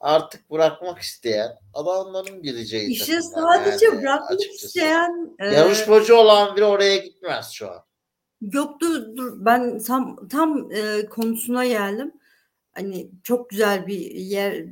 artık 0.00 0.50
bırakmak 0.50 0.98
isteyen 0.98 1.52
adamların 1.74 2.42
gideceği 2.42 2.90
İşte 2.90 3.22
sadece 3.22 3.86
yani, 3.86 4.02
bırakmak 4.02 4.30
açıkçası. 4.30 4.66
isteyen 4.66 5.36
e... 5.38 5.46
yarışmacı 5.46 6.16
olan 6.16 6.56
biri 6.56 6.64
oraya 6.64 6.96
gitmez 6.96 7.50
şu 7.50 7.70
an. 7.70 7.80
Yok 8.40 8.80
dur, 8.80 9.16
dur. 9.16 9.32
ben 9.36 9.78
tam 9.78 10.28
tam 10.28 10.72
e, 10.72 11.06
konusuna 11.06 11.66
geldim. 11.66 12.12
Hani 12.72 13.10
çok 13.22 13.50
güzel 13.50 13.86
bir 13.86 14.00
yer 14.10 14.64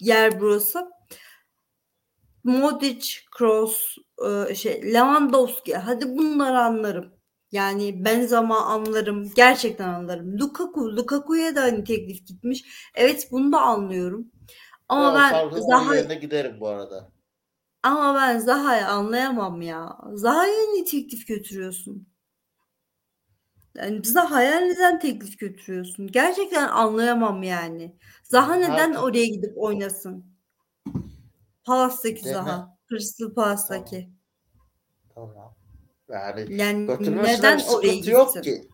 yer 0.00 0.40
burası. 0.40 0.97
Modric, 2.44 3.08
Kroos, 3.30 3.96
e, 4.50 4.54
şey 4.54 4.94
Lewandowski 4.94 5.74
hadi 5.74 6.16
bunları 6.18 6.58
anlarım. 6.58 7.12
Yani 7.52 8.04
Benzema 8.04 8.60
anlarım. 8.60 9.30
Gerçekten 9.36 9.88
anlarım. 9.88 10.38
Lukaku, 10.38 10.96
Lukaku'ya 10.96 11.56
da 11.56 11.62
hani 11.62 11.84
teklif 11.84 12.26
gitmiş. 12.26 12.64
Evet 12.94 13.28
bunu 13.32 13.52
da 13.52 13.60
anlıyorum. 13.60 14.26
Ama 14.88 15.14
ben 15.14 15.60
Zaha 15.60 15.96
yerine 15.96 16.14
giderim 16.14 16.60
bu 16.60 16.68
arada. 16.68 17.12
Ama 17.82 18.14
ben 18.14 18.38
Zaha'yı 18.38 18.86
anlayamam 18.86 19.62
ya. 19.62 19.98
Zaha'ya 20.14 20.72
niye 20.72 20.84
teklif 20.84 21.26
götürüyorsun? 21.26 22.08
Yani 23.76 24.04
Zaha'ya 24.04 24.60
neden 24.60 24.98
teklif 24.98 25.38
götürüyorsun? 25.38 26.06
Gerçekten 26.06 26.68
anlayamam 26.68 27.42
yani. 27.42 27.96
Zaha 28.24 28.54
neden 28.54 28.90
Artık... 28.90 29.04
oraya 29.04 29.26
gidip 29.26 29.52
oynasın? 29.56 30.27
Palas'taki 31.68 32.24
Deme. 32.24 32.34
Zaha. 32.34 32.78
Crystal 32.88 33.34
Palas'taki. 33.34 34.10
Tamam. 35.14 35.34
tamam. 35.34 35.54
Yani, 36.08 36.60
yani 36.60 36.86
neden 37.22 37.60
oraya 37.60 37.94
gitsin? 37.94 38.12
yok 38.12 38.44
ki. 38.44 38.68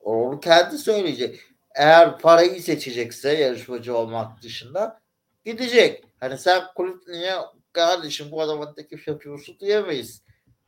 Onu 0.00 0.40
kendi 0.40 0.78
söyleyecek. 0.78 1.40
Eğer 1.74 2.18
parayı 2.18 2.62
seçecekse 2.62 3.32
yarışmacı 3.32 3.96
olmak 3.96 4.42
dışında 4.42 5.00
gidecek. 5.44 6.04
Hani 6.20 6.38
sen 6.38 6.62
kulüp 6.74 7.08
niye 7.08 7.34
kardeşim 7.72 8.30
bu 8.30 8.42
adama 8.42 8.74
teklif 8.74 9.08
yapıyorsun 9.08 9.58
diyemeyiz. 9.60 10.22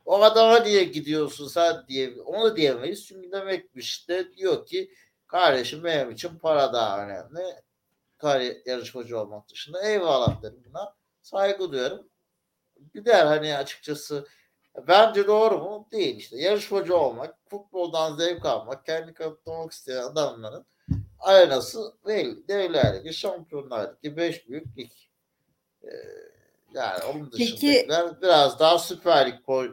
O 0.05 0.21
adama 0.21 0.59
niye 0.59 0.83
gidiyorsun 0.83 1.47
sen 1.47 1.87
diye 1.87 2.21
onu 2.25 2.43
da 2.43 2.55
diyemeyiz. 2.55 3.05
Çünkü 3.05 3.31
demekmiş 3.31 4.09
de 4.09 4.33
diyor 4.33 4.65
ki 4.65 4.91
kardeşim 5.27 5.83
benim 5.83 6.11
için 6.11 6.37
para 6.37 6.73
daha 6.73 7.05
önemli. 7.05 7.41
Kari 8.17 8.63
yarışmacı 8.65 9.19
olmak 9.19 9.49
dışında 9.49 9.87
eyvallah 9.87 10.41
derim 10.41 10.63
buna. 10.69 10.95
Saygı 11.23 11.71
duyarım. 11.71 12.09
Gider 12.93 13.25
hani 13.25 13.57
açıkçası 13.57 14.27
Bence 14.87 15.27
doğru 15.27 15.57
mu? 15.57 15.87
Değil 15.91 16.17
işte. 16.17 16.37
Yarışmacı 16.37 16.97
olmak, 16.97 17.35
futboldan 17.49 18.15
zevk 18.15 18.45
almak, 18.45 18.85
kendi 18.85 19.13
kanıtlamak 19.13 19.71
isteyen 19.71 20.03
adamların 20.03 20.65
arenası 21.19 21.93
değil. 22.07 22.47
Devler 22.47 22.95
Ligi, 22.95 23.13
Şampiyonlar 23.13 23.93
Ligi, 24.03 24.17
5 24.17 24.49
büyük 24.49 24.77
lig. 24.77 24.91
Ee, 25.83 25.87
yani 26.73 27.03
onun 27.03 27.31
dışındakiler 27.31 28.07
Peki, 28.07 28.21
biraz 28.21 28.59
daha 28.59 28.79
Süper 28.79 29.27
Lig 29.27 29.45
pol 29.45 29.67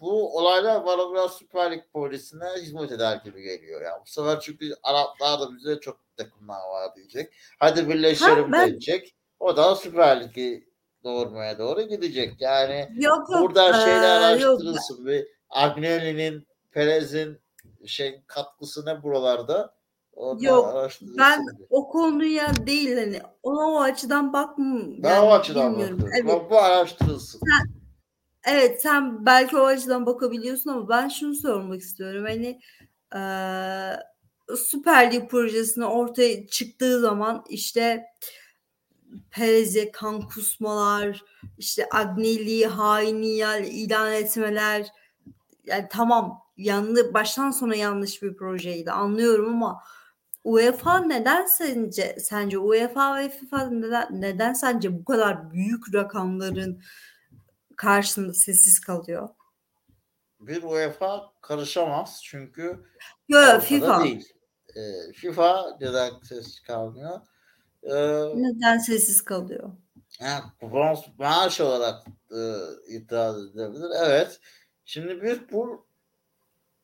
bu, 0.00 0.38
olaylar 0.38 0.86
bana 0.86 1.12
biraz 1.12 1.32
Süper 1.32 1.72
Lig 1.72 1.82
polisine 1.92 2.48
hizmet 2.62 2.92
eder 2.92 3.16
gibi 3.24 3.42
geliyor. 3.42 3.82
Yani 3.82 4.00
bu 4.06 4.10
sefer 4.10 4.40
çünkü 4.40 4.74
Araplar 4.82 5.40
da 5.40 5.56
bize 5.56 5.80
çok 5.80 6.00
takımlar 6.16 6.60
var 6.60 6.96
diyecek. 6.96 7.34
Hadi 7.58 7.88
birleşelim 7.88 8.52
ben... 8.52 8.70
diyecek. 8.70 9.14
O 9.40 9.56
da 9.56 9.76
Süper 9.76 10.24
Lig'i 10.24 10.68
doğurmaya 11.04 11.58
doğru 11.58 11.82
gidecek. 11.82 12.40
Yani 12.40 12.88
yok, 12.96 13.30
yok. 13.30 13.42
burada 13.42 13.68
ee, 13.68 13.84
şeyler 13.84 14.20
araştırılsın. 14.20 14.96
Yok. 14.96 15.06
Bir 15.06 15.26
Agnelli'nin, 15.50 16.46
Perez'in 16.70 17.38
şey 17.86 18.22
katkısı 18.26 18.86
ne 18.86 19.02
buralarda? 19.02 19.78
Onu 20.12 20.44
yok 20.44 20.90
ben 21.18 21.46
diye. 21.46 21.66
o 21.70 21.88
konuya 21.88 22.66
değil 22.66 22.96
hani 22.98 23.20
ona 23.42 23.70
o 23.70 23.80
açıdan 23.80 24.32
bakmıyorum. 24.32 25.02
Ben 25.02 25.14
yani, 25.14 25.26
o 25.26 25.32
açıdan 25.32 25.72
bilmiyorum. 25.72 26.10
Evet. 26.14 26.50
Bu 26.50 26.58
araştırılsın. 26.58 27.40
Sen, 27.40 27.74
evet 28.54 28.82
sen 28.82 29.26
belki 29.26 29.56
o 29.56 29.64
açıdan 29.64 30.06
bakabiliyorsun 30.06 30.70
ama 30.70 30.88
ben 30.88 31.08
şunu 31.08 31.34
sormak 31.34 31.80
istiyorum. 31.80 32.24
Hani 32.24 32.60
e, 33.14 33.20
Süper 34.56 35.12
Lig 35.12 35.30
projesine 35.30 35.86
ortaya 35.86 36.46
çıktığı 36.46 37.00
zaman 37.00 37.44
işte 37.48 38.04
Perez'e 39.30 39.92
kan 39.92 40.28
kusmalar, 40.28 41.24
işte 41.58 41.88
Agnelli 41.92 42.66
haini 42.66 43.28
ilan 43.68 44.12
etmeler. 44.12 44.86
Yani 45.64 45.86
tamam 45.90 46.42
yanlı 46.56 47.14
baştan 47.14 47.50
sona 47.50 47.74
yanlış 47.74 48.22
bir 48.22 48.36
projeydi 48.36 48.90
anlıyorum 48.90 49.48
ama 49.48 49.82
UEFA 50.44 50.98
neden 50.98 51.46
sence 51.46 52.16
sence 52.20 52.58
UEFA 52.58 53.16
ve 53.16 53.28
FIFA 53.28 53.70
neden, 53.70 54.20
neden 54.20 54.52
sence 54.52 54.98
bu 54.98 55.04
kadar 55.04 55.50
büyük 55.50 55.94
rakamların 55.94 56.82
karşısında 57.76 58.34
sessiz 58.34 58.80
kalıyor? 58.80 59.28
Bir 60.40 60.62
UEFA 60.62 61.32
karışamaz 61.42 62.20
çünkü 62.24 62.84
Yok 63.28 63.62
FIFA 63.62 64.04
değil. 64.04 64.32
E, 64.76 65.12
FIFA 65.12 65.76
neden 65.80 66.10
ses 66.22 66.60
kalmıyor? 66.60 67.20
Ee, 67.82 67.92
Neden 68.34 68.78
sessiz 68.78 69.24
kalıyor? 69.24 69.70
Yani 70.20 70.42
bronz 70.62 71.00
maaş 71.18 71.60
olarak 71.60 72.06
e, 72.30 72.40
itiraz 72.88 73.44
edilebilir. 73.44 73.90
Evet. 74.04 74.40
Şimdi 74.84 75.22
bir 75.22 75.52
bu 75.52 75.86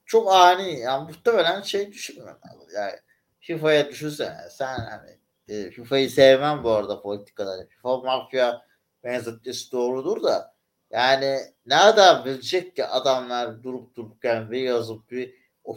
çok 0.05 0.32
ani. 0.32 0.80
Yani 0.80 1.09
muhtemelen 1.09 1.62
şey 1.62 1.92
düşünmüyor. 1.92 2.36
Yani 2.74 2.92
FIFA'ya 3.40 3.88
düşünsene. 3.88 4.49
Sen 4.51 4.78
hani 4.78 5.18
e, 5.49 5.70
FIFA'yı 5.70 6.11
sevmem 6.11 6.64
bu 6.64 6.70
arada 6.70 7.03
politikaları. 7.03 7.68
FIFA 7.68 7.97
mafya 7.97 8.66
benzetmesi 9.05 9.72
doğrudur 9.72 10.22
da 10.22 10.55
yani 10.90 11.38
nereden 11.66 12.24
bilecek 12.24 12.76
ki 12.76 12.84
adamlar 12.86 13.62
durup 13.62 13.95
dururken 13.97 14.51
bir 14.51 14.61
yazıp 14.61 15.11
bir 15.11 15.34
o, 15.65 15.77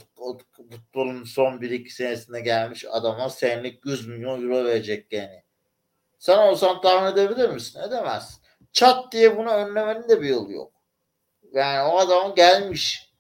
futbolun 0.56 1.24
son 1.24 1.54
1-2 1.62 1.90
senesinde 1.90 2.42
gelmiş 2.42 2.86
adama 2.90 3.30
senlik 3.30 3.86
100 3.86 4.08
milyon 4.08 4.44
euro 4.44 4.66
verecek 4.66 5.14
yani. 5.14 5.44
Sen 6.20 6.38
olsan 6.38 6.82
tahmin 6.82 7.12
edebilir 7.12 7.50
misin? 7.50 7.80
Edemezsin. 7.80 8.44
Çat 8.72 9.12
diye 9.12 9.38
bunu 9.38 9.50
önlemenin 9.50 10.10
de 10.10 10.22
bir 10.22 10.30
yolu 10.30 10.52
yok. 10.52 10.74
Yani 11.54 11.92
o 11.92 11.98
adam 11.98 12.36
gelmiş. 12.36 13.14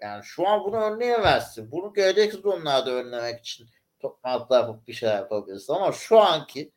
Yani 0.00 0.24
şu 0.24 0.48
an 0.48 0.64
bunu 0.64 0.76
önleyemezsin. 0.76 1.72
Bunu 1.72 1.92
gelecek 1.92 2.32
sezonlarda 2.32 2.90
önlemek 2.90 3.40
için 3.40 3.66
toplantılar 4.00 4.60
yapıp 4.60 4.88
bir 4.88 4.92
şeyler 4.92 5.16
yapabilirsin. 5.16 5.72
Ama 5.72 5.92
şu 5.92 6.18
anki 6.20 6.72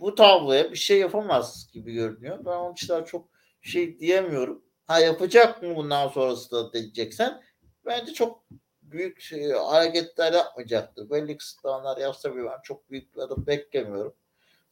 bu 0.00 0.14
tabloya 0.14 0.70
bir 0.70 0.76
şey 0.76 0.98
yapamaz 0.98 1.70
gibi 1.72 1.92
görünüyor. 1.92 2.38
Ben 2.44 2.50
onun 2.50 2.72
için 2.72 2.88
daha 2.88 3.04
çok 3.04 3.28
şey 3.60 3.98
diyemiyorum. 3.98 4.64
Ha 4.86 4.98
yapacak 4.98 5.62
mı 5.62 5.76
bundan 5.76 6.08
sonrası 6.08 6.50
da 6.50 6.72
diyeceksen 6.72 7.42
bence 7.86 8.12
çok 8.12 8.44
büyük 8.82 9.20
şey, 9.20 9.52
hareketler 9.52 10.32
yapmayacaktır. 10.32 11.10
Belli 11.10 11.36
kısıtlamalar 11.36 11.96
yapsa 11.96 12.36
bile 12.36 12.44
ben 12.44 12.62
çok 12.62 12.90
büyük 12.90 13.16
bir 13.16 13.20
adım 13.20 13.46
beklemiyorum. 13.46 14.14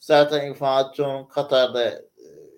Zaten 0.01 0.47
İnformasyon'un 0.47 1.25
Katar'da 1.25 1.85
e, 1.91 2.03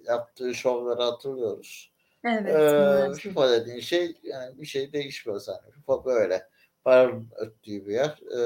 yaptığı 0.05 0.55
şovları 0.55 1.03
hatırlıyoruz. 1.03 1.93
Evet. 2.25 2.57
Ee, 2.57 3.15
FIFA 3.15 3.51
dediğin 3.51 3.81
şey 3.81 4.15
yani 4.23 4.61
bir 4.61 4.67
şey 4.67 4.93
değişmiyor 4.93 5.43
yani. 5.49 5.73
FIFA 5.75 6.05
böyle. 6.05 6.49
Paranın 6.85 7.29
öttüğü 7.37 7.87
bir 7.87 7.93
yer. 7.93 8.19
Ee, 8.33 8.39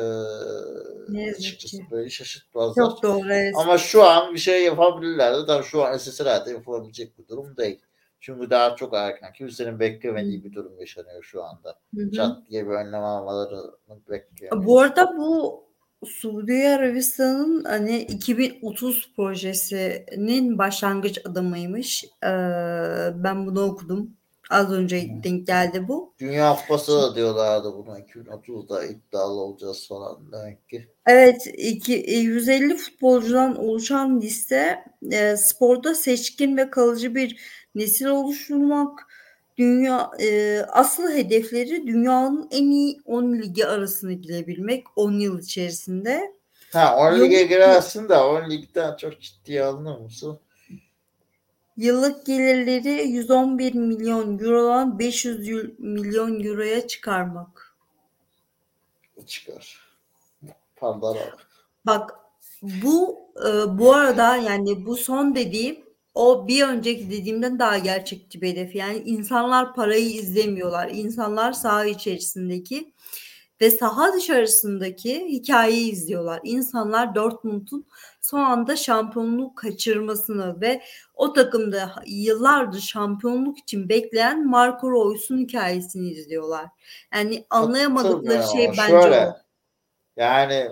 ne 1.08 1.30
açıkçası 1.30 1.76
ki. 1.76 1.86
böyle 1.90 2.10
şaşırtmazlar. 2.10 2.84
Çok 2.84 3.02
doğru. 3.02 3.32
Evet. 3.32 3.54
Ama 3.56 3.78
şu 3.78 4.04
an 4.04 4.34
bir 4.34 4.38
şey 4.38 4.64
yapabilirlerdi. 4.64 5.46
Tabii 5.46 5.64
şu 5.64 5.84
an 5.84 5.96
SSR'de 5.96 6.50
yapabilecek 6.50 7.18
bir 7.18 7.28
durum 7.28 7.56
değil. 7.56 7.80
Çünkü 8.20 8.50
daha 8.50 8.76
çok 8.76 8.94
erken. 8.94 9.32
Kimsenin 9.32 9.80
beklemediği 9.80 10.44
bir 10.44 10.52
durum 10.52 10.80
yaşanıyor 10.80 11.22
şu 11.22 11.44
anda. 11.44 11.78
Hı-hı. 11.96 12.10
Çat 12.10 12.50
diye 12.50 12.66
bir 12.66 12.70
önlem 12.70 13.04
almalarını 13.04 13.72
bekliyor. 14.10 14.66
Bu 14.66 14.80
arada 14.80 15.16
bu 15.16 15.64
Suudi 16.04 16.68
Arabistan'ın 16.68 17.64
hani 17.64 18.00
2030 18.02 19.12
projesinin 19.16 20.58
başlangıç 20.58 21.26
adımıymış. 21.26 22.04
Ee, 22.04 22.28
ben 23.14 23.46
bunu 23.46 23.62
okudum. 23.62 24.10
Az 24.50 24.72
önce 24.72 25.10
denk 25.24 25.46
geldi 25.46 25.88
bu. 25.88 26.14
Dünya 26.18 26.56
Kupası 26.56 26.92
da 26.92 27.14
diyorlardı 27.14 27.72
buna 27.74 28.00
2030'da 28.00 28.84
iddialı 28.84 29.40
olacağız 29.40 29.88
falan 29.88 30.32
demek 30.32 30.68
ki. 30.68 30.88
Evet, 31.06 31.46
iki, 31.56 31.92
150 31.92 32.76
futbolcudan 32.76 33.56
oluşan 33.56 34.20
liste 34.20 34.84
e, 35.12 35.36
sporda 35.36 35.94
seçkin 35.94 36.56
ve 36.56 36.70
kalıcı 36.70 37.14
bir 37.14 37.40
nesil 37.74 38.06
oluşturmak, 38.06 39.06
dünya 39.58 40.10
e, 40.20 40.58
asıl 40.68 41.12
hedefleri 41.12 41.86
dünyanın 41.86 42.48
en 42.50 42.70
iyi 42.70 43.00
10 43.04 43.32
ligi 43.32 43.66
arasına 43.66 44.12
girebilmek 44.12 44.84
10 44.96 45.12
yıl 45.12 45.40
içerisinde. 45.40 46.34
Ha 46.72 46.96
10 46.96 47.20
lige 47.20 47.42
girersin 47.42 48.08
de 48.08 48.16
10 48.16 48.50
ligden 48.50 48.96
çok 48.96 49.20
ciddiye 49.20 49.64
alınır 49.64 49.98
mısın? 49.98 50.38
Yıllık 51.76 52.26
gelirleri 52.26 53.08
111 53.08 53.74
milyon 53.74 54.38
eurodan 54.38 54.98
500 54.98 55.48
milyon 55.78 56.44
euroya 56.44 56.86
çıkarmak. 56.86 57.76
Çıkar. 59.26 59.80
Bak. 60.82 61.46
Bak 61.86 62.10
bu 62.62 63.20
e, 63.36 63.78
bu 63.78 63.94
arada 63.94 64.36
yani 64.36 64.86
bu 64.86 64.96
son 64.96 65.34
dediğim 65.34 65.89
o 66.20 66.48
bir 66.48 66.62
önceki 66.62 67.10
dediğimden 67.10 67.58
daha 67.58 67.78
gerçekçi 67.78 68.40
bir 68.40 68.48
hedef. 68.48 68.74
Yani 68.74 68.98
insanlar 68.98 69.74
parayı 69.74 70.10
izlemiyorlar. 70.10 70.88
İnsanlar 70.88 71.52
saha 71.52 71.84
içerisindeki 71.84 72.92
ve 73.60 73.70
saha 73.70 74.12
dışarısındaki 74.12 75.26
hikayeyi 75.28 75.92
izliyorlar. 75.92 76.40
İnsanlar 76.44 77.14
Dortmund'un 77.14 77.86
son 78.20 78.40
anda 78.40 78.76
şampiyonluğu 78.76 79.54
kaçırmasını 79.54 80.60
ve 80.60 80.82
o 81.14 81.32
takımda 81.32 81.94
yıllardır 82.06 82.80
şampiyonluk 82.80 83.58
için 83.58 83.88
bekleyen 83.88 84.48
Marco 84.48 84.90
Reus'un 84.92 85.38
hikayesini 85.38 86.10
izliyorlar. 86.10 86.66
Yani 87.14 87.44
anlayamadıkları 87.50 88.42
şey 88.52 88.68
bence 88.68 89.00
Şöyle, 89.02 89.26
o. 89.26 89.36
Yani 90.16 90.68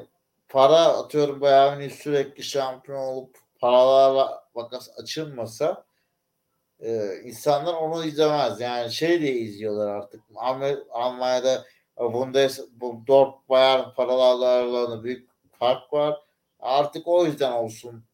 para 0.48 0.78
atıyorum 0.78 1.40
Bayern 1.40 1.88
sürekli 1.88 2.42
şampiyon 2.42 2.98
olup 2.98 3.36
paralarla 3.60 4.47
makas 4.62 4.88
açılmasa 4.98 5.84
e, 6.80 7.20
insanlar 7.24 7.74
onu 7.74 8.04
izlemez. 8.04 8.60
Yani 8.60 8.92
şey 8.92 9.20
diye 9.20 9.32
izliyorlar 9.32 9.88
artık. 9.88 10.22
Almanya'da 10.90 11.64
Bundes, 11.98 12.60
bu 12.70 13.02
Dort 13.06 13.48
Bayern 13.48 13.90
paralarla 13.96 15.04
büyük 15.04 15.28
fark 15.58 15.92
var. 15.92 16.20
Artık 16.60 17.08
o 17.08 17.26
yüzden 17.26 17.52
olsun 17.52 18.04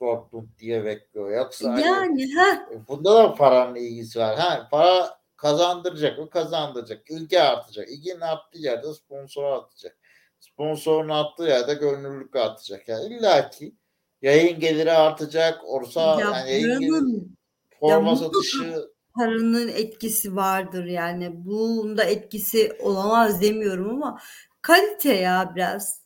Dortmund 0.00 0.48
diye 0.58 0.84
bekliyor. 0.84 1.30
Yoksa 1.30 1.72
hani 1.72 1.82
yani 1.82 2.34
ha. 2.34 2.68
bunda 2.88 3.14
da 3.14 3.34
paranın 3.34 3.74
ilgisi 3.74 4.18
var. 4.18 4.38
Ha, 4.38 4.68
para 4.70 5.18
kazandıracak 5.36 6.18
o 6.18 6.30
kazandıracak. 6.30 7.10
İlgi 7.10 7.40
artacak. 7.40 7.88
İlginin 7.88 8.20
arttığı 8.20 8.58
yerde 8.58 8.94
sponsor 8.94 9.44
artacak. 9.44 9.98
Sponsorun 10.40 11.08
arttığı 11.08 11.42
yerde 11.42 11.74
gönüllülük 11.74 12.36
artacak. 12.36 12.88
Yani 12.88 13.04
illa 13.04 13.50
ki 13.50 13.74
yayın 14.22 14.60
geliri 14.60 14.92
artacak. 14.92 15.60
Orsa 15.64 16.00
ya 16.00 16.18
yani 16.20 16.50
yayın 16.50 16.80
geliri, 16.80 17.24
forma 17.80 18.16
satışı 18.16 18.90
paranın 19.14 19.68
etkisi 19.68 20.36
vardır 20.36 20.84
yani. 20.84 21.44
Bunda 21.44 22.04
etkisi 22.04 22.72
olamaz 22.80 23.42
demiyorum 23.42 23.90
ama 23.90 24.20
kalite 24.62 25.14
ya 25.14 25.52
biraz. 25.56 26.00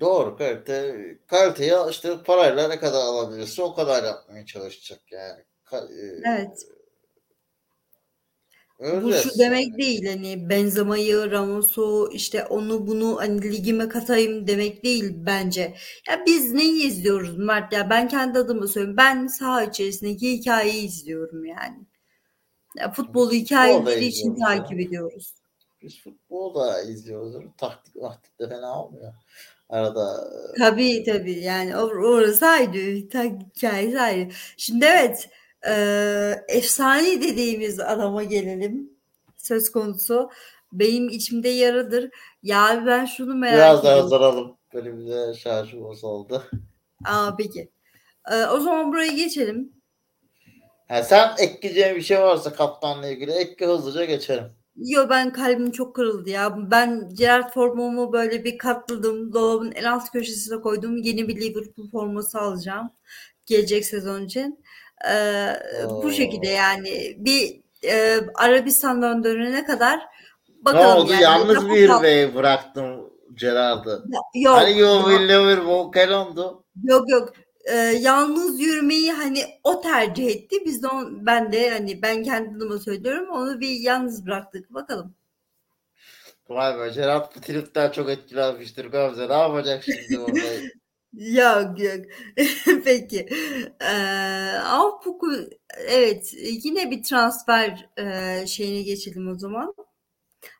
Doğru 0.00 0.36
kalite. 0.36 0.96
Kaliteyi 1.26 1.72
işte 1.90 2.22
parayla 2.22 2.68
ne 2.68 2.78
kadar 2.78 3.00
alabilirse 3.00 3.62
o 3.62 3.74
kadar 3.74 4.04
yapmaya 4.04 4.46
çalışacak 4.46 5.00
yani. 5.12 5.40
E, 5.72 5.76
evet. 6.26 6.66
Öyle 8.80 9.02
Bu 9.02 9.12
şu 9.12 9.38
demek 9.38 9.78
değil 9.78 10.06
hani 10.06 10.50
Benzema'yı, 10.50 11.30
Ramos'u 11.30 12.10
işte 12.12 12.44
onu 12.44 12.86
bunu 12.86 13.16
hani 13.16 13.42
ligime 13.42 13.88
katayım 13.88 14.46
demek 14.46 14.84
değil 14.84 15.12
bence. 15.16 15.74
Ya 16.08 16.22
biz 16.26 16.52
neyi 16.52 16.86
izliyoruz 16.86 17.38
Mert 17.38 17.72
ya 17.72 17.90
ben 17.90 18.08
kendi 18.08 18.38
adıma 18.38 18.66
söylüyorum. 18.66 18.96
Ben 18.96 19.26
saha 19.26 19.64
içerisindeki 19.64 20.32
hikayeyi 20.32 20.86
izliyorum 20.86 21.44
yani. 21.44 21.86
Ya 22.76 22.92
futbolu 22.92 23.32
hikayeleri 23.32 24.04
için 24.04 24.34
takip 24.34 24.80
ediyoruz. 24.80 25.34
Biz 25.82 26.02
futbol 26.02 26.54
da 26.54 26.82
izliyoruz. 26.82 27.44
Taktik 27.58 28.00
taktik 28.00 28.40
de 28.40 28.48
fena 28.48 28.84
olmuyor. 28.84 29.12
Arada. 29.68 30.30
Tabii 30.58 31.04
tabii 31.04 31.40
yani 31.40 31.76
or 31.76 31.90
orası 31.90 32.46
ayrı. 32.46 32.96
Hikayesi 33.56 34.00
ayrı. 34.00 34.28
Şimdi 34.56 34.84
evet 34.84 35.28
e, 35.68 35.74
efsane 36.48 37.22
dediğimiz 37.22 37.80
adama 37.80 38.24
gelelim. 38.24 38.90
Söz 39.36 39.72
konusu. 39.72 40.30
Benim 40.72 41.08
içimde 41.08 41.48
yaradır. 41.48 42.10
Ya 42.42 42.82
ben 42.86 43.04
şunu 43.04 43.34
merak 43.34 43.54
Biraz 43.54 43.80
ediyorum. 43.80 43.98
Biraz 43.98 44.10
daha 44.10 44.24
hazırladım. 44.26 44.56
Bölümde 44.74 45.34
şarjımız 45.34 46.04
oldu. 46.04 46.42
Aa 47.04 47.36
peki. 47.38 47.70
Ee, 48.30 48.46
o 48.46 48.60
zaman 48.60 48.92
buraya 48.92 49.12
geçelim. 49.12 49.72
Ha, 50.88 51.02
sen 51.02 51.30
ekleyeceğin 51.38 51.96
bir 51.96 52.02
şey 52.02 52.20
varsa 52.20 52.52
kaptanla 52.52 53.06
ilgili 53.06 53.30
ekle 53.32 53.66
hızlıca 53.66 54.04
geçelim. 54.04 54.44
Yo 54.76 55.06
ben 55.10 55.32
kalbim 55.32 55.70
çok 55.70 55.96
kırıldı 55.96 56.30
ya. 56.30 56.70
Ben 56.70 57.08
Gerard 57.14 57.52
formumu 57.52 58.12
böyle 58.12 58.44
bir 58.44 58.58
katladım. 58.58 59.32
Dolabın 59.32 59.72
en 59.72 59.84
alt 59.84 60.10
köşesine 60.12 60.60
koydum. 60.60 60.96
Yeni 60.96 61.28
bir 61.28 61.40
Liverpool 61.40 61.90
forması 61.90 62.38
alacağım. 62.40 62.90
Gelecek 63.46 63.84
sezon 63.84 64.24
için. 64.24 64.64
Ee, 65.08 65.56
bu 66.02 66.12
şekilde 66.12 66.48
yani 66.48 67.16
bir 67.18 67.60
e, 67.84 68.20
Arabistan'dan 68.34 69.24
dönene 69.24 69.64
kadar 69.64 70.00
bakalım. 70.60 70.84
Ne 70.84 71.00
oldu? 71.00 71.12
Yani. 71.12 71.22
Yalnız 71.22 71.68
bir 71.68 72.02
bey 72.02 72.34
bıraktım 72.34 73.10
Gerard'ı. 73.34 74.04
Yok. 74.34 74.56
Hani 74.56 74.78
yo 74.78 75.10
Liverpool 75.10 75.92
Kelondu. 75.92 76.64
Yok 76.84 77.10
yok. 77.10 77.32
Ee, 77.64 77.76
yalnız 77.76 78.60
yürümeyi 78.60 79.12
hani 79.12 79.44
o 79.64 79.80
tercih 79.80 80.26
etti. 80.26 80.56
Biz 80.66 80.82
de 80.82 80.88
on, 80.88 81.26
ben 81.26 81.52
de 81.52 81.70
hani 81.70 82.02
ben 82.02 82.22
kendi 82.22 82.56
adıma 82.56 82.78
söylüyorum 82.78 83.28
onu 83.30 83.60
bir 83.60 83.80
yalnız 83.80 84.26
bıraktık. 84.26 84.74
Bakalım. 84.74 85.14
Vay 86.48 86.78
be 86.78 86.88
Gerard 86.94 87.36
bu 87.36 87.40
tripten 87.40 87.90
çok 87.90 88.10
etkilenmiştir 88.10 88.84
Gamze. 88.84 89.28
Ne 89.28 89.32
yapacak 89.32 89.84
şimdi 89.84 90.18
orada? 90.20 90.40
Yok 91.12 91.80
yok. 91.80 92.06
Peki. 92.84 93.28
Ee, 93.80 94.58
Avpuk'u 94.64 95.32
evet 95.88 96.34
yine 96.64 96.90
bir 96.90 97.02
transfer 97.02 97.88
e, 97.96 98.46
şeyine 98.46 98.82
geçelim 98.82 99.28
o 99.28 99.38
zaman. 99.38 99.74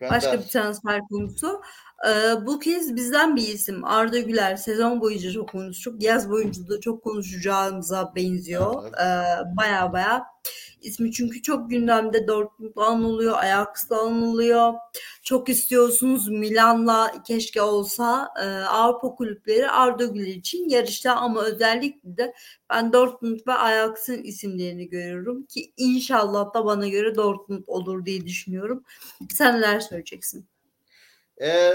Gönder. 0.01 0.17
Başka 0.17 0.39
bir 0.39 0.49
transfer 0.49 1.01
konusu. 1.01 1.61
Ee, 2.09 2.47
bu 2.47 2.59
kez 2.59 2.97
bizden 2.97 3.37
bir 3.37 3.49
isim 3.49 3.85
Arda 3.85 4.19
Güler 4.19 4.57
sezon 4.57 5.01
boyunca 5.01 5.33
çok 5.33 5.49
konuştuk. 5.49 6.03
Yaz 6.03 6.31
boyunca 6.31 6.69
da 6.69 6.81
çok 6.81 7.05
konuşacağımıza 7.05 8.13
benziyor. 8.17 8.85
Evet. 8.85 8.95
Ee, 9.01 9.57
baya 9.57 9.93
baya 9.93 10.27
ismi 10.83 11.13
çünkü 11.13 11.43
çok 11.43 11.71
gündemde 11.71 12.29
Dortmund'la 12.29 12.87
anılıyor, 12.87 13.39
Ajax'la 13.39 14.01
anılıyor. 14.01 14.75
Çok 15.23 15.49
istiyorsunuz 15.49 16.29
Milan'la 16.29 17.23
keşke 17.23 17.63
olsa 17.63 18.29
e, 18.43 18.45
Avrupa 18.65 19.15
kulüpleri 19.15 19.71
Arda 19.71 20.05
Güler 20.05 20.27
için 20.27 20.69
yarışta 20.69 21.15
ama 21.17 21.43
özellikle 21.45 22.17
de 22.17 22.35
ben 22.71 22.93
Dortmund 22.93 23.41
ve 23.47 23.53
Ajax'ın 23.53 24.23
isimlerini 24.23 24.89
görüyorum 24.89 25.47
ki 25.47 25.73
inşallah 25.77 26.55
da 26.55 26.65
bana 26.65 26.89
göre 26.89 27.15
Dortmund 27.15 27.65
olur 27.67 28.07
diye 28.07 28.27
düşünüyorum. 28.27 28.85
Sen 29.35 29.57
neler 29.57 29.81
söyleyeceksin? 29.81 30.47
E, 31.43 31.73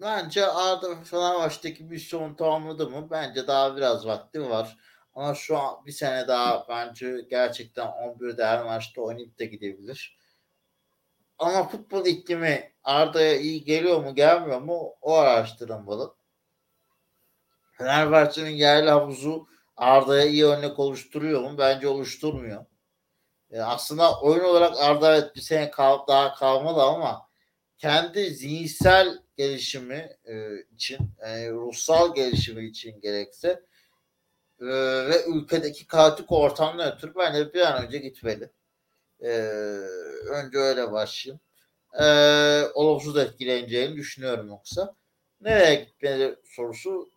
bence 0.00 0.46
Arda 0.46 1.02
Fenerbahçe'deki 1.04 1.84
misyonu 1.84 2.36
tamamladı 2.36 2.90
mı? 2.90 3.08
Bence 3.10 3.46
daha 3.46 3.76
biraz 3.76 4.06
vakti 4.06 4.40
var. 4.50 4.76
Ama 5.18 5.34
şu 5.34 5.58
an 5.58 5.86
bir 5.86 5.92
sene 5.92 6.28
daha 6.28 6.68
bence 6.68 7.26
gerçekten 7.30 7.86
11'de 7.86 8.44
her 8.44 8.64
maçta 8.64 9.00
oynayıp 9.00 9.38
da 9.38 9.44
gidebilir. 9.44 10.18
Ama 11.38 11.68
futbol 11.68 12.06
iklimi 12.06 12.72
Arda'ya 12.84 13.36
iyi 13.36 13.64
geliyor 13.64 14.04
mu 14.04 14.14
gelmiyor 14.14 14.60
mu 14.60 14.94
o 15.00 15.14
araştırılmalı. 15.14 16.14
Fenerbahçe'nin 17.72 18.50
yerli 18.50 18.90
havuzu 18.90 19.46
Arda'ya 19.76 20.24
iyi 20.24 20.44
örnek 20.44 20.78
oluşturuyor 20.78 21.40
mu? 21.40 21.58
Bence 21.58 21.88
oluşturmuyor. 21.88 22.66
E, 23.50 23.60
aslında 23.60 24.20
oyun 24.20 24.44
olarak 24.44 24.80
Arda 24.80 25.16
evet 25.16 25.36
bir 25.36 25.40
sene 25.40 25.70
kal, 25.70 26.06
daha 26.06 26.34
kalmalı 26.34 26.82
ama 26.82 27.28
kendi 27.78 28.30
zihinsel 28.30 29.18
gelişimi 29.36 30.16
e, 30.24 30.62
için, 30.74 30.98
e, 31.20 31.50
ruhsal 31.50 32.14
gelişimi 32.14 32.64
için 32.64 33.00
gerekse 33.00 33.68
e, 34.60 34.66
ve 35.08 35.24
ülkedeki 35.26 35.86
kaotik 35.86 36.32
ortamdan 36.32 36.96
ötürü 36.96 37.14
bence 37.16 37.54
bir 37.54 37.60
an 37.60 37.86
önce 37.86 37.98
gitmeli. 37.98 38.50
E, 39.20 39.28
önce 40.30 40.58
öyle 40.58 40.92
başlayayım. 40.92 41.40
E, 42.00 42.04
olumsuz 42.74 43.16
etkileneceğini 43.16 43.96
düşünüyorum 43.96 44.48
yoksa. 44.48 44.94
Nereye 45.40 45.74
gitmeli 45.74 46.36
sorusu 46.44 47.10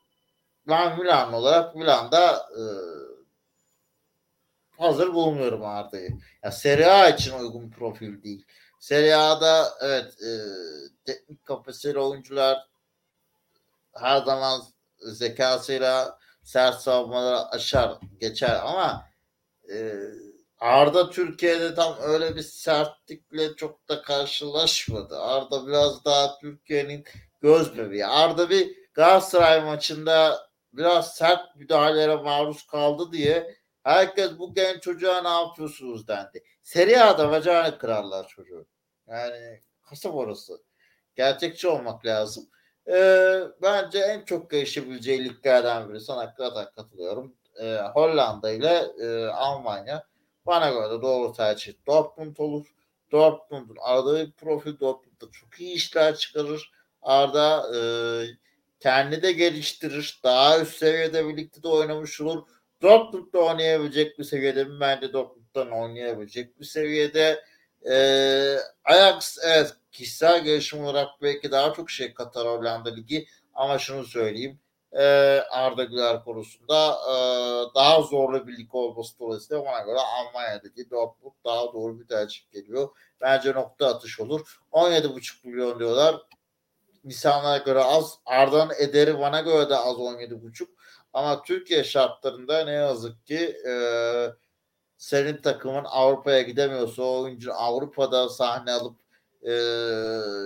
ben 0.67 0.99
Milan 0.99 1.33
olarak 1.33 1.75
Milan'da 1.75 2.35
e, 2.35 2.63
hazır 4.77 5.13
bulmuyorum 5.13 5.65
Arda'yı. 5.65 6.09
Ya 6.43 6.51
Serie 6.51 6.85
A 6.85 7.09
için 7.09 7.39
uygun 7.39 7.69
profil 7.69 8.23
değil. 8.23 8.45
Serie 8.79 9.13
A'da 9.13 9.73
evet 9.81 10.21
e, 10.23 10.31
teknik 11.05 11.45
kapasiteli 11.45 11.99
oyuncular 11.99 12.67
her 13.95 14.17
zaman 14.17 14.61
zekasıyla 14.99 16.19
sert 16.43 16.81
savunmaları 16.81 17.45
aşar 17.45 17.97
geçer 18.19 18.59
ama 18.63 19.05
e, 19.73 19.93
Arda 20.59 21.09
Türkiye'de 21.09 21.75
tam 21.75 21.97
öyle 22.01 22.35
bir 22.35 22.41
sertlikle 22.41 23.55
çok 23.55 23.89
da 23.89 24.01
karşılaşmadı. 24.01 25.19
Arda 25.19 25.67
biraz 25.67 26.05
daha 26.05 26.39
Türkiye'nin 26.39 27.05
göz 27.41 27.77
bebeği. 27.77 28.05
Arda 28.05 28.49
bir 28.49 28.81
Galatasaray 28.93 29.63
maçında 29.63 30.47
biraz 30.73 31.15
sert 31.15 31.55
müdahalelere 31.55 32.15
maruz 32.15 32.67
kaldı 32.67 33.11
diye 33.11 33.55
herkes 33.83 34.31
bu 34.39 34.53
genç 34.53 34.83
çocuğa 34.83 35.21
ne 35.21 35.29
yapıyorsunuz 35.29 36.07
dendi. 36.07 36.43
Serie 36.63 36.97
A'da 36.97 37.31
bacağını 37.31 37.77
kırarlar 37.77 38.27
çocuğu. 38.27 38.67
Yani 39.07 39.61
kasap 39.81 40.15
orası. 40.15 40.63
Gerçekçi 41.15 41.67
olmak 41.67 42.05
lazım. 42.05 42.49
Ee, 42.87 43.39
bence 43.61 43.99
en 43.99 44.25
çok 44.25 44.51
gelişebileceği 44.51 45.25
liglerden 45.25 45.89
biri. 45.89 45.99
Sana 45.99 46.33
kadar 46.33 46.75
katılıyorum. 46.75 47.35
Ee, 47.61 47.77
Hollanda 47.93 48.51
ile 48.51 48.85
e, 49.01 49.25
Almanya. 49.25 50.07
Bana 50.45 50.69
göre 50.69 50.89
de 50.97 51.01
doğru 51.01 51.33
tercih 51.33 51.73
Dortmund 51.87 52.37
olur. 52.37 52.73
Dortmund'un 53.11 53.77
aradığı 53.81 54.31
profil 54.31 54.79
Dortmund'da 54.79 55.31
çok 55.31 55.61
iyi 55.61 55.75
işler 55.75 56.15
çıkarır. 56.15 56.71
Arda 57.01 57.77
e, 57.77 57.81
kendi 58.79 59.21
de 59.21 59.31
geliştirir. 59.31 60.19
Daha 60.23 60.59
üst 60.59 60.77
seviyede 60.77 61.27
birlikte 61.27 61.63
de 61.63 61.67
oynamış 61.67 62.21
olur. 62.21 62.47
Dortmund'da 62.81 63.39
oynayabilecek 63.39 64.19
bir 64.19 64.23
seviyede 64.23 64.63
mi? 64.63 64.79
Bence 64.79 65.13
Dortmund'dan 65.13 65.71
oynayabilecek 65.71 66.59
bir 66.59 66.65
seviyede. 66.65 67.43
Ee, 67.91 68.57
Ajax 68.85 69.37
evet 69.43 69.73
kişisel 69.91 70.43
gelişim 70.43 70.83
olarak 70.83 71.09
belki 71.21 71.51
daha 71.51 71.73
çok 71.73 71.89
şey 71.89 72.13
katar 72.13 72.47
Hollanda 72.47 72.89
Ligi 72.89 73.27
ama 73.53 73.79
şunu 73.79 74.03
söyleyeyim 74.03 74.59
e, 74.93 75.03
Arda 75.51 75.83
Güler 75.83 76.23
konusunda 76.23 76.91
e, 76.91 77.15
daha 77.75 78.01
zorlu 78.01 78.47
bir 78.47 78.57
lig 78.57 78.75
olması 78.75 79.19
dolayısıyla 79.19 79.61
ona 79.61 79.79
göre 79.79 79.99
Almanya'daki 79.99 80.89
Dortmund 80.89 81.33
daha 81.45 81.73
doğru 81.73 81.99
bir 81.99 82.07
tercih 82.07 82.51
geliyor. 82.51 82.89
Bence 83.21 83.53
nokta 83.53 83.87
atış 83.87 84.19
olur. 84.19 84.61
17,5 84.71 85.47
milyon 85.47 85.79
diyorlar. 85.79 86.15
İnsanlara 87.03 87.57
göre 87.57 87.83
az. 87.83 88.19
Arda'nın 88.25 88.73
ederi 88.79 89.19
bana 89.19 89.39
göre 89.41 89.69
de 89.69 89.75
az 89.75 89.95
17,5. 89.95 90.67
Ama 91.13 91.41
Türkiye 91.41 91.83
şartlarında 91.83 92.65
ne 92.65 92.71
yazık 92.71 93.25
ki 93.25 93.57
eee 93.65 94.33
senin 94.97 95.41
takımın 95.41 95.83
Avrupa'ya 95.85 96.41
gidemiyorsa 96.41 97.03
o 97.03 97.21
oyuncu 97.21 97.53
Avrupa'da 97.53 98.29
sahne 98.29 98.71
alıp 98.71 98.95
e, 99.43 99.51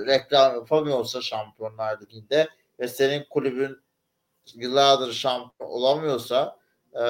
reklam 0.06 0.56
yapamıyorsa 0.56 1.22
Şampiyonlar 1.22 2.02
Ligi'nde 2.02 2.48
ve 2.80 2.88
senin 2.88 3.26
kulübün 3.30 3.78
yıllardır 4.54 5.14
şampiyon 5.14 5.70
olamıyorsa 5.72 6.58
e, 6.94 7.04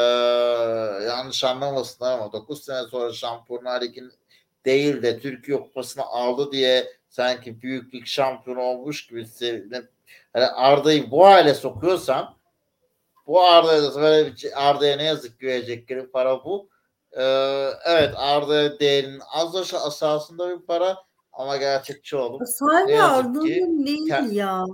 yanlış 1.07 1.43
anlamasınlar 1.43 2.13
ama 2.13 2.31
9 2.31 2.63
sene 2.63 2.83
sonra 2.83 3.13
Şampiyonlar 3.13 3.81
Ligi'nin 3.81 4.13
değil 4.65 5.01
de 5.01 5.19
Türkiye 5.19 5.61
Kupası'nı 5.61 6.03
aldı 6.03 6.51
diye 6.51 6.91
sanki 7.09 7.61
büyüklük 7.61 8.07
şampiyon 8.07 8.57
olmuş 8.57 9.07
gibi 9.07 9.25
sevinip 9.25 9.89
yani 10.35 10.45
Arda'yı 10.45 11.11
bu 11.11 11.25
hale 11.25 11.53
sokuyorsan 11.53 12.35
bu 13.27 13.43
Arda'ya 13.43 14.31
Arda'ya 14.55 14.97
ne 14.97 15.03
yazık 15.03 15.39
ki 15.39 15.47
verecekleri 15.47 16.11
para 16.11 16.43
bu. 16.43 16.69
Ee, 17.11 17.21
evet 17.85 18.13
Arda 18.15 18.79
değerinin 18.79 19.21
az 19.33 19.55
aşağısında 19.75 20.49
bir 20.49 20.65
para 20.65 20.97
ama 21.35 21.57
gerçekçi 21.57 22.15
olup 22.15 22.41
Sadece 22.47 23.01
Arda'nın 23.01 23.85
değil 23.85 24.07
kend- 24.07 24.33
ya. 24.33 24.65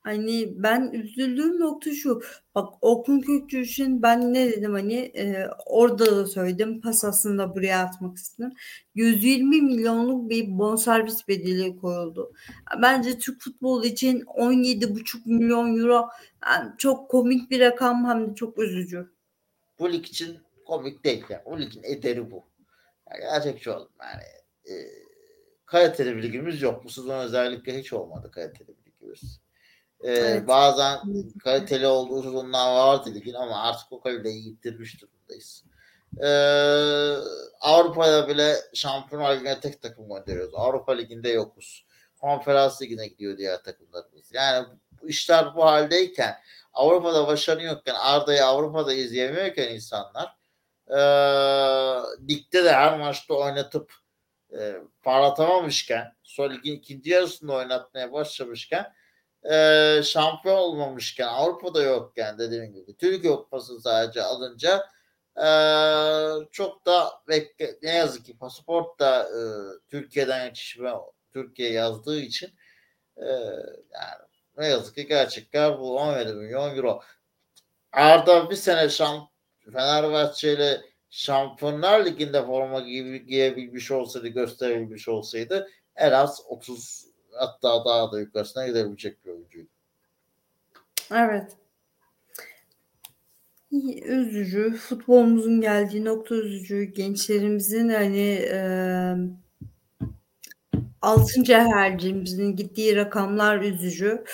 Hani 0.00 0.62
ben 0.62 0.90
üzüldüğüm 0.92 1.60
nokta 1.60 1.90
şu. 1.90 2.22
Bak 2.54 2.74
Orkun 2.80 3.20
Kökçü 3.20 4.02
ben 4.02 4.34
ne 4.34 4.52
dedim 4.52 4.72
hani 4.72 4.94
e, 4.94 5.48
orada 5.66 6.16
da 6.16 6.26
söyledim. 6.26 6.80
Pas 6.80 7.04
aslında 7.04 7.54
buraya 7.54 7.82
atmak 7.82 8.16
istedim. 8.16 8.52
120 8.94 9.62
milyonluk 9.62 10.30
bir 10.30 10.58
bonservis 10.58 11.28
bedeli 11.28 11.76
koyuldu. 11.76 12.32
Bence 12.82 13.18
Türk 13.18 13.42
futbolu 13.42 13.86
için 13.86 14.20
17,5 14.20 15.18
milyon 15.24 15.78
euro 15.78 16.08
yani 16.46 16.70
çok 16.78 17.10
komik 17.10 17.50
bir 17.50 17.60
rakam 17.60 18.04
hem 18.04 18.30
de 18.30 18.34
çok 18.34 18.58
üzücü. 18.58 19.10
Bu 19.78 19.92
lig 19.92 20.06
için 20.06 20.38
komik 20.66 21.04
değil. 21.04 21.24
Yani. 21.28 21.42
O 21.44 21.58
ligin 21.58 21.82
ederi 21.82 22.30
bu. 22.30 22.44
Yani 23.10 23.20
gerçekçi 23.20 23.70
olalım. 23.70 23.88
Yani 24.02 24.22
e, 24.64 24.74
kaliteli 25.70 26.16
bir 26.16 26.22
ligimiz 26.22 26.62
yok. 26.62 26.84
Bu 26.84 26.90
sezon 26.90 27.18
özellikle 27.18 27.78
hiç 27.78 27.92
olmadı 27.92 28.30
kaliteli 28.30 28.68
bir 28.68 28.92
ligimiz. 28.92 29.40
Ee, 30.00 30.12
evet. 30.12 30.48
Bazen 30.48 30.98
kaliteli 31.44 31.86
olduğu 31.86 32.22
sezonlar 32.22 32.74
vardı 32.74 33.14
ligin 33.14 33.34
ama 33.34 33.62
artık 33.62 33.92
o 33.92 34.00
kaliteyi 34.00 34.46
yitirmiş 34.46 35.02
durumdayız. 35.02 35.64
Ee, 36.22 36.28
Avrupa'da 37.60 38.28
bile 38.28 38.56
Şampiyonlar 38.74 39.36
Ligi'ne 39.36 39.60
tek 39.60 39.82
takım 39.82 40.08
gönderiyoruz. 40.08 40.54
Avrupa 40.54 40.92
Ligi'nde 40.92 41.28
yokuz. 41.28 41.86
Konferans 42.20 42.82
Ligi'ne 42.82 43.06
gidiyor 43.06 43.38
diğer 43.38 43.62
takımlarımız. 43.62 44.30
Yani 44.32 44.66
işler 45.02 45.54
bu 45.56 45.64
haldeyken 45.64 46.34
Avrupa'da 46.72 47.26
başarı 47.26 47.62
yokken 47.62 47.94
Arda'yı 47.94 48.44
Avrupa'da 48.44 48.92
izleyemiyorken 48.92 49.74
insanlar 49.74 50.36
e, 50.88 50.98
ligde 52.28 52.64
de 52.64 52.72
her 52.72 52.98
maçta 52.98 53.34
oynatıp 53.34 53.99
e, 54.58 54.74
parlatamamışken 55.02 56.12
son 56.22 56.50
ligin 56.50 56.76
ikinci 56.76 57.10
yarısında 57.10 57.52
oynatmaya 57.52 58.12
başlamışken 58.12 58.92
e, 59.50 60.02
şampiyon 60.04 60.56
olmamışken 60.56 61.26
Avrupa'da 61.26 61.82
yokken 61.82 62.38
dediğim 62.38 62.72
gibi 62.72 62.96
Türkiye 62.96 63.32
Kupası 63.32 63.80
sadece 63.80 64.22
alınca 64.22 64.86
e, 65.36 65.48
çok 66.52 66.86
da 66.86 67.10
bekle, 67.28 67.78
ne 67.82 67.94
yazık 67.94 68.26
ki 68.26 68.38
pasaport 68.38 68.98
da 68.98 69.22
e, 69.22 69.40
Türkiye'den 69.88 70.44
yetişme 70.44 70.92
Türkiye 71.32 71.72
yazdığı 71.72 72.20
için 72.20 72.50
e, 73.16 73.26
yani 73.26 74.20
ne 74.58 74.66
yazık 74.66 74.94
ki 74.94 75.06
gerçekten 75.06 75.78
bu 75.78 75.98
17 75.98 76.32
milyon 76.32 76.76
euro. 76.76 77.00
Arda 77.92 78.50
bir 78.50 78.56
sene 78.56 78.88
şamp 78.88 79.30
Fenerbahçe 79.72 80.52
ile 80.52 80.80
Şampiyonlar 81.10 82.06
Ligi'nde 82.06 82.46
forma 82.46 82.80
giyebilmiş 82.80 83.90
olsaydı, 83.90 84.28
gösterebilmiş 84.28 85.08
olsaydı 85.08 85.68
en 85.96 86.12
az 86.12 86.42
30 86.48 87.06
hatta 87.32 87.84
daha 87.84 88.12
da 88.12 88.20
yukarısına 88.20 88.66
gidebilecek 88.66 89.24
bir 89.24 89.30
oyuncuydu. 89.30 89.68
Evet. 91.10 91.56
Üzücü. 94.04 94.76
Futbolumuzun 94.76 95.60
geldiği 95.60 96.04
nokta 96.04 96.34
üzücü. 96.34 96.82
Gençlerimizin 96.84 97.88
hani 97.88 98.18
eee 98.18 99.16
6. 101.02 101.42
hercimizin 101.54 102.56
gittiği 102.56 102.96
rakamlar 102.96 103.60
üzücü. 103.60 104.24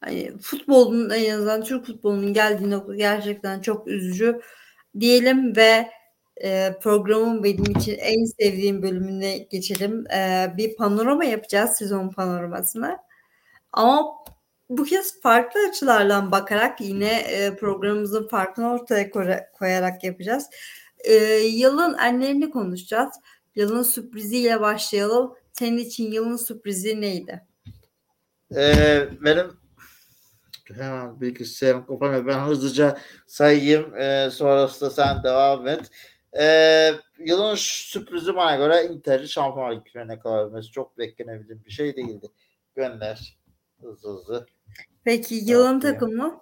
Hani 0.00 0.38
futbolun 0.38 1.10
en 1.10 1.34
azından 1.34 1.62
Türk 1.62 1.86
futbolunun 1.86 2.32
geldiği 2.32 2.70
nokta 2.70 2.94
gerçekten 2.94 3.60
çok 3.60 3.88
üzücü 3.88 4.40
diyelim 5.00 5.56
ve 5.56 5.90
e, 6.42 6.78
programın 6.82 7.44
benim 7.44 7.64
için 7.64 7.98
en 7.98 8.24
sevdiğim 8.24 8.82
bölümüne 8.82 9.38
geçelim. 9.38 10.10
E, 10.10 10.52
bir 10.56 10.76
panorama 10.76 11.24
yapacağız 11.24 11.70
sezon 11.70 12.08
panoramasını. 12.08 12.98
Ama 13.72 14.06
bu 14.68 14.84
kez 14.84 15.20
farklı 15.20 15.60
açılardan 15.68 16.30
bakarak 16.30 16.80
yine 16.80 17.12
e, 17.12 17.56
programımızın 17.56 18.28
farkını 18.28 18.72
ortaya 18.72 19.10
koyarak 19.58 20.04
yapacağız. 20.04 20.46
E, 21.04 21.14
yılın 21.34 21.98
enlerini 21.98 22.50
konuşacağız. 22.50 23.10
Yılın 23.54 23.82
sürpriziyle 23.82 24.60
başlayalım. 24.60 25.34
Senin 25.52 25.78
için 25.78 26.12
yılın 26.12 26.36
sürprizi 26.36 27.00
neydi? 27.00 27.46
Ee, 28.56 29.08
benim 29.20 29.46
hemen 30.74 31.20
bilgisayarım 31.20 31.86
kapanıyor. 31.86 32.26
Ben 32.26 32.38
hızlıca 32.38 32.98
sayayım. 33.26 33.96
Ee, 33.96 34.30
sonrasında 34.32 34.90
sen 34.90 35.22
devam 35.22 35.68
et. 35.68 35.90
Ee, 36.40 36.90
yılın 37.18 37.54
sürprizi 37.54 38.36
bana 38.36 38.56
göre 38.56 38.84
Inter'i 38.84 39.28
Şampiyonlar 39.28 39.76
Ligi'ne 39.76 40.18
kalabilmesi 40.18 40.70
çok 40.70 40.98
beklenebilir 40.98 41.64
bir 41.64 41.70
şey 41.70 41.96
değildi. 41.96 42.30
Gönder 42.76 43.38
hızlı 43.82 44.10
hızlı. 44.10 44.46
Peki 45.04 45.34
yılın 45.34 45.80
takımı? 45.80 46.40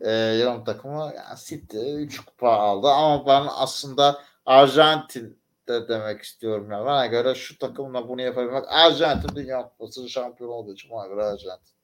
Ee, 0.00 0.12
yılın 0.12 0.64
takımı 0.64 1.12
yani 1.16 1.38
City 1.44 2.02
3 2.02 2.20
kupa 2.20 2.48
aldı 2.48 2.86
ama 2.88 3.26
ben 3.26 3.46
aslında 3.50 4.22
Arjantin 4.46 5.38
de 5.68 5.88
demek 5.88 6.22
istiyorum 6.22 6.70
ya. 6.70 6.84
Bana 6.84 7.06
göre 7.06 7.34
şu 7.34 7.58
takımla 7.58 8.08
bunu 8.08 8.22
yapabilmek 8.22 8.64
Arjantin 8.68 9.36
Dünya 9.36 9.68
Kupası 9.68 10.08
şampiyon 10.08 10.50
olduğu 10.50 10.72
için 10.72 10.90
bana 10.90 11.06
göre 11.06 11.22
Arjantin. 11.22 11.74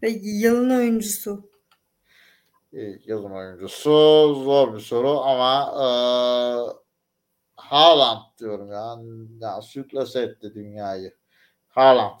Peki 0.00 0.28
yılın 0.28 0.70
oyuncusu? 0.70 1.51
Yılın 3.06 3.30
oyuncusu 3.30 3.90
zor 4.44 4.74
bir 4.74 4.80
soru 4.80 5.20
ama 5.20 5.74
e, 5.76 5.86
Haaland 7.56 8.22
diyorum 8.38 8.72
ya. 8.72 8.96
ya 9.40 9.62
sürklase 9.62 10.20
etti 10.22 10.54
dünyayı. 10.54 11.14
Haaland. 11.68 12.20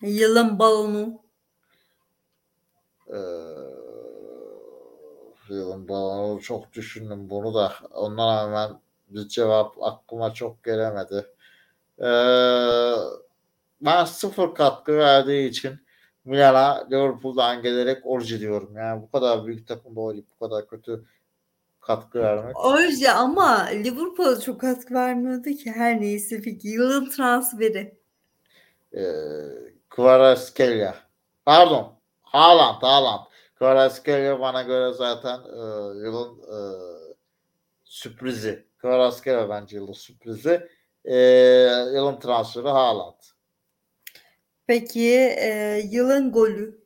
Yılın 0.00 0.58
balonu? 0.58 1.22
Ee, 3.08 3.16
yılın 5.48 5.88
balonu 5.88 6.40
çok 6.40 6.72
düşündüm 6.72 7.30
bunu 7.30 7.54
da. 7.54 7.72
Ondan 7.94 8.46
hemen 8.46 8.80
bir 9.08 9.28
cevap 9.28 9.82
aklıma 9.82 10.34
çok 10.34 10.64
gelemedi. 10.64 11.26
Ee, 12.00 12.94
ben 13.80 14.04
sıfır 14.04 14.54
katkı 14.54 14.96
verdiği 14.98 15.48
için 15.48 15.80
Milan'a 16.28 16.86
Liverpool'dan 16.90 17.62
gelerek 17.62 18.06
Orji 18.06 18.40
diyorum. 18.40 18.76
Yani 18.76 19.02
bu 19.02 19.10
kadar 19.10 19.46
büyük 19.46 19.68
takımda 19.68 20.00
oynayıp 20.00 20.26
bu 20.30 20.46
kadar 20.46 20.68
kötü 20.68 21.04
katkı 21.80 22.18
vermek. 22.18 22.64
Orji 22.64 23.10
ama 23.10 23.64
Liverpool'a 23.64 24.40
çok 24.40 24.60
katkı 24.60 24.94
vermiyordu 24.94 25.50
ki 25.50 25.70
her 25.70 26.00
neyse 26.00 26.42
peki. 26.44 26.68
Yılın 26.68 27.10
transferi. 27.10 27.98
Ee, 28.96 29.02
Kvaratskhelia. 29.90 30.94
Pardon. 31.46 31.92
Haaland, 32.22 32.82
Haaland. 32.82 33.20
Kvaratskhelia 33.54 34.40
bana 34.40 34.62
göre 34.62 34.92
zaten 34.92 35.38
e, 35.38 35.58
yılın 35.98 36.38
e, 36.38 36.58
sürprizi. 37.84 38.66
Kvaratskhelia 38.78 39.48
bence 39.48 39.76
yılın 39.76 39.92
sürprizi. 39.92 40.68
E, 41.04 41.16
yılın 41.94 42.20
transferi 42.20 42.68
Haaland. 42.68 43.37
Peki 44.68 45.10
e, 45.38 45.80
yılın 45.90 46.32
golü? 46.32 46.80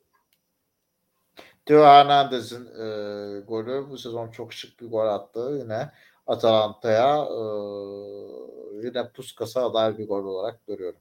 Theo 1.67 1.85
Hernandez'in 1.85 2.67
e, 2.67 3.41
golü 3.41 3.91
bu 3.91 3.99
sezon 3.99 4.31
çok 4.31 4.53
şık 4.53 4.81
bir 4.81 4.87
gol 4.87 5.07
attı 5.07 5.59
yine 5.63 5.91
Atalanta'ya 6.27 7.17
e, 7.25 7.43
yine 8.87 9.09
Puskas'a 9.09 9.67
aday 9.67 9.99
bir 9.99 10.09
gol 10.09 10.25
olarak 10.25 10.67
görüyorum. 10.67 11.01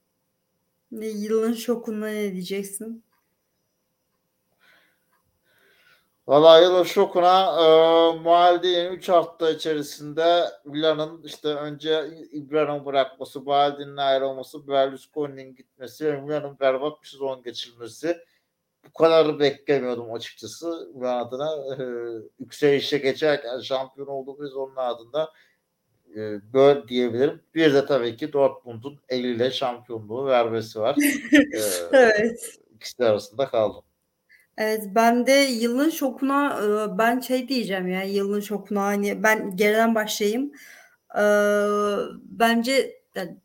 Ne, 0.92 1.08
yılın 1.08 1.54
şokunda 1.54 2.08
ne 2.08 2.32
diyeceksin? 2.32 3.04
Valla 6.32 6.60
yılın 6.60 6.84
şokuna 6.84 7.44
e, 7.62 8.20
Maldini'nin 8.20 8.92
3 8.92 9.10
hafta 9.10 9.52
içerisinde 9.52 10.46
Milan'ın 10.66 11.24
işte 11.24 11.48
önce 11.48 12.10
İbrahim'i 12.32 12.86
bırakması, 12.86 13.42
Maldini'nin 13.42 13.98
ayrılması, 13.98 14.68
Berlusconi'nin 14.68 15.56
gitmesi 15.56 16.06
ve 16.06 16.22
Milan'ın 16.22 16.60
berbat 16.60 17.02
bir 17.04 17.08
sezon 17.08 17.44
geçirmesi 17.44 18.18
bu 18.86 18.94
kadar 18.94 19.40
beklemiyordum 19.40 20.14
açıkçası 20.14 20.92
Milan 20.96 21.26
adına. 21.26 21.76
E, 21.76 21.84
yükselişe 22.40 22.98
geçerken 22.98 23.60
şampiyon 23.60 24.08
olduğumuz 24.08 24.56
onun 24.56 24.76
adında 24.76 25.32
e, 26.16 26.54
böyle 26.54 26.88
diyebilirim. 26.88 27.42
Bir 27.56 27.74
de 27.74 27.86
tabii 27.86 28.18
ki 28.18 28.34
Dortmund'un 28.34 29.00
eliyle 29.10 29.52
şampiyonluğu 29.52 30.26
vermesi 30.26 30.80
var. 30.80 30.96
e, 31.54 31.60
evet. 31.92 32.60
İkisi 32.76 33.06
arasında 33.06 33.48
kaldım. 33.48 33.84
Evet 34.62 34.84
ben 34.95 35.28
de 35.28 35.32
yılın 35.32 35.89
şokuna 35.89 36.59
ben 36.97 37.20
şey 37.20 37.47
diyeceğim 37.47 37.88
ya 37.88 38.03
yılın 38.03 38.39
şokuna 38.39 38.82
hani 38.82 39.24
ben 39.24 39.55
geriden 39.55 39.95
başlayayım. 39.95 40.51
bence 42.24 43.01
yani, 43.16 43.38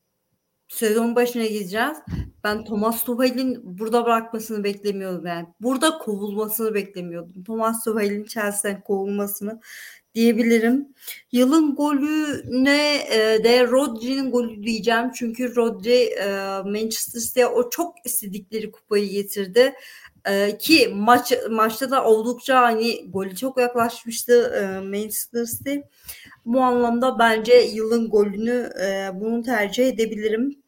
sezon 0.68 1.16
başına 1.16 1.46
gideceğiz. 1.46 1.96
Ben 2.44 2.64
Thomas 2.64 3.04
Tuchel'in 3.04 3.78
burada 3.78 4.04
bırakmasını 4.04 4.64
beklemiyordum 4.64 5.26
yani. 5.26 5.46
Burada 5.60 5.98
kovulmasını 5.98 6.74
beklemiyordum. 6.74 7.44
Thomas 7.44 7.84
Tuchel'in 7.84 8.24
Chelsea'den 8.24 8.80
kovulmasını 8.80 9.60
diyebilirim. 10.14 10.88
Yılın 11.32 11.74
golü 11.74 12.42
ne 12.62 13.08
de 13.44 13.66
Rodri'nin 13.66 14.30
golü 14.30 14.62
diyeceğim. 14.62 15.10
Çünkü 15.14 15.56
Rodri 15.56 16.10
Manchester 16.64 17.20
City'ye 17.20 17.46
o 17.46 17.70
çok 17.70 17.94
istedikleri 18.04 18.70
kupayı 18.70 19.10
getirdi. 19.10 19.74
Ee, 20.29 20.59
ki 20.59 20.89
maç 20.95 21.33
maçta 21.51 21.91
da 21.91 22.05
oldukça 22.05 22.62
hani 22.62 23.11
golü 23.11 23.37
çok 23.37 23.59
yaklaşmıştı 23.61 24.53
e, 24.55 24.81
Manchester 24.81 25.45
City. 25.45 25.77
Bu 26.45 26.61
anlamda 26.61 27.18
bence 27.18 27.55
yılın 27.55 28.11
golünü 28.11 28.70
e, 28.83 29.11
bunu 29.14 29.43
tercih 29.43 29.89
edebilirim. 29.89 30.62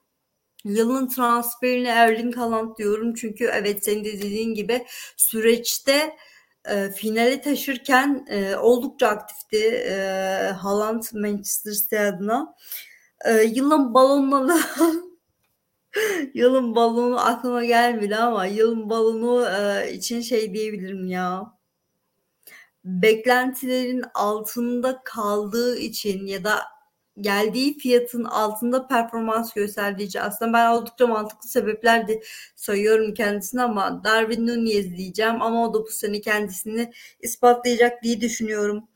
Yılın 0.65 1.09
transferini 1.09 1.89
Erling 1.89 2.37
Haaland 2.37 2.77
diyorum. 2.77 3.15
Çünkü 3.15 3.45
evet 3.45 3.85
senin 3.85 4.05
de 4.05 4.13
dediğin 4.13 4.55
gibi 4.55 4.87
süreçte 5.17 6.17
e, 6.69 6.91
finale 6.91 7.41
taşırken 7.41 8.27
e, 8.31 8.57
oldukça 8.57 9.09
aktifti 9.09 9.67
e, 9.67 9.95
Haaland 10.59 11.03
Manchester 11.13 11.73
City 11.73 11.99
adına. 11.99 12.55
E, 13.25 13.43
yılın 13.43 13.95
balonları 13.95 14.59
Yılın 16.35 16.75
balonu 16.75 17.27
aklıma 17.27 17.65
gelmedi 17.65 18.17
ama 18.17 18.47
yılın 18.47 18.91
balonu 18.91 19.49
e, 19.49 19.93
için 19.93 20.21
şey 20.21 20.55
diyebilirim 20.55 21.07
ya. 21.07 21.59
Beklentilerin 22.85 24.05
altında 24.15 25.01
kaldığı 25.05 25.79
için 25.79 26.27
ya 26.27 26.45
da 26.45 26.61
geldiği 27.21 27.79
fiyatın 27.79 28.25
altında 28.25 28.87
performans 28.87 29.53
gösterdiği 29.53 30.03
için 30.03 30.19
aslında 30.19 30.53
ben 30.53 30.71
oldukça 30.71 31.07
mantıklı 31.07 31.49
sebepler 31.49 32.09
de 32.09 32.23
sayıyorum 32.57 33.15
kendisine 33.15 33.63
ama 33.63 34.05
Darwin 34.05 34.47
Nunez 34.47 34.97
diyeceğim 34.97 35.43
ama 35.43 35.69
o 35.69 35.75
da 35.75 35.83
bu 35.83 35.91
sene 35.91 36.21
kendisini 36.21 36.93
ispatlayacak 37.21 38.03
diye 38.03 38.21
düşünüyorum. 38.21 38.89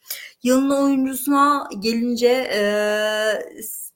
Yılın 0.43 0.71
oyuncusuna 0.71 1.69
gelince 1.81 2.51
e, 2.55 2.63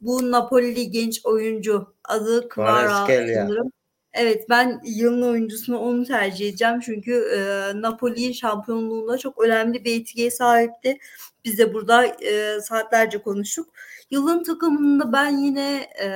bu 0.06 0.30
Napoli 0.30 0.90
genç 0.90 1.20
oyuncu 1.24 1.94
adı 2.04 2.48
Kvara 2.48 3.06
sanırım. 3.06 3.72
Evet 4.12 4.46
ben 4.50 4.80
yılın 4.84 5.22
oyuncusunu 5.22 5.78
onu 5.78 6.04
tercih 6.04 6.48
edeceğim. 6.48 6.80
Çünkü 6.80 7.12
e, 7.12 7.40
Napoli 7.80 8.34
şampiyonluğunda 8.34 9.18
çok 9.18 9.44
önemli 9.44 9.84
bir 9.84 10.00
etkiye 10.00 10.30
sahipti. 10.30 10.98
Biz 11.44 11.58
de 11.58 11.74
burada 11.74 12.06
e, 12.06 12.60
saatlerce 12.60 13.18
konuştuk. 13.18 13.68
Yılın 14.10 14.42
takımında 14.42 15.12
ben 15.12 15.36
yine 15.38 15.86
e, 16.02 16.08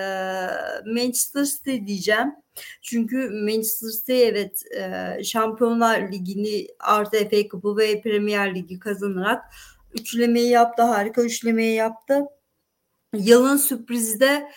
Manchester 0.87 1.45
City 1.45 1.77
diyeceğim. 1.87 2.33
Çünkü 2.83 3.31
Manchester 3.31 3.89
City 3.89 4.25
evet 4.25 4.63
e, 4.77 5.25
Şampiyonlar 5.25 6.13
Ligi'ni 6.13 6.67
artı 6.81 7.29
FA 7.29 7.49
Kup'u 7.49 7.77
ve 7.77 8.01
Premier 8.01 8.55
Ligi 8.55 8.79
kazanarak 8.79 9.45
üçlemeyi 9.93 10.49
yaptı. 10.49 10.83
Harika 10.83 11.23
üçlemeyi 11.23 11.75
yaptı. 11.75 12.25
Yılın 13.15 13.57
sürprizi 13.57 14.21
de 14.21 14.51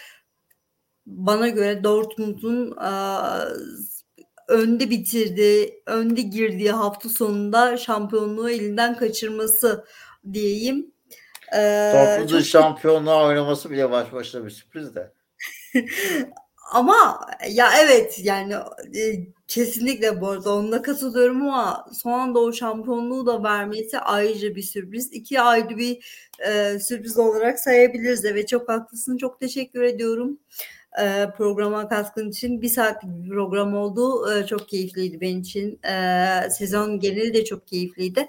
bana 1.06 1.50
göre 1.50 1.84
Dortmund'un 1.84 2.78
önde 4.48 4.90
bitirdi, 4.90 5.82
önde 5.86 6.22
girdiği 6.22 6.72
hafta 6.72 7.10
sonunda 7.10 7.78
şampiyonluğu 7.78 8.50
elinden 8.50 8.98
kaçırması 8.98 9.86
diyeyim. 10.34 10.92
Ee, 11.56 11.92
Dortmund'un 11.96 12.38
çok... 12.38 12.46
şampiyonluğa 12.46 13.28
oynaması 13.28 13.70
bile 13.70 13.92
baş 13.92 14.14
başına 14.14 14.46
bir 14.46 14.50
sürpriz 14.50 14.96
de. 14.96 15.14
ama 16.72 17.28
ya 17.50 17.70
evet 17.80 18.20
yani 18.24 18.54
e, 18.96 19.28
kesinlikle 19.54 20.22
bu 20.22 20.30
arada 20.30 20.56
onunla 20.56 20.82
katılıyorum 20.82 21.42
ama 21.42 21.86
son 21.94 22.12
anda 22.12 22.40
o 22.40 22.54
şampiyonluğu 22.54 23.26
da 23.26 23.44
vermesi 23.44 24.00
ayrıca 24.00 24.56
bir 24.56 24.62
sürpriz. 24.62 25.14
İki 25.14 25.42
ayrı 25.42 25.78
bir 25.78 26.06
e, 26.40 26.80
sürpriz 26.80 27.18
olarak 27.18 27.60
sayabiliriz 27.60 28.24
de 28.24 28.36
ve 28.36 28.46
çok 28.46 28.70
haklısın. 28.70 29.18
Çok 29.18 29.40
teşekkür 29.40 29.82
ediyorum 29.82 30.40
e, 31.02 31.30
programa 31.38 31.88
katkın 31.90 32.30
için. 32.30 32.62
Bir 32.62 32.70
saatlik 32.70 33.12
bir 33.24 33.30
program 33.30 33.76
oldu. 33.76 34.34
E, 34.34 34.46
çok 34.46 34.70
keyifliydi 34.70 35.22
benim 35.22 35.40
için. 35.40 35.80
E, 35.84 36.50
sezon 36.50 37.00
geneli 37.00 37.34
de 37.34 37.46
çok 37.46 37.68
keyifliydi. 37.68 38.28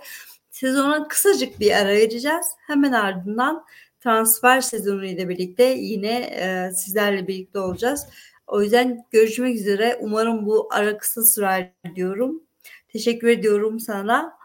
Sezona 0.50 1.08
kısacık 1.08 1.60
bir 1.60 1.72
ara 1.72 1.88
vereceğiz. 1.88 2.46
Hemen 2.66 2.92
ardından 2.92 3.64
transfer 4.00 4.60
sezonu 4.60 5.04
ile 5.04 5.28
birlikte 5.28 5.64
yine 5.64 6.14
e, 6.18 6.70
sizlerle 6.74 7.28
birlikte 7.28 7.58
olacağız. 7.58 8.06
O 8.54 8.62
yüzden 8.62 9.06
görüşmek 9.10 9.56
üzere. 9.56 9.98
Umarım 10.00 10.46
bu 10.46 10.68
ara 10.72 10.98
kısa 10.98 11.24
sürer 11.24 11.72
diyorum. 11.96 12.42
Teşekkür 12.88 13.28
ediyorum 13.28 13.80
sana. 13.80 14.38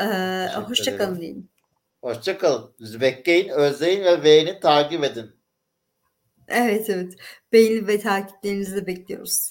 Ee, 0.00 0.04
hoşçakalın 0.68 1.20
diyeyim. 1.20 1.48
Hoşçakalın. 2.00 2.74
Bekleyin, 3.00 3.48
özleyin 3.48 4.04
ve 4.04 4.24
beğenin 4.24 4.60
takip 4.60 5.04
edin. 5.04 5.30
Evet 6.48 6.90
evet. 6.90 7.12
Beğeni 7.52 7.86
ve 7.86 8.00
takiplerinizi 8.00 8.86
bekliyoruz. 8.86 9.48